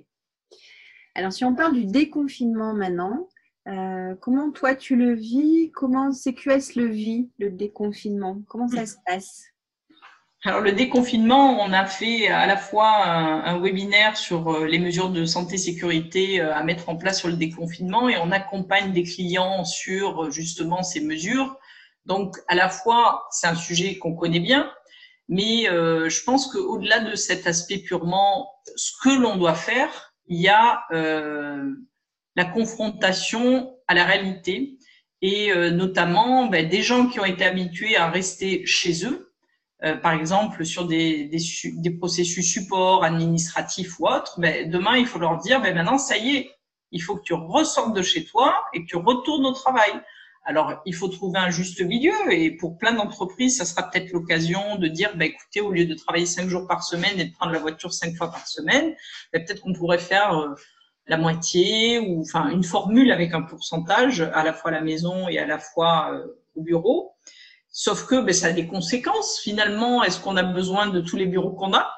Alors, 1.16 1.34
si 1.34 1.44
on 1.44 1.56
parle 1.56 1.74
du 1.74 1.86
déconfinement 1.86 2.74
maintenant, 2.74 3.28
euh, 3.68 4.16
comment 4.22 4.52
toi 4.52 4.76
tu 4.76 4.96
le 4.96 5.14
vis? 5.14 5.72
Comment 5.74 6.12
CQS 6.12 6.76
le 6.76 6.86
vit, 6.86 7.30
le 7.40 7.52
déconfinement? 7.52 8.42
Comment 8.48 8.68
ça 8.68 8.86
se 8.86 8.96
passe? 9.06 9.44
Alors 10.46 10.62
le 10.62 10.72
déconfinement, 10.72 11.62
on 11.62 11.74
a 11.74 11.86
fait 11.86 12.30
à 12.30 12.48
la 12.48 12.56
fois 12.56 13.06
un, 13.06 13.60
webinaire 13.60 14.16
sur 14.16 14.50
euh, 14.50 14.66
les 14.66 14.80
mesures 14.80 15.10
de 15.10 15.26
santé 15.26 15.58
sécurité 15.58 16.40
euh, 16.40 16.56
à 16.56 16.64
mettre 16.64 16.88
en 16.88 16.96
place 16.96 17.20
sur 17.20 17.28
le 17.28 17.36
déconfinement 17.36 18.08
et 18.08 18.18
on 18.18 18.32
accompagne 18.32 18.94
des 18.94 19.04
clients 19.04 19.66
sur 19.66 20.32
justement 20.32 20.82
ces 20.82 21.02
mesures. 21.02 21.58
Donc 22.06 22.38
à 22.48 22.56
la 22.56 22.70
fois 22.70 23.28
c'est 23.32 23.48
un 23.48 23.56
sujet 23.56 23.98
qu'on 23.98 24.16
connaît 24.16 24.40
bien, 24.40 24.72
mais 25.28 25.66
je 25.66 26.24
pense 26.24 26.48
qu'au-delà 26.48 27.02
de 27.02 27.16
cet 27.16 27.46
aspect 27.46 27.78
purement 27.78 28.50
ce 28.76 28.94
que 29.04 29.10
l'on 29.10 29.36
doit 29.36 29.54
faire, 29.54 30.16
il 30.28 30.40
y 30.40 30.48
a 30.48 30.86
la 32.36 32.46
confrontation 32.46 33.76
à 33.88 33.94
la 33.94 34.06
réalité 34.06 34.78
et 35.22 35.52
euh, 35.52 35.72
notamment 35.72 36.48
ben, 36.48 36.68
des 36.68 36.82
gens 36.82 37.08
qui 37.08 37.20
ont 37.20 37.26
été 37.26 37.44
habitués 37.44 37.98
à 37.98 38.10
rester 38.10 38.66
chez 38.66 39.06
eux, 39.06 39.34
euh, 39.84 39.96
par 39.96 40.14
exemple 40.14 40.66
sur 40.66 40.86
des, 40.86 41.26
des, 41.26 41.40
des, 41.74 41.92
processus 41.92 42.52
support 42.52 43.04
administratifs 43.04 44.00
ou 44.00 44.08
autres, 44.08 44.40
ben, 44.40 44.70
demain 44.70 44.98
il 44.98 45.06
faut 45.06 45.20
leur 45.20 45.38
dire 45.38 45.62
ben, 45.62 45.76
maintenant 45.76 45.98
ça 45.98 46.18
y 46.18 46.38
est, 46.38 46.52
il 46.92 47.02
faut 47.02 47.16
que 47.16 47.24
tu 47.24 47.34
ressortes 47.34 47.96
de 47.96 48.02
chez 48.02 48.26
toi 48.26 48.64
et 48.74 48.84
que 48.84 48.88
tu 48.88 48.98
retournes 48.98 49.46
au 49.46 49.54
travail. 49.54 49.92
Alors, 50.46 50.82
il 50.86 50.96
faut 50.96 51.10
trouver 51.10 51.38
un 51.38 51.52
juste 51.52 51.82
milieu 51.82 52.14
et 52.32 52.52
pour 52.52 52.78
plein 52.78 52.94
d'entreprises, 52.94 53.58
ça 53.58 53.66
sera 53.66 53.84
peut-être 53.84 54.12
l'occasion 54.12 54.78
de 54.78 54.88
dire, 54.88 55.16
bah, 55.16 55.26
écoutez, 55.26 55.62
au 55.62 55.72
lieu 55.72 55.86
de 55.86 55.94
travailler 55.94 56.26
cinq 56.26 56.48
jours 56.48 56.66
par 56.66 56.84
semaine 56.84 57.20
et 57.20 57.26
de 57.26 57.34
prendre 57.34 57.52
la 57.52 57.60
voiture 57.60 57.94
cinq 57.94 58.16
fois 58.16 58.32
par 58.32 58.48
semaine, 58.48 58.96
ben, 59.32 59.46
peut-être 59.46 59.62
qu'on 59.62 59.74
pourrait 59.74 60.00
faire 60.00 60.34
euh, 60.40 60.56
la 61.10 61.18
moitié 61.18 62.00
ou 62.00 62.22
enfin 62.22 62.50
une 62.50 62.64
formule 62.64 63.12
avec 63.12 63.34
un 63.34 63.42
pourcentage 63.42 64.22
à 64.22 64.44
la 64.44 64.54
fois 64.54 64.72
à 64.72 64.76
la 64.76 64.82
maison 64.82 65.28
et 65.28 65.40
à 65.40 65.46
la 65.46 65.60
fois 65.60 66.12
euh, 66.14 66.40
au 66.56 66.62
bureau. 66.62 67.12
Sauf 67.72 68.06
que 68.06 68.22
ben, 68.22 68.34
ça 68.34 68.48
a 68.48 68.52
des 68.52 68.68
conséquences. 68.68 69.40
Finalement, 69.40 70.04
est-ce 70.04 70.20
qu'on 70.20 70.38
a 70.38 70.44
besoin 70.44 70.88
de 70.88 71.02
tous 71.02 71.18
les 71.18 71.26
bureaux 71.26 71.52
qu'on 71.52 71.74
a? 71.74 71.90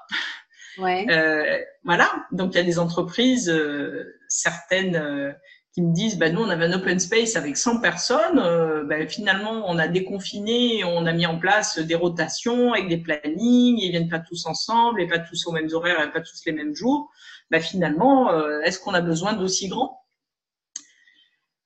Ouais. 0.77 1.05
euh, 1.09 1.59
Voilà. 1.83 2.09
Donc 2.31 2.53
il 2.53 2.57
y 2.57 2.61
a 2.61 2.63
des 2.63 2.79
entreprises, 2.79 3.49
euh, 3.49 4.17
certaines, 4.27 4.95
euh, 4.95 5.31
qui 5.73 5.81
me 5.81 5.93
disent, 5.93 6.17
ben, 6.17 6.33
nous 6.33 6.41
on 6.41 6.49
avait 6.49 6.65
un 6.65 6.73
open 6.73 6.99
space 6.99 7.35
avec 7.35 7.55
100 7.55 7.79
personnes. 7.79 8.41
Ben, 8.87 9.07
finalement, 9.07 9.63
on 9.65 9.77
a 9.77 9.87
déconfiné, 9.87 10.83
on 10.83 11.05
a 11.05 11.13
mis 11.13 11.25
en 11.25 11.39
place 11.39 11.79
des 11.79 11.95
rotations 11.95 12.73
avec 12.73 12.89
des 12.89 12.97
plannings. 12.97 13.77
Ils 13.79 13.91
viennent 13.91 14.09
pas 14.09 14.19
tous 14.19 14.45
ensemble 14.45 15.01
et 15.01 15.07
pas 15.07 15.19
tous 15.19 15.47
aux 15.47 15.51
mêmes 15.53 15.69
horaires 15.71 16.01
et 16.01 16.11
pas 16.11 16.21
tous 16.21 16.41
les 16.45 16.51
mêmes 16.51 16.75
jours. 16.75 17.09
Bah, 17.51 17.59
finalement, 17.59 18.31
euh, 18.31 18.61
est-ce 18.61 18.79
qu'on 18.79 18.93
a 18.93 19.01
besoin 19.01 19.33
d'aussi 19.33 19.67
grand 19.67 20.05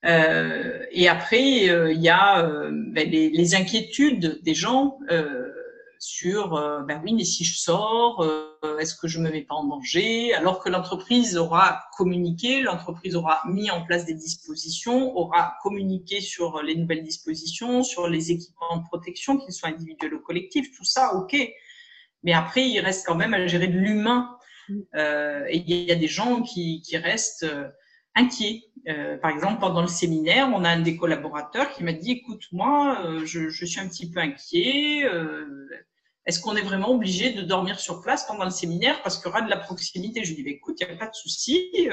euh, 0.03 0.83
Et 0.91 1.07
après, 1.07 1.69
euh, 1.69 1.93
il 1.93 2.01
y 2.01 2.09
a 2.09 2.41
ben, 2.41 3.07
les, 3.07 3.55
inquiétudes 3.55 4.41
des 4.41 4.55
gens 4.55 4.97
sur, 5.99 6.49
ben 6.87 7.01
oui, 7.03 7.13
mais 7.13 7.23
si 7.23 7.45
je 7.45 7.57
sors, 7.57 8.25
est-ce 8.79 8.95
que 8.95 9.07
je 9.07 9.19
me 9.19 9.29
mets 9.29 9.43
pas 9.43 9.53
en 9.53 9.65
danger? 9.65 10.33
Alors 10.33 10.59
que 10.59 10.69
l'entreprise 10.69 11.37
aura 11.37 11.83
communiqué, 11.95 12.61
l'entreprise 12.61 13.15
aura 13.15 13.41
mis 13.47 13.69
en 13.69 13.83
place 13.85 14.05
des 14.05 14.15
dispositions, 14.15 15.15
aura 15.15 15.55
communiqué 15.61 16.19
sur 16.19 16.63
les 16.63 16.75
nouvelles 16.75 17.03
dispositions, 17.03 17.83
sur 17.83 18.07
les 18.07 18.31
équipements 18.31 18.77
de 18.77 18.83
protection, 18.83 19.37
qu'ils 19.37 19.53
soient 19.53 19.69
individuels 19.69 20.15
ou 20.15 20.19
collectifs, 20.19 20.75
tout 20.75 20.83
ça, 20.83 21.13
ok. 21.13 21.35
Mais 22.23 22.33
après, 22.33 22.67
il 22.67 22.79
reste 22.79 23.05
quand 23.05 23.15
même 23.15 23.35
à 23.35 23.45
gérer 23.45 23.67
de 23.67 23.77
l'humain 23.77 24.34
et 24.93 25.57
il 25.57 25.83
y 25.83 25.91
a 25.91 25.95
des 25.95 26.07
gens 26.07 26.41
qui, 26.41 26.81
qui 26.81 26.97
restent 26.97 27.43
euh, 27.43 27.67
inquiets. 28.15 28.63
Euh, 28.87 29.17
par 29.17 29.31
exemple, 29.31 29.59
pendant 29.59 29.81
le 29.81 29.87
séminaire, 29.87 30.49
on 30.53 30.63
a 30.63 30.69
un 30.69 30.79
des 30.79 30.97
collaborateurs 30.97 31.71
qui 31.73 31.83
m'a 31.83 31.93
dit, 31.93 32.11
écoute, 32.11 32.43
moi, 32.51 33.03
je, 33.25 33.49
je, 33.49 33.65
suis 33.65 33.79
un 33.79 33.87
petit 33.87 34.09
peu 34.09 34.19
inquiet. 34.19 35.09
Est-ce 36.25 36.39
qu'on 36.39 36.55
est 36.55 36.61
vraiment 36.61 36.91
obligé 36.91 37.31
de 37.31 37.41
dormir 37.41 37.79
sur 37.79 38.01
place 38.01 38.25
pendant 38.25 38.45
le 38.45 38.51
séminaire 38.51 39.01
parce 39.01 39.17
qu'il 39.17 39.27
y 39.27 39.29
aura 39.29 39.41
de 39.41 39.49
la 39.49 39.57
proximité? 39.57 40.23
Je 40.23 40.29
lui 40.29 40.37
dis, 40.37 40.43
bah, 40.43 40.51
écoute, 40.51 40.77
il 40.79 40.87
n'y 40.87 40.93
a 40.93 40.97
pas 40.97 41.07
de 41.07 41.15
souci, 41.15 41.89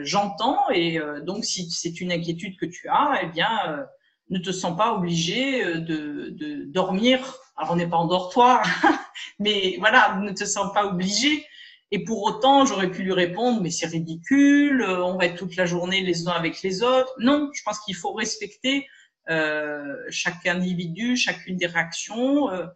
j'entends. 0.00 0.68
Et 0.70 1.00
donc, 1.22 1.44
si 1.44 1.70
c'est 1.70 2.00
une 2.00 2.12
inquiétude 2.12 2.58
que 2.58 2.66
tu 2.66 2.88
as, 2.88 3.20
eh 3.22 3.26
bien, 3.26 3.86
ne 4.30 4.38
te 4.38 4.50
sens 4.50 4.76
pas 4.76 4.94
obligé 4.94 5.64
de, 5.76 6.30
de 6.30 6.64
dormir. 6.64 7.36
Alors, 7.56 7.72
on 7.72 7.76
n'est 7.76 7.88
pas 7.88 7.98
en 7.98 8.06
dortoir, 8.06 8.64
mais 9.38 9.76
voilà, 9.78 10.16
ne 10.16 10.32
te 10.32 10.44
sens 10.44 10.72
pas 10.74 10.86
obligé 10.86 11.46
et 11.92 12.04
pour 12.04 12.22
autant, 12.22 12.64
j'aurais 12.66 12.90
pu 12.90 13.02
lui 13.02 13.12
répondre, 13.12 13.60
mais 13.60 13.70
c'est 13.70 13.86
ridicule, 13.86 14.82
euh, 14.82 15.04
on 15.04 15.16
va 15.16 15.26
être 15.26 15.36
toute 15.36 15.56
la 15.56 15.66
journée 15.66 16.02
les 16.02 16.28
uns 16.28 16.32
avec 16.32 16.62
les 16.62 16.82
autres. 16.82 17.12
Non, 17.18 17.50
je 17.52 17.62
pense 17.64 17.80
qu'il 17.80 17.96
faut 17.96 18.12
respecter 18.12 18.86
euh, 19.28 19.96
chaque 20.08 20.46
individu, 20.46 21.16
chacune 21.16 21.56
des 21.56 21.66
réactions. 21.66 22.50
Euh, 22.50 22.66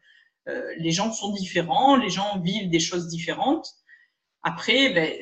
euh, 0.49 0.63
les 0.79 0.91
gens 0.91 1.13
sont 1.13 1.33
différents, 1.33 1.97
les 1.97 2.11
gens 2.11 2.41
vivent 2.41 2.69
des 2.69 2.81
choses 2.81 3.09
différentes. 3.09 3.69
Après, 4.43 4.93
ben, 4.93 5.13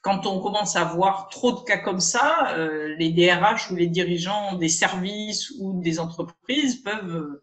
quand 0.00 0.26
on 0.26 0.40
commence 0.40 0.76
à 0.76 0.84
voir 0.84 1.28
trop 1.28 1.52
de 1.52 1.60
cas 1.64 1.78
comme 1.78 2.00
ça, 2.00 2.54
euh, 2.56 2.94
les 2.98 3.10
DRH 3.10 3.70
ou 3.70 3.76
les 3.76 3.88
dirigeants 3.88 4.54
des 4.56 4.68
services 4.68 5.52
ou 5.58 5.80
des 5.82 5.98
entreprises 5.98 6.82
peuvent 6.82 7.40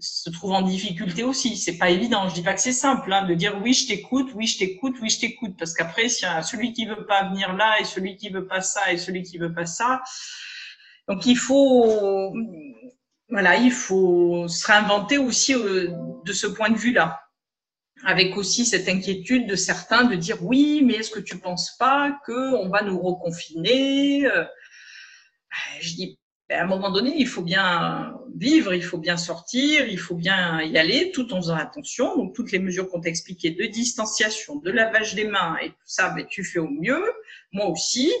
se 0.00 0.30
trouve 0.30 0.52
en 0.52 0.62
difficulté 0.62 1.22
aussi. 1.22 1.56
C'est 1.56 1.78
pas 1.78 1.90
évident. 1.90 2.28
Je 2.28 2.34
dis 2.34 2.42
pas 2.42 2.54
que 2.54 2.60
c'est 2.60 2.72
simple 2.72 3.12
hein, 3.12 3.26
de 3.26 3.34
dire 3.34 3.58
oui, 3.62 3.72
je 3.72 3.86
t'écoute, 3.86 4.30
oui, 4.34 4.46
je 4.46 4.58
t'écoute, 4.58 4.96
oui, 5.00 5.10
je 5.10 5.20
t'écoute, 5.20 5.54
parce 5.58 5.74
qu'après, 5.74 6.08
s'il 6.08 6.26
y 6.26 6.30
a 6.30 6.42
celui 6.42 6.72
qui 6.72 6.86
veut 6.86 7.06
pas 7.06 7.28
venir 7.28 7.54
là 7.54 7.80
et 7.80 7.84
celui 7.84 8.16
qui 8.16 8.28
veut 8.30 8.46
pas 8.46 8.60
ça 8.60 8.92
et 8.92 8.98
celui 8.98 9.22
qui 9.22 9.38
veut 9.38 9.52
pas 9.52 9.66
ça, 9.66 10.02
donc 11.08 11.26
il 11.26 11.36
faut, 11.36 12.34
voilà, 13.28 13.56
il 13.56 13.72
faut 13.72 14.48
se 14.48 14.66
réinventer 14.66 15.18
aussi 15.18 15.54
euh, 15.54 15.90
de 16.24 16.32
ce 16.32 16.46
point 16.46 16.70
de 16.70 16.76
vue-là, 16.76 17.20
avec 18.04 18.36
aussi 18.36 18.66
cette 18.66 18.88
inquiétude 18.88 19.48
de 19.48 19.56
certains 19.56 20.04
de 20.04 20.16
dire 20.16 20.42
oui, 20.42 20.82
mais 20.84 20.94
est-ce 20.94 21.10
que 21.10 21.20
tu 21.20 21.38
penses 21.38 21.76
pas 21.78 22.18
que 22.26 22.54
on 22.54 22.68
va 22.68 22.82
nous 22.82 23.00
reconfiner 23.00 24.26
euh, 24.26 24.44
Je 25.80 25.94
dis 25.94 26.06
ben, 26.08 26.25
à 26.50 26.62
un 26.62 26.66
moment 26.66 26.90
donné, 26.90 27.14
il 27.16 27.26
faut 27.26 27.42
bien 27.42 28.14
vivre, 28.36 28.72
il 28.72 28.82
faut 28.82 28.98
bien 28.98 29.16
sortir, 29.16 29.88
il 29.88 29.98
faut 29.98 30.14
bien 30.14 30.62
y 30.62 30.78
aller 30.78 31.10
tout 31.10 31.32
en 31.32 31.36
faisant 31.38 31.56
attention. 31.56 32.16
Donc, 32.16 32.34
toutes 32.34 32.52
les 32.52 32.58
mesures 32.58 32.88
qu'on 32.88 33.00
t'a 33.00 33.08
expliquées 33.08 33.50
de 33.50 33.64
distanciation, 33.66 34.56
de 34.56 34.70
lavage 34.70 35.14
des 35.14 35.24
mains 35.24 35.56
et 35.62 35.70
tout 35.70 35.86
ça, 35.86 36.10
ben, 36.10 36.24
tu 36.26 36.44
fais 36.44 36.58
au 36.58 36.68
mieux. 36.68 37.02
Moi 37.52 37.66
aussi. 37.66 38.12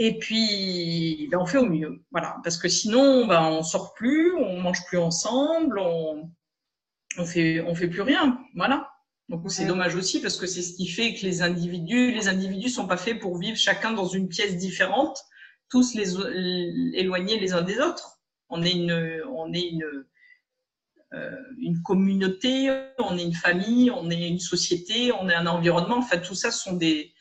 Et 0.00 0.18
puis, 0.18 1.28
ben, 1.30 1.38
on 1.38 1.46
fait 1.46 1.58
au 1.58 1.66
mieux. 1.66 2.02
Voilà. 2.10 2.36
Parce 2.42 2.56
que 2.56 2.68
sinon, 2.68 3.26
ben, 3.26 3.42
on 3.42 3.62
sort 3.62 3.94
plus, 3.94 4.34
on 4.34 4.60
mange 4.60 4.84
plus 4.86 4.98
ensemble, 4.98 5.78
on, 5.78 6.30
on 7.18 7.24
fait, 7.24 7.60
on 7.60 7.74
fait 7.74 7.88
plus 7.88 8.02
rien. 8.02 8.38
Voilà. 8.56 8.90
Donc 9.30 9.50
c'est 9.50 9.64
dommage 9.64 9.94
aussi 9.94 10.20
parce 10.20 10.36
que 10.36 10.46
c'est 10.46 10.60
ce 10.60 10.74
qui 10.74 10.86
fait 10.86 11.14
que 11.14 11.24
les 11.24 11.40
individus, 11.40 12.12
les 12.12 12.28
individus 12.28 12.68
sont 12.68 12.86
pas 12.86 12.98
faits 12.98 13.18
pour 13.20 13.38
vivre 13.38 13.56
chacun 13.56 13.92
dans 13.92 14.06
une 14.06 14.28
pièce 14.28 14.58
différente, 14.58 15.18
tous 15.68 15.94
les, 15.94 16.14
éloignés 16.98 17.38
les 17.38 17.52
uns 17.52 17.62
des 17.62 17.78
autres. 17.78 18.18
On 18.48 18.62
est 18.62 18.72
une, 18.72 19.22
on 19.34 19.52
est 19.52 19.68
une, 19.68 20.04
euh, 21.14 21.36
une 21.58 21.82
communauté, 21.82 22.70
on 22.98 23.16
est 23.16 23.24
une 23.24 23.34
famille, 23.34 23.90
on 23.90 24.10
est 24.10 24.28
une 24.28 24.38
société, 24.38 25.12
on 25.12 25.28
est 25.28 25.34
un 25.34 25.46
environnement. 25.46 25.98
Enfin, 25.98 26.18
tout 26.18 26.34
ça 26.34 26.50
sont 26.50 26.74
des, 26.74 27.12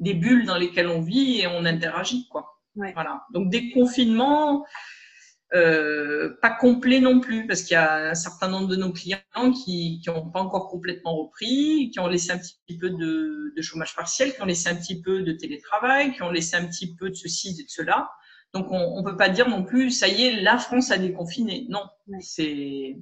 des 0.00 0.14
bulles 0.14 0.46
dans 0.46 0.56
lesquelles 0.56 0.88
on 0.88 1.02
vit 1.02 1.40
et 1.40 1.46
on 1.46 1.64
interagit, 1.64 2.28
quoi. 2.28 2.60
Voilà. 2.74 3.24
Donc 3.32 3.50
des 3.50 3.70
confinements, 3.70 4.66
euh, 5.54 6.36
pas 6.42 6.50
complets 6.50 7.00
non 7.00 7.20
plus, 7.20 7.46
parce 7.46 7.62
qu'il 7.62 7.74
y 7.74 7.76
a 7.76 8.10
un 8.10 8.14
certain 8.14 8.48
nombre 8.48 8.66
de 8.66 8.76
nos 8.76 8.92
clients 8.92 9.20
qui 9.64 10.02
n'ont 10.06 10.28
pas 10.30 10.40
encore 10.40 10.68
complètement 10.68 11.16
repris, 11.16 11.90
qui 11.92 12.00
ont 12.00 12.08
laissé 12.08 12.32
un 12.32 12.38
petit 12.38 12.78
peu 12.78 12.90
de, 12.90 13.52
de, 13.56 13.62
chômage 13.62 13.94
partiel, 13.94 14.34
qui 14.34 14.42
ont 14.42 14.46
laissé 14.46 14.68
un 14.68 14.74
petit 14.74 15.00
peu 15.00 15.22
de 15.22 15.32
télétravail, 15.32 16.12
qui 16.12 16.22
ont 16.22 16.30
laissé 16.30 16.56
un 16.56 16.66
petit 16.66 16.94
peu 16.96 17.10
de 17.10 17.14
ceci 17.14 17.56
et 17.60 17.64
de 17.64 17.68
cela. 17.68 18.10
Donc 18.54 18.66
on 18.70 19.00
ne 19.00 19.04
peut 19.04 19.16
pas 19.16 19.28
dire 19.28 19.48
non 19.48 19.64
plus, 19.64 19.90
ça 19.90 20.08
y 20.08 20.24
est, 20.24 20.40
la 20.40 20.58
France 20.58 20.90
a 20.90 20.98
déconfiné. 20.98 21.66
Non, 21.68 21.84
c'est 22.20 22.96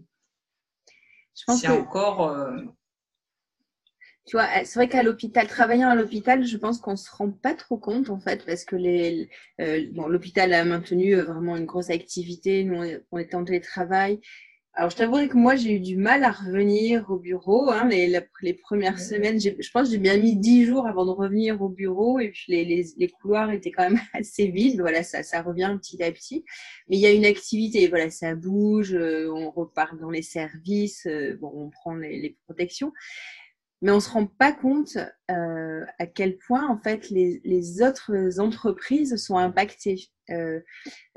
c'est 1.35 1.69
encore. 1.69 2.29
Euh, 2.29 2.57
tu 4.27 4.37
vois, 4.37 4.49
c'est 4.65 4.79
vrai 4.79 4.89
qu'à 4.89 5.03
l'hôpital, 5.03 5.47
travaillant 5.47 5.91
à 5.91 5.95
l'hôpital, 5.95 6.45
je 6.47 6.57
pense 6.57 6.79
qu'on 6.79 6.97
se 6.97 7.11
rend 7.11 7.31
pas 7.31 7.55
trop 7.55 7.77
compte 7.77 8.09
en 8.09 8.19
fait, 8.19 8.45
parce 8.47 8.65
que 8.65 8.75
les, 8.75 9.29
euh, 9.61 9.87
bon, 9.93 10.07
l'hôpital 10.09 10.55
a 10.55 10.65
maintenu 10.65 11.15
euh, 11.15 11.25
vraiment 11.25 11.57
une 11.57 11.67
grosse 11.67 11.91
activité. 11.91 12.65
Nous, 12.65 12.83
on 13.13 13.19
était 13.19 13.35
en 13.35 13.45
télétravail. 13.45 14.21
Alors, 14.77 14.91
je 14.91 14.97
t'avouerai 14.97 15.29
que 15.29 15.37
moi, 15.37 15.57
j'ai 15.57 15.75
eu 15.75 15.81
du 15.81 15.97
mal 15.97 16.25
à 16.25 16.33
revenir 16.33 17.09
au 17.11 17.19
bureau. 17.19 17.71
Hein, 17.71 17.87
les, 17.89 18.09
les, 18.43 18.55
premières 18.55 18.99
semaines, 18.99 19.39
je 19.41 19.71
pense 19.73 19.89
que 19.89 19.93
j'ai 19.93 19.99
bien 19.99 20.17
mis 20.17 20.37
dix 20.37 20.65
jours 20.65 20.87
avant 20.89 21.05
de 21.05 21.11
revenir 21.11 21.63
au 21.63 21.69
bureau. 21.69 22.19
Et 22.19 22.31
puis, 22.31 22.47
les, 22.49 22.65
les, 22.65 22.85
les, 22.97 23.09
couloirs 23.09 23.53
étaient 23.53 23.71
quand 23.71 23.89
même 23.89 24.01
assez 24.15 24.49
vides. 24.49 24.81
Voilà, 24.81 25.05
ça, 25.05 25.23
ça 25.23 25.43
revient 25.43 25.77
petit 25.81 26.03
à 26.03 26.11
petit. 26.11 26.45
Mais 26.89 26.97
il 26.97 27.01
y 27.01 27.07
a 27.07 27.13
une 27.13 27.27
activité. 27.27 27.87
Voilà, 27.89 28.11
ça 28.11 28.35
bouge. 28.35 28.95
Euh, 28.95 29.31
on 29.33 29.51
repart 29.51 29.97
dans 30.01 30.11
les 30.11 30.23
services. 30.23 31.07
bon, 31.41 31.53
on 31.55 31.71
prend 31.71 31.95
les, 31.95 32.19
les 32.21 32.37
protections 32.47 32.91
mais 33.85 33.91
on 33.91 33.97
ne 33.97 34.01
se 34.01 34.09
rend 34.09 34.25
pas 34.25 34.51
compte 34.51 34.97
euh, 35.31 35.85
à 35.99 36.07
quel 36.07 36.39
point 36.39 36.67
en 36.67 36.79
fait 36.79 37.11
les, 37.11 37.43
les 37.45 37.83
autres 37.83 38.41
entreprises 38.41 39.15
sont 39.17 39.37
impactées. 39.37 40.09
Euh, 40.31 40.61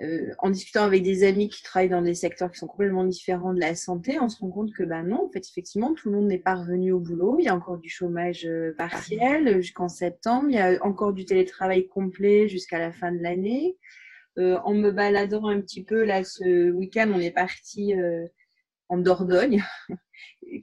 euh, 0.01 0.33
en 0.39 0.49
discutant 0.49 0.83
avec 0.83 1.01
des 1.01 1.23
amis 1.23 1.47
qui 1.47 1.63
travaillent 1.63 1.87
dans 1.87 2.01
des 2.01 2.13
secteurs 2.13 2.51
qui 2.51 2.57
sont 2.57 2.67
complètement 2.67 3.05
différents 3.05 3.53
de 3.53 3.61
la 3.61 3.73
santé, 3.73 4.19
on 4.19 4.27
se 4.27 4.41
rend 4.41 4.49
compte 4.49 4.73
que 4.73 4.83
ben 4.83 5.03
non, 5.03 5.27
en 5.27 5.31
fait 5.31 5.47
effectivement 5.47 5.93
tout 5.93 6.09
le 6.09 6.17
monde 6.17 6.27
n'est 6.27 6.39
pas 6.39 6.55
revenu 6.55 6.91
au 6.91 6.99
boulot. 6.99 7.37
Il 7.39 7.45
y 7.45 7.47
a 7.47 7.55
encore 7.55 7.77
du 7.77 7.87
chômage 7.87 8.45
partiel 8.77 9.61
jusqu'en 9.61 9.87
septembre. 9.87 10.47
Il 10.49 10.55
y 10.55 10.59
a 10.59 10.77
encore 10.85 11.13
du 11.13 11.23
télétravail 11.23 11.87
complet 11.87 12.49
jusqu'à 12.49 12.79
la 12.79 12.91
fin 12.91 13.13
de 13.13 13.23
l'année. 13.23 13.77
En 14.37 14.73
me 14.73 14.91
baladant 14.91 15.47
un 15.47 15.61
petit 15.61 15.85
peu 15.85 16.03
là 16.03 16.25
ce 16.25 16.69
week-end, 16.71 17.09
on 17.15 17.21
est 17.21 17.31
parti 17.31 17.93
en 18.89 18.97
Dordogne. 18.97 19.63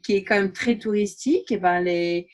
Qui 0.03 0.15
est 0.15 0.25
quand 0.25 0.37
même 0.37 0.53
très 0.53 0.79
touristique, 0.79 1.53
et 1.53 1.59
ben 1.59 1.81
les, 1.81 2.29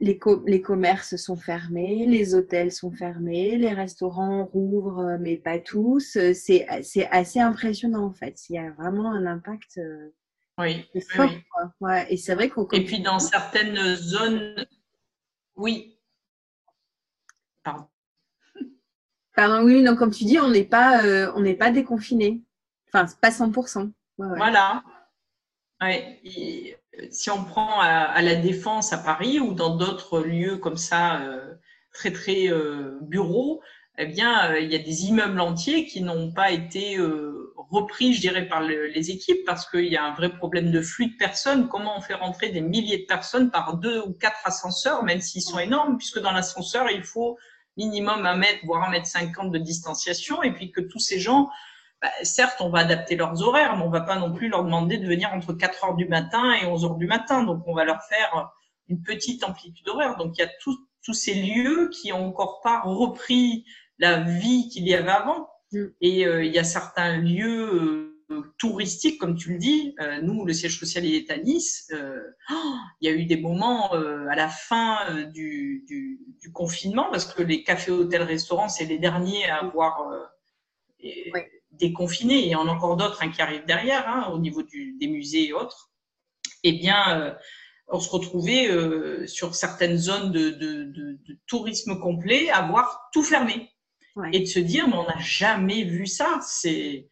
les, 0.00 0.18
les, 0.46 0.60
commerces 0.60 1.16
sont 1.16 1.36
fermés, 1.36 2.06
les 2.06 2.34
hôtels 2.34 2.72
sont 2.72 2.90
fermés, 2.90 3.56
les 3.56 3.72
restaurants 3.72 4.44
rouvrent, 4.44 5.16
mais 5.20 5.36
pas 5.36 5.58
tous. 5.58 6.18
C'est 6.34 6.66
assez 6.68 7.40
impressionnant 7.40 8.04
en 8.04 8.12
fait. 8.12 8.48
Il 8.48 8.56
y 8.56 8.58
a 8.58 8.70
vraiment 8.72 9.10
un 9.12 9.26
impact. 9.26 9.78
Euh, 9.78 10.14
oui. 10.58 10.88
Fort, 11.10 11.30
Ouais, 11.80 12.06
et 12.10 12.16
c'est 12.16 12.34
vrai 12.34 12.48
qu'on. 12.48 12.68
Et 12.68 12.84
puis 12.84 13.00
dans 13.00 13.18
certaines 13.18 13.96
zones, 13.96 14.66
oui. 15.56 15.98
Pardon. 17.62 17.86
Pardon, 19.34 19.64
oui, 19.64 19.82
non, 19.82 19.96
comme 19.96 20.12
tu 20.12 20.24
dis, 20.24 20.38
on 20.38 20.50
n'est 20.50 20.64
pas, 20.64 21.04
euh, 21.04 21.32
on 21.34 21.40
n'est 21.40 21.56
pas 21.56 21.70
déconfiné. 21.70 22.42
Enfin, 22.88 23.06
pas 23.20 23.30
100%. 23.30 23.90
Voilà. 24.16 24.84
Si 27.10 27.30
on 27.30 27.44
prend 27.44 27.80
à, 27.80 28.22
la 28.22 28.34
Défense 28.36 28.92
à 28.92 28.98
Paris 28.98 29.40
ou 29.40 29.54
dans 29.54 29.76
d'autres 29.76 30.20
lieux 30.20 30.56
comme 30.56 30.76
ça, 30.76 31.20
euh, 31.22 31.54
très 31.92 32.12
très 32.12 32.48
euh, 32.48 32.98
bureaux, 33.02 33.62
eh 33.98 34.06
bien, 34.06 34.50
euh, 34.50 34.60
il 34.60 34.72
y 34.72 34.74
a 34.74 34.78
des 34.78 35.06
immeubles 35.06 35.40
entiers 35.40 35.86
qui 35.86 36.02
n'ont 36.02 36.32
pas 36.32 36.50
été 36.50 36.98
repris, 37.70 38.14
je 38.14 38.20
dirais, 38.20 38.46
par 38.46 38.60
les 38.60 39.10
équipes 39.10 39.44
parce 39.46 39.68
qu'il 39.68 39.86
y 39.86 39.96
a 39.96 40.04
un 40.04 40.14
vrai 40.14 40.30
problème 40.30 40.70
de 40.70 40.80
flux 40.80 41.06
de 41.06 41.16
personnes. 41.16 41.68
Comment 41.68 41.96
on 41.96 42.00
fait 42.00 42.14
rentrer 42.14 42.50
des 42.50 42.60
milliers 42.60 42.98
de 42.98 43.06
personnes 43.06 43.50
par 43.50 43.76
deux 43.76 44.00
ou 44.00 44.12
quatre 44.12 44.40
ascenseurs, 44.44 45.02
même 45.02 45.20
s'ils 45.20 45.42
sont 45.42 45.58
énormes, 45.58 45.96
puisque 45.98 46.20
dans 46.20 46.32
l'ascenseur, 46.32 46.90
il 46.90 47.02
faut 47.02 47.36
minimum 47.76 48.24
un 48.26 48.36
mètre, 48.36 48.60
voire 48.64 48.84
un 48.84 48.90
mètre 48.90 49.06
cinquante 49.06 49.50
de 49.50 49.58
distanciation, 49.58 50.42
et 50.42 50.52
puis 50.52 50.70
que 50.70 50.80
tous 50.80 51.00
ces 51.00 51.18
gens 51.18 51.50
bah, 52.04 52.10
certes, 52.22 52.60
on 52.60 52.68
va 52.68 52.80
adapter 52.80 53.16
leurs 53.16 53.40
horaires, 53.40 53.78
mais 53.78 53.82
on 53.82 53.88
va 53.88 54.02
pas 54.02 54.18
non 54.18 54.30
plus 54.30 54.50
leur 54.50 54.62
demander 54.62 54.98
de 54.98 55.06
venir 55.06 55.32
entre 55.32 55.54
4 55.54 55.84
heures 55.84 55.94
du 55.94 56.04
matin 56.06 56.52
et 56.52 56.66
11 56.66 56.84
heures 56.84 56.96
du 56.96 57.06
matin. 57.06 57.44
Donc, 57.44 57.62
on 57.66 57.72
va 57.72 57.86
leur 57.86 58.02
faire 58.02 58.52
une 58.90 59.02
petite 59.02 59.42
amplitude 59.42 59.88
horaire. 59.88 60.18
Donc, 60.18 60.36
il 60.36 60.42
y 60.42 60.44
a 60.44 60.50
tous 60.60 61.14
ces 61.14 61.32
lieux 61.32 61.88
qui 61.88 62.12
ont 62.12 62.28
encore 62.28 62.60
pas 62.62 62.82
repris 62.82 63.64
la 63.98 64.20
vie 64.20 64.68
qu'il 64.68 64.86
y 64.86 64.92
avait 64.92 65.12
avant. 65.12 65.48
Mm. 65.72 65.84
Et 66.02 66.26
euh, 66.26 66.44
il 66.44 66.52
y 66.52 66.58
a 66.58 66.64
certains 66.64 67.16
lieux 67.16 68.12
euh, 68.30 68.42
touristiques, 68.58 69.18
comme 69.18 69.34
tu 69.34 69.54
le 69.54 69.58
dis. 69.58 69.94
Euh, 69.98 70.20
nous, 70.20 70.44
le 70.44 70.52
siège 70.52 70.78
social 70.78 71.06
est 71.06 71.30
à 71.30 71.38
Nice. 71.38 71.90
Oh, 71.90 72.74
il 73.00 73.08
y 73.08 73.10
a 73.10 73.16
eu 73.16 73.24
des 73.24 73.38
moments 73.38 73.92
à 73.92 74.36
la 74.36 74.48
fin 74.48 75.24
du, 75.32 75.86
confinement, 76.52 77.08
parce 77.10 77.24
que 77.24 77.42
les 77.42 77.62
cafés, 77.62 77.92
hôtels, 77.92 78.24
restaurants, 78.24 78.68
c'est 78.68 78.84
les 78.84 78.98
derniers 78.98 79.48
à 79.48 79.60
avoir 79.60 80.06
déconfinés, 81.78 82.38
et 82.40 82.46
il 82.46 82.50
y 82.50 82.54
en 82.54 82.68
a 82.68 82.70
encore 82.70 82.96
d'autres 82.96 83.22
hein, 83.22 83.30
qui 83.30 83.42
arrivent 83.42 83.66
derrière, 83.66 84.08
hein, 84.08 84.30
au 84.32 84.38
niveau 84.38 84.62
du, 84.62 84.96
des 84.98 85.08
musées 85.08 85.48
et 85.48 85.52
autres, 85.52 85.90
eh 86.64 86.72
bien, 86.72 87.20
euh, 87.20 87.34
on 87.88 88.00
se 88.00 88.10
retrouvait 88.10 88.68
euh, 88.70 89.26
sur 89.26 89.54
certaines 89.54 89.98
zones 89.98 90.32
de, 90.32 90.50
de, 90.50 90.84
de, 90.84 91.18
de, 91.26 91.38
tourisme 91.46 91.98
complet 92.00 92.50
à 92.50 92.62
voir 92.66 93.08
tout 93.12 93.22
fermé. 93.22 93.70
Et 94.32 94.40
de 94.40 94.44
se 94.46 94.60
dire, 94.60 94.86
mais 94.86 94.94
on 94.94 95.06
n'a 95.06 95.18
jamais 95.18 95.82
vu 95.82 96.06
ça. 96.06 96.38
C'est, 96.40 97.08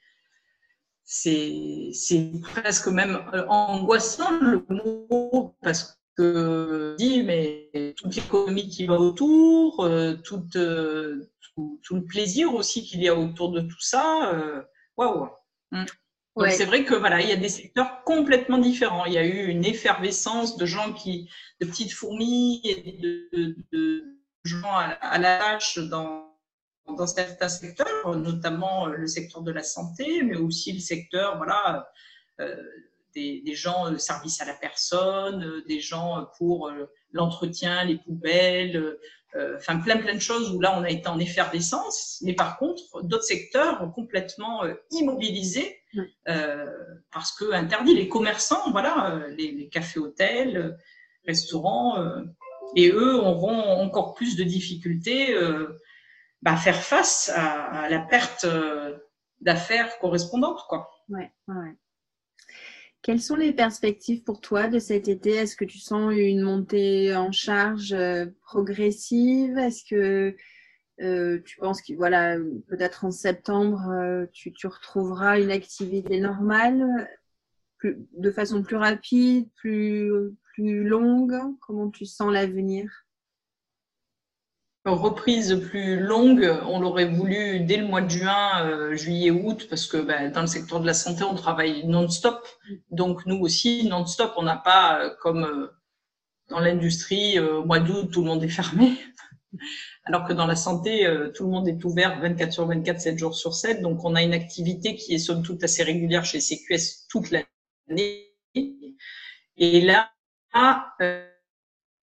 c'est, 1.04 1.90
c'est 1.92 2.30
presque 2.42 2.86
même 2.86 3.20
euh, 3.34 3.44
angoissant 3.48 4.30
le 4.40 4.64
mot, 4.68 5.56
parce 5.62 6.00
que 6.16 6.94
dit, 6.98 7.24
mais 7.24 7.70
toute 7.96 8.14
l'économie 8.14 8.68
qui 8.68 8.86
va 8.86 9.00
autour, 9.00 9.90
toute, 10.22 10.56
tout, 11.56 11.94
le 11.94 12.04
plaisir 12.04 12.54
aussi 12.54 12.84
qu'il 12.84 13.02
y 13.02 13.08
a 13.08 13.14
autour 13.14 13.50
de 13.50 13.60
tout 13.60 13.80
ça. 13.80 14.32
Euh, 14.34 14.62
waouh! 14.96 15.28
Mm. 15.70 15.84
Donc 16.36 16.50
c'est 16.50 16.64
vrai 16.64 16.84
que 16.84 16.94
voilà, 16.94 17.20
il 17.20 17.28
y 17.28 17.32
a 17.32 17.36
des 17.36 17.50
secteurs 17.50 18.04
complètement 18.04 18.56
différents. 18.56 19.04
Il 19.04 19.12
y 19.12 19.18
a 19.18 19.24
eu 19.24 19.48
une 19.48 19.66
effervescence 19.66 20.56
de 20.56 20.64
gens 20.64 20.94
qui, 20.94 21.30
de 21.60 21.66
petites 21.66 21.92
fourmis 21.92 22.62
et 22.64 22.98
de, 23.70 24.18
gens 24.44 24.74
à, 24.74 25.18
la 25.18 25.38
tâche 25.38 25.78
dans, 25.78 26.34
dans 26.88 27.06
certains 27.06 27.50
secteurs, 27.50 28.16
notamment 28.16 28.88
euh, 28.88 28.96
le 28.96 29.06
secteur 29.06 29.42
de 29.42 29.52
la 29.52 29.62
santé, 29.62 30.22
mais 30.22 30.36
aussi 30.36 30.72
le 30.72 30.80
secteur 30.80 31.36
voilà 31.36 31.86
euh, 32.40 32.56
des, 33.14 33.42
des, 33.42 33.54
gens 33.54 33.90
de 33.90 33.98
service 33.98 34.40
à 34.40 34.46
la 34.46 34.54
personne, 34.54 35.62
des 35.68 35.80
gens 35.80 36.26
pour 36.38 36.72
l'entretien, 37.12 37.84
les 37.84 37.98
poubelles, 37.98 38.98
enfin 39.56 39.78
plein 39.78 39.98
plein 39.98 40.14
de 40.14 40.20
choses 40.20 40.50
où 40.52 40.60
là 40.60 40.76
on 40.78 40.82
a 40.82 40.90
été 40.90 41.08
en 41.08 41.18
effervescence, 41.18 42.20
mais 42.22 42.34
par 42.34 42.58
contre 42.58 43.02
d'autres 43.02 43.24
secteurs 43.24 43.90
complètement 43.94 44.64
euh, 44.64 44.74
immobilisés 44.90 45.78
euh, 46.28 46.66
parce 47.12 47.32
que 47.32 47.52
interdit 47.52 47.94
les 47.94 48.08
commerçants, 48.08 48.70
voilà, 48.70 49.20
les, 49.36 49.68
cafés, 49.68 50.00
hôtels, 50.00 50.78
restaurants, 51.26 52.02
et 52.74 52.90
eux 52.90 53.16
auront 53.16 53.82
encore 53.82 54.14
plus 54.14 54.36
de 54.36 54.42
difficultés 54.42 55.34
bah, 56.40 56.52
à 56.52 56.56
faire 56.56 56.82
face 56.82 57.30
à, 57.34 57.82
à 57.82 57.88
la 57.90 57.98
perte 57.98 58.46
d'affaires 59.42 59.98
correspondantes, 59.98 60.64
quoi. 60.68 60.90
Ouais, 61.10 61.30
ouais. 61.48 61.76
Quelles 63.02 63.20
sont 63.20 63.34
les 63.34 63.52
perspectives 63.52 64.22
pour 64.22 64.40
toi 64.40 64.68
de 64.68 64.78
cet 64.78 65.08
été? 65.08 65.30
Est-ce 65.30 65.56
que 65.56 65.64
tu 65.64 65.78
sens 65.78 66.14
une 66.14 66.42
montée 66.42 67.16
en 67.16 67.32
charge 67.32 67.92
euh, 67.92 68.26
progressive? 68.42 69.58
Est-ce 69.58 69.84
que 69.84 70.36
euh, 71.00 71.40
tu 71.44 71.56
penses 71.58 71.82
que 71.82 71.94
voilà, 71.94 72.36
peut-être 72.68 73.04
en 73.04 73.10
septembre, 73.10 73.88
euh, 73.90 74.26
tu, 74.32 74.52
retrouveras 74.68 75.40
une 75.40 75.50
activité 75.50 76.20
normale, 76.20 77.08
de 77.82 78.30
façon 78.30 78.62
plus 78.62 78.76
rapide, 78.76 79.48
plus, 79.56 80.12
plus 80.54 80.84
longue? 80.84 81.36
Comment 81.60 81.90
tu 81.90 82.06
sens 82.06 82.32
l'avenir? 82.32 83.01
Reprise 84.90 85.54
plus 85.70 86.00
longue, 86.00 86.52
on 86.66 86.80
l'aurait 86.80 87.08
voulu 87.08 87.60
dès 87.60 87.76
le 87.76 87.86
mois 87.86 88.00
de 88.00 88.10
juin, 88.10 88.66
euh, 88.66 88.96
juillet, 88.96 89.30
août, 89.30 89.66
parce 89.70 89.86
que 89.86 89.96
ben, 89.96 90.32
dans 90.32 90.40
le 90.40 90.46
secteur 90.46 90.80
de 90.80 90.86
la 90.86 90.94
santé, 90.94 91.22
on 91.24 91.34
travaille 91.34 91.86
non-stop. 91.86 92.46
Donc 92.90 93.24
nous 93.26 93.38
aussi, 93.38 93.86
non-stop, 93.88 94.32
on 94.36 94.42
n'a 94.42 94.56
pas, 94.56 95.00
euh, 95.00 95.10
comme 95.20 95.44
euh, 95.44 95.68
dans 96.48 96.60
l'industrie, 96.60 97.38
au 97.38 97.64
mois 97.64 97.78
d'août, 97.78 98.10
tout 98.12 98.22
le 98.22 98.26
monde 98.26 98.42
est 98.42 98.48
fermé. 98.48 98.98
Alors 100.04 100.26
que 100.26 100.32
dans 100.32 100.46
la 100.46 100.56
santé, 100.56 101.06
tout 101.34 101.44
le 101.44 101.50
monde 101.50 101.68
est 101.68 101.82
ouvert 101.84 102.20
24 102.20 102.52
sur 102.52 102.66
24, 102.66 103.00
7 103.00 103.18
jours 103.18 103.34
sur 103.34 103.54
7. 103.54 103.80
Donc, 103.80 104.04
on 104.04 104.14
a 104.14 104.22
une 104.22 104.34
activité 104.34 104.96
qui 104.96 105.14
est 105.14 105.18
somme 105.18 105.42
toute 105.42 105.62
assez 105.62 105.82
régulière 105.82 106.24
chez 106.24 106.40
CQS 106.40 107.06
toute 107.08 107.30
l'année. 107.30 108.32
Et 109.56 109.80
là, 109.80 110.10
euh, 111.00 111.26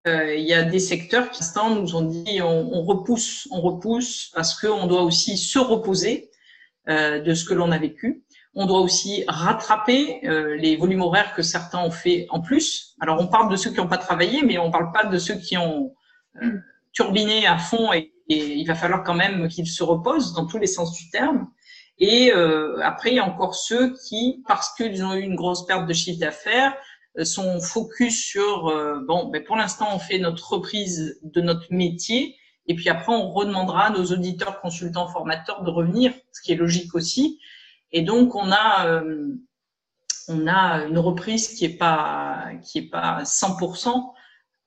il 0.06 0.45
y 0.45 0.54
a 0.54 0.64
des 0.64 0.80
secteurs 0.80 1.30
qui, 1.30 1.41
l'instant, 1.41 1.76
nous 1.76 1.95
ont 1.95 2.02
dit 2.02 2.41
on, 2.41 2.84
repousse, 2.84 3.47
on 3.52 3.62
repousse 3.62 4.32
parce 4.34 4.60
qu'on 4.60 4.88
doit 4.88 5.04
aussi 5.04 5.38
se 5.38 5.60
reposer 5.60 6.30
euh, 6.88 7.20
de 7.20 7.34
ce 7.34 7.45
que 7.45 7.54
l'on 7.54 7.72
a 7.72 7.78
vécu. 7.78 8.24
On 8.56 8.66
doit 8.66 8.80
aussi 8.80 9.24
rattraper 9.28 10.22
euh, 10.28 10.56
les 10.56 10.76
volumes 10.76 11.02
horaires 11.02 11.36
que 11.36 11.43
certains 11.43 11.80
ont 11.84 11.91
fait 11.91 12.26
en 12.30 12.41
plus. 12.41 12.95
Alors, 13.00 13.20
on 13.20 13.28
parle 13.28 13.52
de 13.52 13.56
ceux 13.56 13.70
qui 13.70 13.78
n'ont 13.78 13.88
pas 13.88 13.97
travaillé, 13.97 14.41
mais 14.43 14.58
on 14.58 14.68
ne 14.68 14.72
parle 14.72 14.91
pas 14.91 15.06
de 15.06 15.18
ceux 15.18 15.36
qui 15.36 15.58
ont 15.58 15.93
turbiné 16.93 17.45
à 17.45 17.58
fond 17.58 17.93
et, 17.93 18.14
et 18.28 18.56
il 18.56 18.66
va 18.66 18.76
falloir 18.76 19.04
quand 19.04 19.14
même 19.14 19.47
qu'ils 19.50 19.68
se 19.68 19.84
reposent 19.84 20.34
dans 20.34 20.47
tous 20.47 20.58
les 20.58 20.68
sens 20.68 20.93
du 20.93 21.10
terme. 21.12 21.47
Et 22.00 22.32
après, 22.82 23.12
il 23.12 23.16
y 23.16 23.20
a 23.20 23.26
encore 23.26 23.56
ceux 23.56 23.93
qui, 24.08 24.41
parce 24.47 24.74
qu'ils 24.76 25.04
ont 25.04 25.14
eu 25.14 25.22
une 25.22 25.36
grosse 25.36 25.66
perte 25.66 25.86
de 25.86 25.93
chiffre 25.93 26.20
d'affaires, 26.20 26.74
euh, 26.74 26.78
son 27.24 27.60
focus 27.60 28.24
sur 28.24 28.68
euh, 28.68 28.99
bon, 29.07 29.30
ben 29.30 29.43
pour 29.43 29.55
l'instant 29.55 29.88
on 29.93 29.99
fait 29.99 30.20
notre 30.20 30.53
reprise 30.53 31.20
de 31.24 31.41
notre 31.41 31.72
métier 31.72 32.36
et 32.68 32.76
puis 32.76 32.89
après 32.89 33.14
on 33.14 33.32
redemandera 33.32 33.88
à 33.88 33.89
nos 33.89 34.05
auditeurs, 34.05 34.62
consultants, 34.62 35.07
formateurs 35.07 35.64
de 35.64 35.72
revenir, 35.72 36.14
ce 36.32 36.41
qui 36.41 36.51
est 36.51 36.55
logique 36.55 36.93
aussi. 36.95 37.39
Et 37.91 38.03
donc 38.03 38.36
on 38.36 38.51
a 38.51 38.88
euh, 38.88 39.28
on 40.28 40.47
a 40.47 40.86
une 40.86 40.99
reprise 40.99 41.47
qui 41.47 41.66
est 41.66 41.78
pas 41.78 42.51
qui 42.64 42.80
est 42.80 42.89
pas 42.89 43.24
100% 43.24 44.14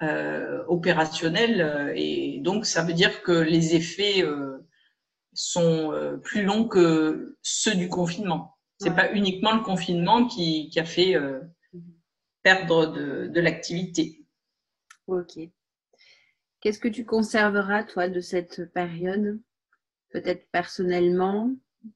euh, 0.02 0.64
opérationnelle 0.66 1.92
et 1.94 2.40
donc 2.40 2.66
ça 2.66 2.82
veut 2.82 2.92
dire 2.92 3.22
que 3.22 3.32
les 3.32 3.76
effets 3.76 4.24
sont 5.32 6.18
plus 6.24 6.42
longs 6.42 6.66
que 6.66 7.36
ceux 7.42 7.76
du 7.76 7.88
confinement. 7.88 8.56
C'est 8.78 8.96
pas 8.96 9.12
uniquement 9.12 9.54
le 9.54 9.62
confinement 9.62 10.26
qui, 10.26 10.68
qui 10.70 10.80
a 10.80 10.84
fait 10.84 11.14
perdre 12.42 12.86
de, 12.86 13.40
l'activité. 13.40 14.24
Ok. 15.06 15.38
Qu'est-ce 16.60 16.78
que 16.78 16.88
tu 16.88 17.04
conserveras, 17.04 17.84
toi, 17.84 18.08
de 18.08 18.20
cette 18.20 18.72
période 18.72 19.40
Peut-être 20.10 20.46
personnellement? 20.52 21.50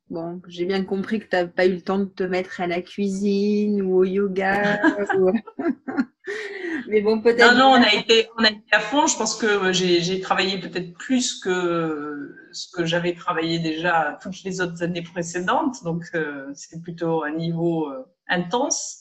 Bon, 0.08 0.40
j'ai 0.48 0.64
bien 0.64 0.82
compris 0.84 1.20
que 1.20 1.26
tu 1.26 1.36
n'as 1.36 1.46
pas 1.46 1.66
eu 1.66 1.74
le 1.74 1.82
temps 1.82 1.98
de 1.98 2.06
te 2.06 2.24
mettre 2.24 2.60
à 2.60 2.66
la 2.66 2.82
cuisine 2.82 3.82
ou 3.82 3.98
au 3.98 4.04
yoga. 4.04 4.80
Mais 6.88 7.00
bon, 7.00 7.20
peut-être. 7.20 7.54
Non, 7.54 7.58
non, 7.58 7.70
on 7.70 7.82
a, 7.82 7.94
été, 7.94 8.28
on 8.36 8.44
a 8.44 8.48
été 8.48 8.62
à 8.72 8.80
fond. 8.80 9.06
Je 9.06 9.16
pense 9.16 9.36
que 9.36 9.72
j'ai 9.72 10.20
travaillé 10.20 10.58
peut-être 10.58 10.92
plus 10.94 11.38
que 11.40 12.34
ce 12.52 12.68
que 12.70 12.84
j'avais 12.84 13.14
travaillé 13.14 13.58
déjà 13.58 14.18
toutes 14.22 14.42
les 14.44 14.60
autres 14.60 14.82
années 14.82 15.02
précédentes. 15.02 15.82
Donc, 15.84 16.04
euh, 16.14 16.50
c'est 16.54 16.80
plutôt 16.82 17.22
un 17.22 17.32
niveau 17.32 17.88
euh, 17.88 18.04
intense. 18.28 19.00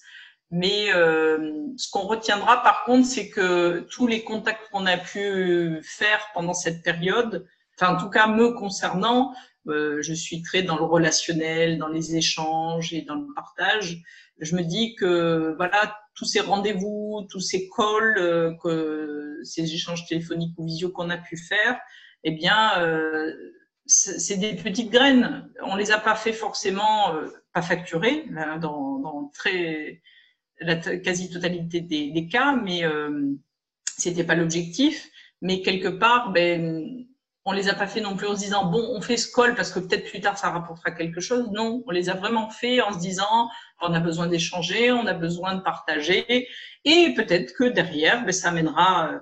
Mais 0.57 0.93
euh, 0.93 1.67
ce 1.75 1.91
qu'on 1.91 2.07
retiendra 2.07 2.63
par 2.63 2.85
contre, 2.85 3.05
c'est 3.05 3.29
que 3.29 3.85
tous 3.91 4.07
les 4.07 4.23
contacts 4.23 4.69
qu'on 4.71 4.85
a 4.85 4.95
pu 4.95 5.81
faire 5.83 6.25
pendant 6.33 6.53
cette 6.53 6.81
période, 6.81 7.45
enfin 7.77 7.95
en 7.95 7.99
tout 7.99 8.09
cas 8.09 8.27
me 8.27 8.51
concernant, 8.51 9.35
euh, 9.67 10.01
je 10.01 10.13
suis 10.13 10.41
très 10.41 10.63
dans 10.63 10.77
le 10.77 10.85
relationnel, 10.85 11.77
dans 11.77 11.89
les 11.89 12.15
échanges 12.15 12.93
et 12.93 13.01
dans 13.01 13.15
le 13.15 13.27
partage. 13.35 14.01
Je 14.39 14.55
me 14.55 14.61
dis 14.61 14.95
que 14.95 15.53
voilà, 15.57 15.97
tous 16.13 16.23
ces 16.23 16.39
rendez-vous, 16.39 17.27
tous 17.29 17.41
ces 17.41 17.69
calls, 17.75 18.15
euh, 18.17 18.53
que 18.63 19.41
ces 19.43 19.73
échanges 19.73 20.05
téléphoniques 20.07 20.57
ou 20.57 20.65
visio 20.65 20.89
qu'on 20.89 21.09
a 21.09 21.17
pu 21.17 21.35
faire, 21.35 21.77
eh 22.23 22.31
bien, 22.31 22.79
euh, 22.79 23.29
c'est 23.87 24.37
des 24.37 24.55
petites 24.55 24.89
graines. 24.89 25.51
On 25.63 25.75
les 25.75 25.91
a 25.91 25.99
pas 25.99 26.15
fait 26.15 26.31
forcément, 26.31 27.13
euh, 27.13 27.27
pas 27.51 27.61
facturées, 27.61 28.25
dans, 28.61 28.99
dans 28.99 29.29
très 29.33 30.01
la 30.59 30.75
quasi-totalité 30.75 31.81
des, 31.81 32.11
des, 32.11 32.27
cas, 32.27 32.55
mais 32.55 32.83
euh, 32.85 33.33
c'était 33.97 34.23
pas 34.23 34.35
l'objectif. 34.35 35.09
Mais 35.41 35.61
quelque 35.61 35.89
part, 35.89 36.31
ben, 36.31 37.05
on 37.45 37.51
les 37.51 37.69
a 37.69 37.75
pas 37.75 37.87
fait 37.87 38.01
non 38.01 38.15
plus 38.15 38.27
en 38.27 38.35
se 38.35 38.41
disant 38.41 38.65
bon, 38.65 38.83
on 38.95 39.01
fait 39.01 39.17
ce 39.17 39.31
call 39.31 39.55
parce 39.55 39.71
que 39.71 39.79
peut-être 39.79 40.09
plus 40.09 40.19
tard 40.19 40.37
ça 40.37 40.49
rapportera 40.49 40.91
quelque 40.91 41.21
chose. 41.21 41.49
Non, 41.51 41.83
on 41.85 41.91
les 41.91 42.09
a 42.09 42.15
vraiment 42.15 42.49
fait 42.49 42.81
en 42.81 42.91
se 42.91 42.99
disant 42.99 43.49
on 43.81 43.93
a 43.93 43.99
besoin 43.99 44.27
d'échanger, 44.27 44.91
on 44.91 45.05
a 45.05 45.13
besoin 45.13 45.55
de 45.55 45.61
partager, 45.61 46.47
et 46.85 47.13
peut-être 47.15 47.53
que 47.53 47.65
derrière, 47.65 48.25
ben, 48.25 48.31
ça 48.31 48.49
amènera 48.49 49.11
euh, 49.11 49.19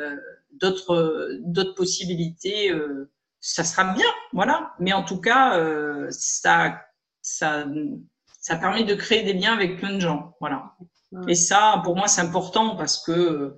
euh 0.00 0.16
d'autres 0.52 1.38
d'autres 1.40 1.74
possibilités. 1.74 2.70
Euh, 2.70 3.10
ça 3.40 3.64
sera 3.64 3.94
bien, 3.94 4.06
voilà. 4.32 4.74
Mais 4.78 4.92
en 4.92 5.02
tout 5.02 5.20
cas, 5.20 5.58
euh, 5.58 6.08
ça 6.10 6.82
ça 7.22 7.66
ça 8.42 8.56
permet 8.56 8.82
de 8.82 8.94
créer 8.94 9.22
des 9.22 9.32
liens 9.32 9.54
avec 9.54 9.78
plein 9.78 9.94
de 9.94 10.00
gens. 10.00 10.36
Voilà. 10.40 10.74
Et 11.28 11.36
ça, 11.36 11.80
pour 11.84 11.94
moi, 11.94 12.08
c'est 12.08 12.20
important 12.20 12.76
parce 12.76 13.02
que 13.02 13.56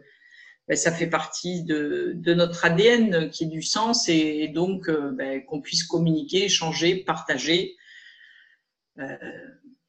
ben, 0.69 0.77
ça 0.77 0.93
fait 0.93 1.07
partie 1.07 1.65
de, 1.65 2.13
de, 2.15 2.35
notre 2.35 2.65
ADN 2.67 3.31
qui 3.31 3.45
est 3.45 3.49
du 3.49 3.63
sens 3.63 4.09
et, 4.09 4.49
donc 4.49 4.89
euh, 4.89 5.11
ben, 5.13 5.43
qu'on 5.47 5.63
puisse 5.63 5.85
communiquer, 5.85 6.45
échanger, 6.45 6.97
partager. 6.97 7.77
Euh, 8.99 9.17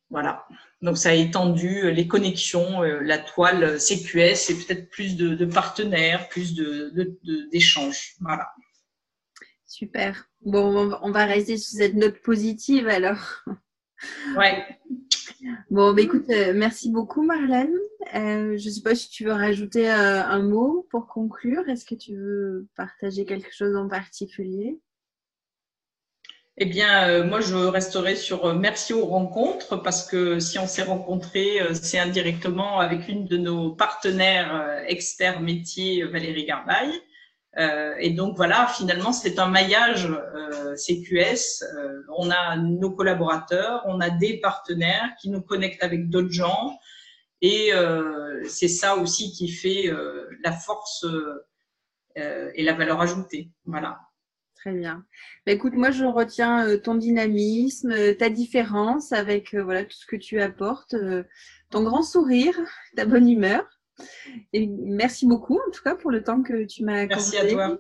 voilà. 0.10 0.46
Donc 0.82 0.98
ça 0.98 1.10
a 1.10 1.14
étendu 1.14 1.92
les 1.92 2.08
connexions, 2.08 2.82
euh, 2.84 3.02
la 3.02 3.18
toile 3.18 3.78
CQS 3.80 4.50
et 4.50 4.56
peut-être 4.66 4.90
plus 4.90 5.18
de, 5.18 5.36
de, 5.36 5.46
partenaires, 5.46 6.30
plus 6.30 6.56
d'échanges. 7.52 8.14
De, 8.20 8.26
voilà. 8.26 8.48
Super. 9.66 10.30
Bon, 10.42 10.98
on 11.02 11.12
va 11.12 11.26
rester 11.26 11.58
sur 11.58 11.80
cette 11.80 11.96
note 11.96 12.22
positive 12.22 12.88
alors. 12.88 13.44
Ouais. 14.38 14.66
Bon, 15.70 15.94
bah, 15.94 16.02
écoute, 16.02 16.30
euh, 16.30 16.54
merci 16.56 16.92
beaucoup 16.92 17.22
Marlène. 17.24 17.74
Euh, 18.14 18.58
je 18.58 18.68
ne 18.68 18.74
sais 18.74 18.82
pas 18.82 18.96
si 18.96 19.10
tu 19.10 19.26
veux 19.26 19.34
rajouter 19.34 19.90
euh, 19.90 20.24
un 20.24 20.42
mot 20.42 20.88
pour 20.90 21.08
conclure? 21.08 21.68
Est-ce 21.70 21.86
que 21.86 21.96
tu 21.96 22.16
veux 22.16 22.68
partager 22.76 23.26
quelque 23.26 23.54
chose 23.54 23.76
en 23.76 23.88
particulier? 23.88 24.80
Eh 26.58 26.66
bien, 26.66 27.26
moi, 27.26 27.42
je 27.42 27.54
resterai 27.54 28.16
sur 28.16 28.56
merci 28.56 28.94
aux 28.94 29.06
rencontres 29.06 29.82
parce 29.84 30.08
que 30.10 30.40
si 30.40 30.58
on 30.58 30.68
s'est 30.68 30.84
rencontrés, 30.84 31.60
c'est 31.74 32.00
indirectement 32.00 32.80
avec 32.80 33.10
une 33.10 33.26
de 33.26 33.36
nos 33.36 33.72
partenaires 33.72 34.82
experts 34.88 35.42
métiers, 35.42 36.06
Valérie 36.06 36.46
Garbaille. 36.46 37.02
Euh, 37.58 37.96
et 38.00 38.10
donc 38.12 38.36
voilà, 38.36 38.68
finalement, 38.68 39.14
c'est 39.14 39.40
un 39.40 39.48
maillage 39.48 40.08
euh, 40.08 40.76
CQS. 40.76 41.64
Euh, 41.64 42.02
on 42.18 42.30
a 42.30 42.58
nos 42.58 42.92
collaborateurs, 42.92 43.84
on 43.86 44.02
a 44.02 44.10
des 44.10 44.40
partenaires 44.40 45.12
qui 45.22 45.30
nous 45.30 45.42
connectent 45.42 45.84
avec 45.84 46.10
d'autres 46.10 46.32
gens. 46.32 46.78
Et 47.42 47.72
c'est 48.48 48.70
ça 48.70 48.96
aussi 48.96 49.32
qui 49.32 49.50
fait 49.50 49.92
la 50.44 50.52
force 50.52 51.06
et 52.16 52.64
la 52.64 52.74
valeur 52.74 53.02
ajoutée. 53.02 53.52
Voilà. 53.66 54.00
Très 54.56 54.72
bien. 54.72 55.06
Bah, 55.46 55.52
écoute, 55.52 55.74
moi, 55.74 55.92
je 55.92 56.06
retiens 56.06 56.80
ton 56.80 56.96
dynamisme, 56.96 58.16
ta 58.16 58.30
différence 58.30 59.12
avec 59.12 59.54
voilà 59.54 59.84
tout 59.84 59.98
ce 59.98 60.08
que 60.08 60.16
tu 60.16 60.42
apportes, 60.42 60.96
ton 61.70 61.84
grand 61.84 62.02
sourire, 62.02 62.58
ta 62.96 63.06
bonne 63.06 63.30
humeur. 63.30 63.75
Et 64.54 64.68
merci 64.68 65.26
beaucoup, 65.26 65.56
en 65.56 65.72
tout 65.72 65.82
cas, 65.84 65.96
pour 65.96 66.12
le 66.12 66.24
temps 66.24 66.42
que 66.42 66.66
tu 66.66 66.84
m'as 66.84 67.02
accordé. 67.02 67.24
Merci 67.32 67.38
à 67.38 67.48
toi. 67.50 67.80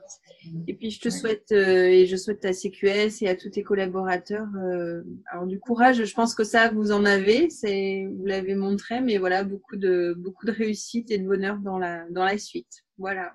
Et 0.67 0.75
puis, 0.75 0.91
je 0.91 0.99
te 0.99 1.09
souhaite, 1.09 1.51
euh, 1.51 1.85
et 1.85 2.05
je 2.05 2.15
souhaite 2.15 2.45
à 2.45 2.53
CQS 2.53 3.21
et 3.23 3.29
à 3.29 3.35
tous 3.35 3.49
tes 3.49 3.63
collaborateurs, 3.63 4.47
euh, 4.63 5.01
alors 5.31 5.47
du 5.47 5.59
courage. 5.59 6.03
Je 6.05 6.13
pense 6.13 6.35
que 6.35 6.43
ça, 6.43 6.69
vous 6.69 6.91
en 6.91 7.03
avez, 7.03 7.49
c'est, 7.49 8.07
vous 8.11 8.25
l'avez 8.25 8.55
montré, 8.55 9.01
mais 9.01 9.17
voilà, 9.17 9.43
beaucoup 9.43 9.75
de, 9.75 10.13
beaucoup 10.17 10.45
de 10.45 10.51
réussite 10.51 11.09
et 11.11 11.17
de 11.17 11.27
bonheur 11.27 11.57
dans 11.57 11.79
la, 11.79 12.05
dans 12.09 12.23
la 12.23 12.37
suite. 12.37 12.83
Voilà. 12.97 13.33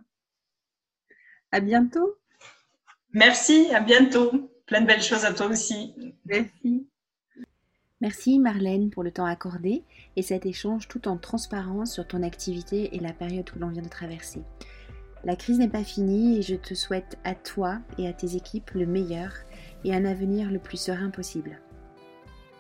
À 1.53 1.61
bientôt. 1.61 2.17
Merci, 3.13 3.69
à 3.75 3.81
bientôt. 3.81 4.51
Plein 4.67 4.83
de 4.83 4.87
belles 4.87 5.03
choses 5.03 5.25
à 5.25 5.35
toi 5.35 5.47
aussi. 5.47 5.95
Merci. 6.25 6.87
Merci 8.03 8.39
Marlène 8.39 8.89
pour 8.89 9.03
le 9.03 9.11
temps 9.11 9.27
accordé 9.27 9.85
et 10.17 10.23
cet 10.23 10.47
échange 10.47 10.89
tout 10.89 11.07
en 11.07 11.19
transparence 11.19 11.93
sur 11.93 12.07
ton 12.07 12.23
activité 12.23 12.97
et 12.97 12.99
la 12.99 13.13
période 13.13 13.51
que 13.51 13.59
l'on 13.59 13.69
vient 13.69 13.83
de 13.83 13.89
traverser. 13.89 14.41
La 15.23 15.37
crise 15.37 15.59
n'est 15.59 15.69
pas 15.69 15.85
finie 15.85 16.39
et 16.39 16.43
je 16.43 16.55
te 16.55 16.73
souhaite 16.73 17.19
à 17.25 17.35
toi 17.35 17.79
et 17.99 18.09
à 18.09 18.15
tes 18.15 18.37
équipes 18.37 18.71
le 18.71 18.87
meilleur 18.87 19.35
et 19.85 19.95
un 19.95 20.07
avenir 20.07 20.51
le 20.51 20.59
plus 20.59 20.79
serein 20.79 21.11
possible. 21.11 21.61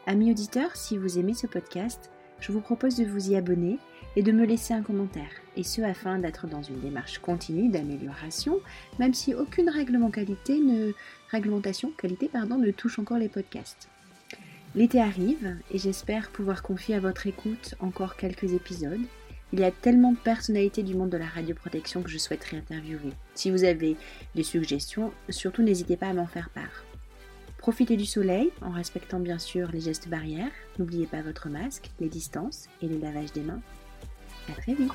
Amis 0.06 0.30
auditeurs, 0.30 0.76
si 0.76 0.98
vous 0.98 1.18
aimez 1.18 1.32
ce 1.32 1.46
podcast, 1.46 2.10
je 2.38 2.52
vous 2.52 2.60
propose 2.60 2.96
de 2.96 3.06
vous 3.06 3.30
y 3.30 3.36
abonner 3.36 3.78
et 4.16 4.22
de 4.22 4.32
me 4.32 4.44
laisser 4.44 4.74
un 4.74 4.82
commentaire, 4.82 5.30
et 5.56 5.62
ce 5.62 5.80
afin 5.80 6.18
d'être 6.18 6.48
dans 6.48 6.62
une 6.62 6.80
démarche 6.80 7.18
continue 7.18 7.70
d'amélioration, 7.70 8.60
même 8.98 9.14
si 9.14 9.34
aucune 9.34 9.66
ne, 9.66 10.92
réglementation 11.30 11.92
qualité 11.96 12.28
pardon, 12.28 12.58
ne 12.58 12.70
touche 12.72 12.98
encore 12.98 13.18
les 13.18 13.28
podcasts. 13.28 13.88
L'été 14.76 15.00
arrive 15.00 15.56
et 15.72 15.78
j'espère 15.78 16.30
pouvoir 16.30 16.62
confier 16.62 16.94
à 16.94 17.00
votre 17.00 17.26
écoute 17.26 17.74
encore 17.80 18.16
quelques 18.16 18.52
épisodes. 18.52 19.00
Il 19.52 19.58
y 19.58 19.64
a 19.64 19.72
tellement 19.72 20.12
de 20.12 20.18
personnalités 20.18 20.84
du 20.84 20.94
monde 20.94 21.10
de 21.10 21.16
la 21.16 21.26
radioprotection 21.26 22.02
que 22.02 22.10
je 22.10 22.18
souhaiterais 22.18 22.58
interviewer. 22.58 23.12
Si 23.34 23.50
vous 23.50 23.64
avez 23.64 23.96
des 24.36 24.44
suggestions, 24.44 25.12
surtout 25.28 25.62
n'hésitez 25.62 25.96
pas 25.96 26.06
à 26.06 26.14
m'en 26.14 26.28
faire 26.28 26.50
part. 26.50 26.84
Profitez 27.58 27.96
du 27.96 28.06
soleil 28.06 28.50
en 28.62 28.70
respectant 28.70 29.18
bien 29.18 29.38
sûr 29.38 29.70
les 29.72 29.80
gestes 29.80 30.08
barrières. 30.08 30.52
N'oubliez 30.78 31.06
pas 31.06 31.20
votre 31.20 31.48
masque, 31.48 31.90
les 31.98 32.08
distances 32.08 32.68
et 32.80 32.86
le 32.86 32.98
lavage 32.98 33.32
des 33.32 33.42
mains. 33.42 33.60
À 34.48 34.52
très 34.52 34.74
vite 34.74 34.92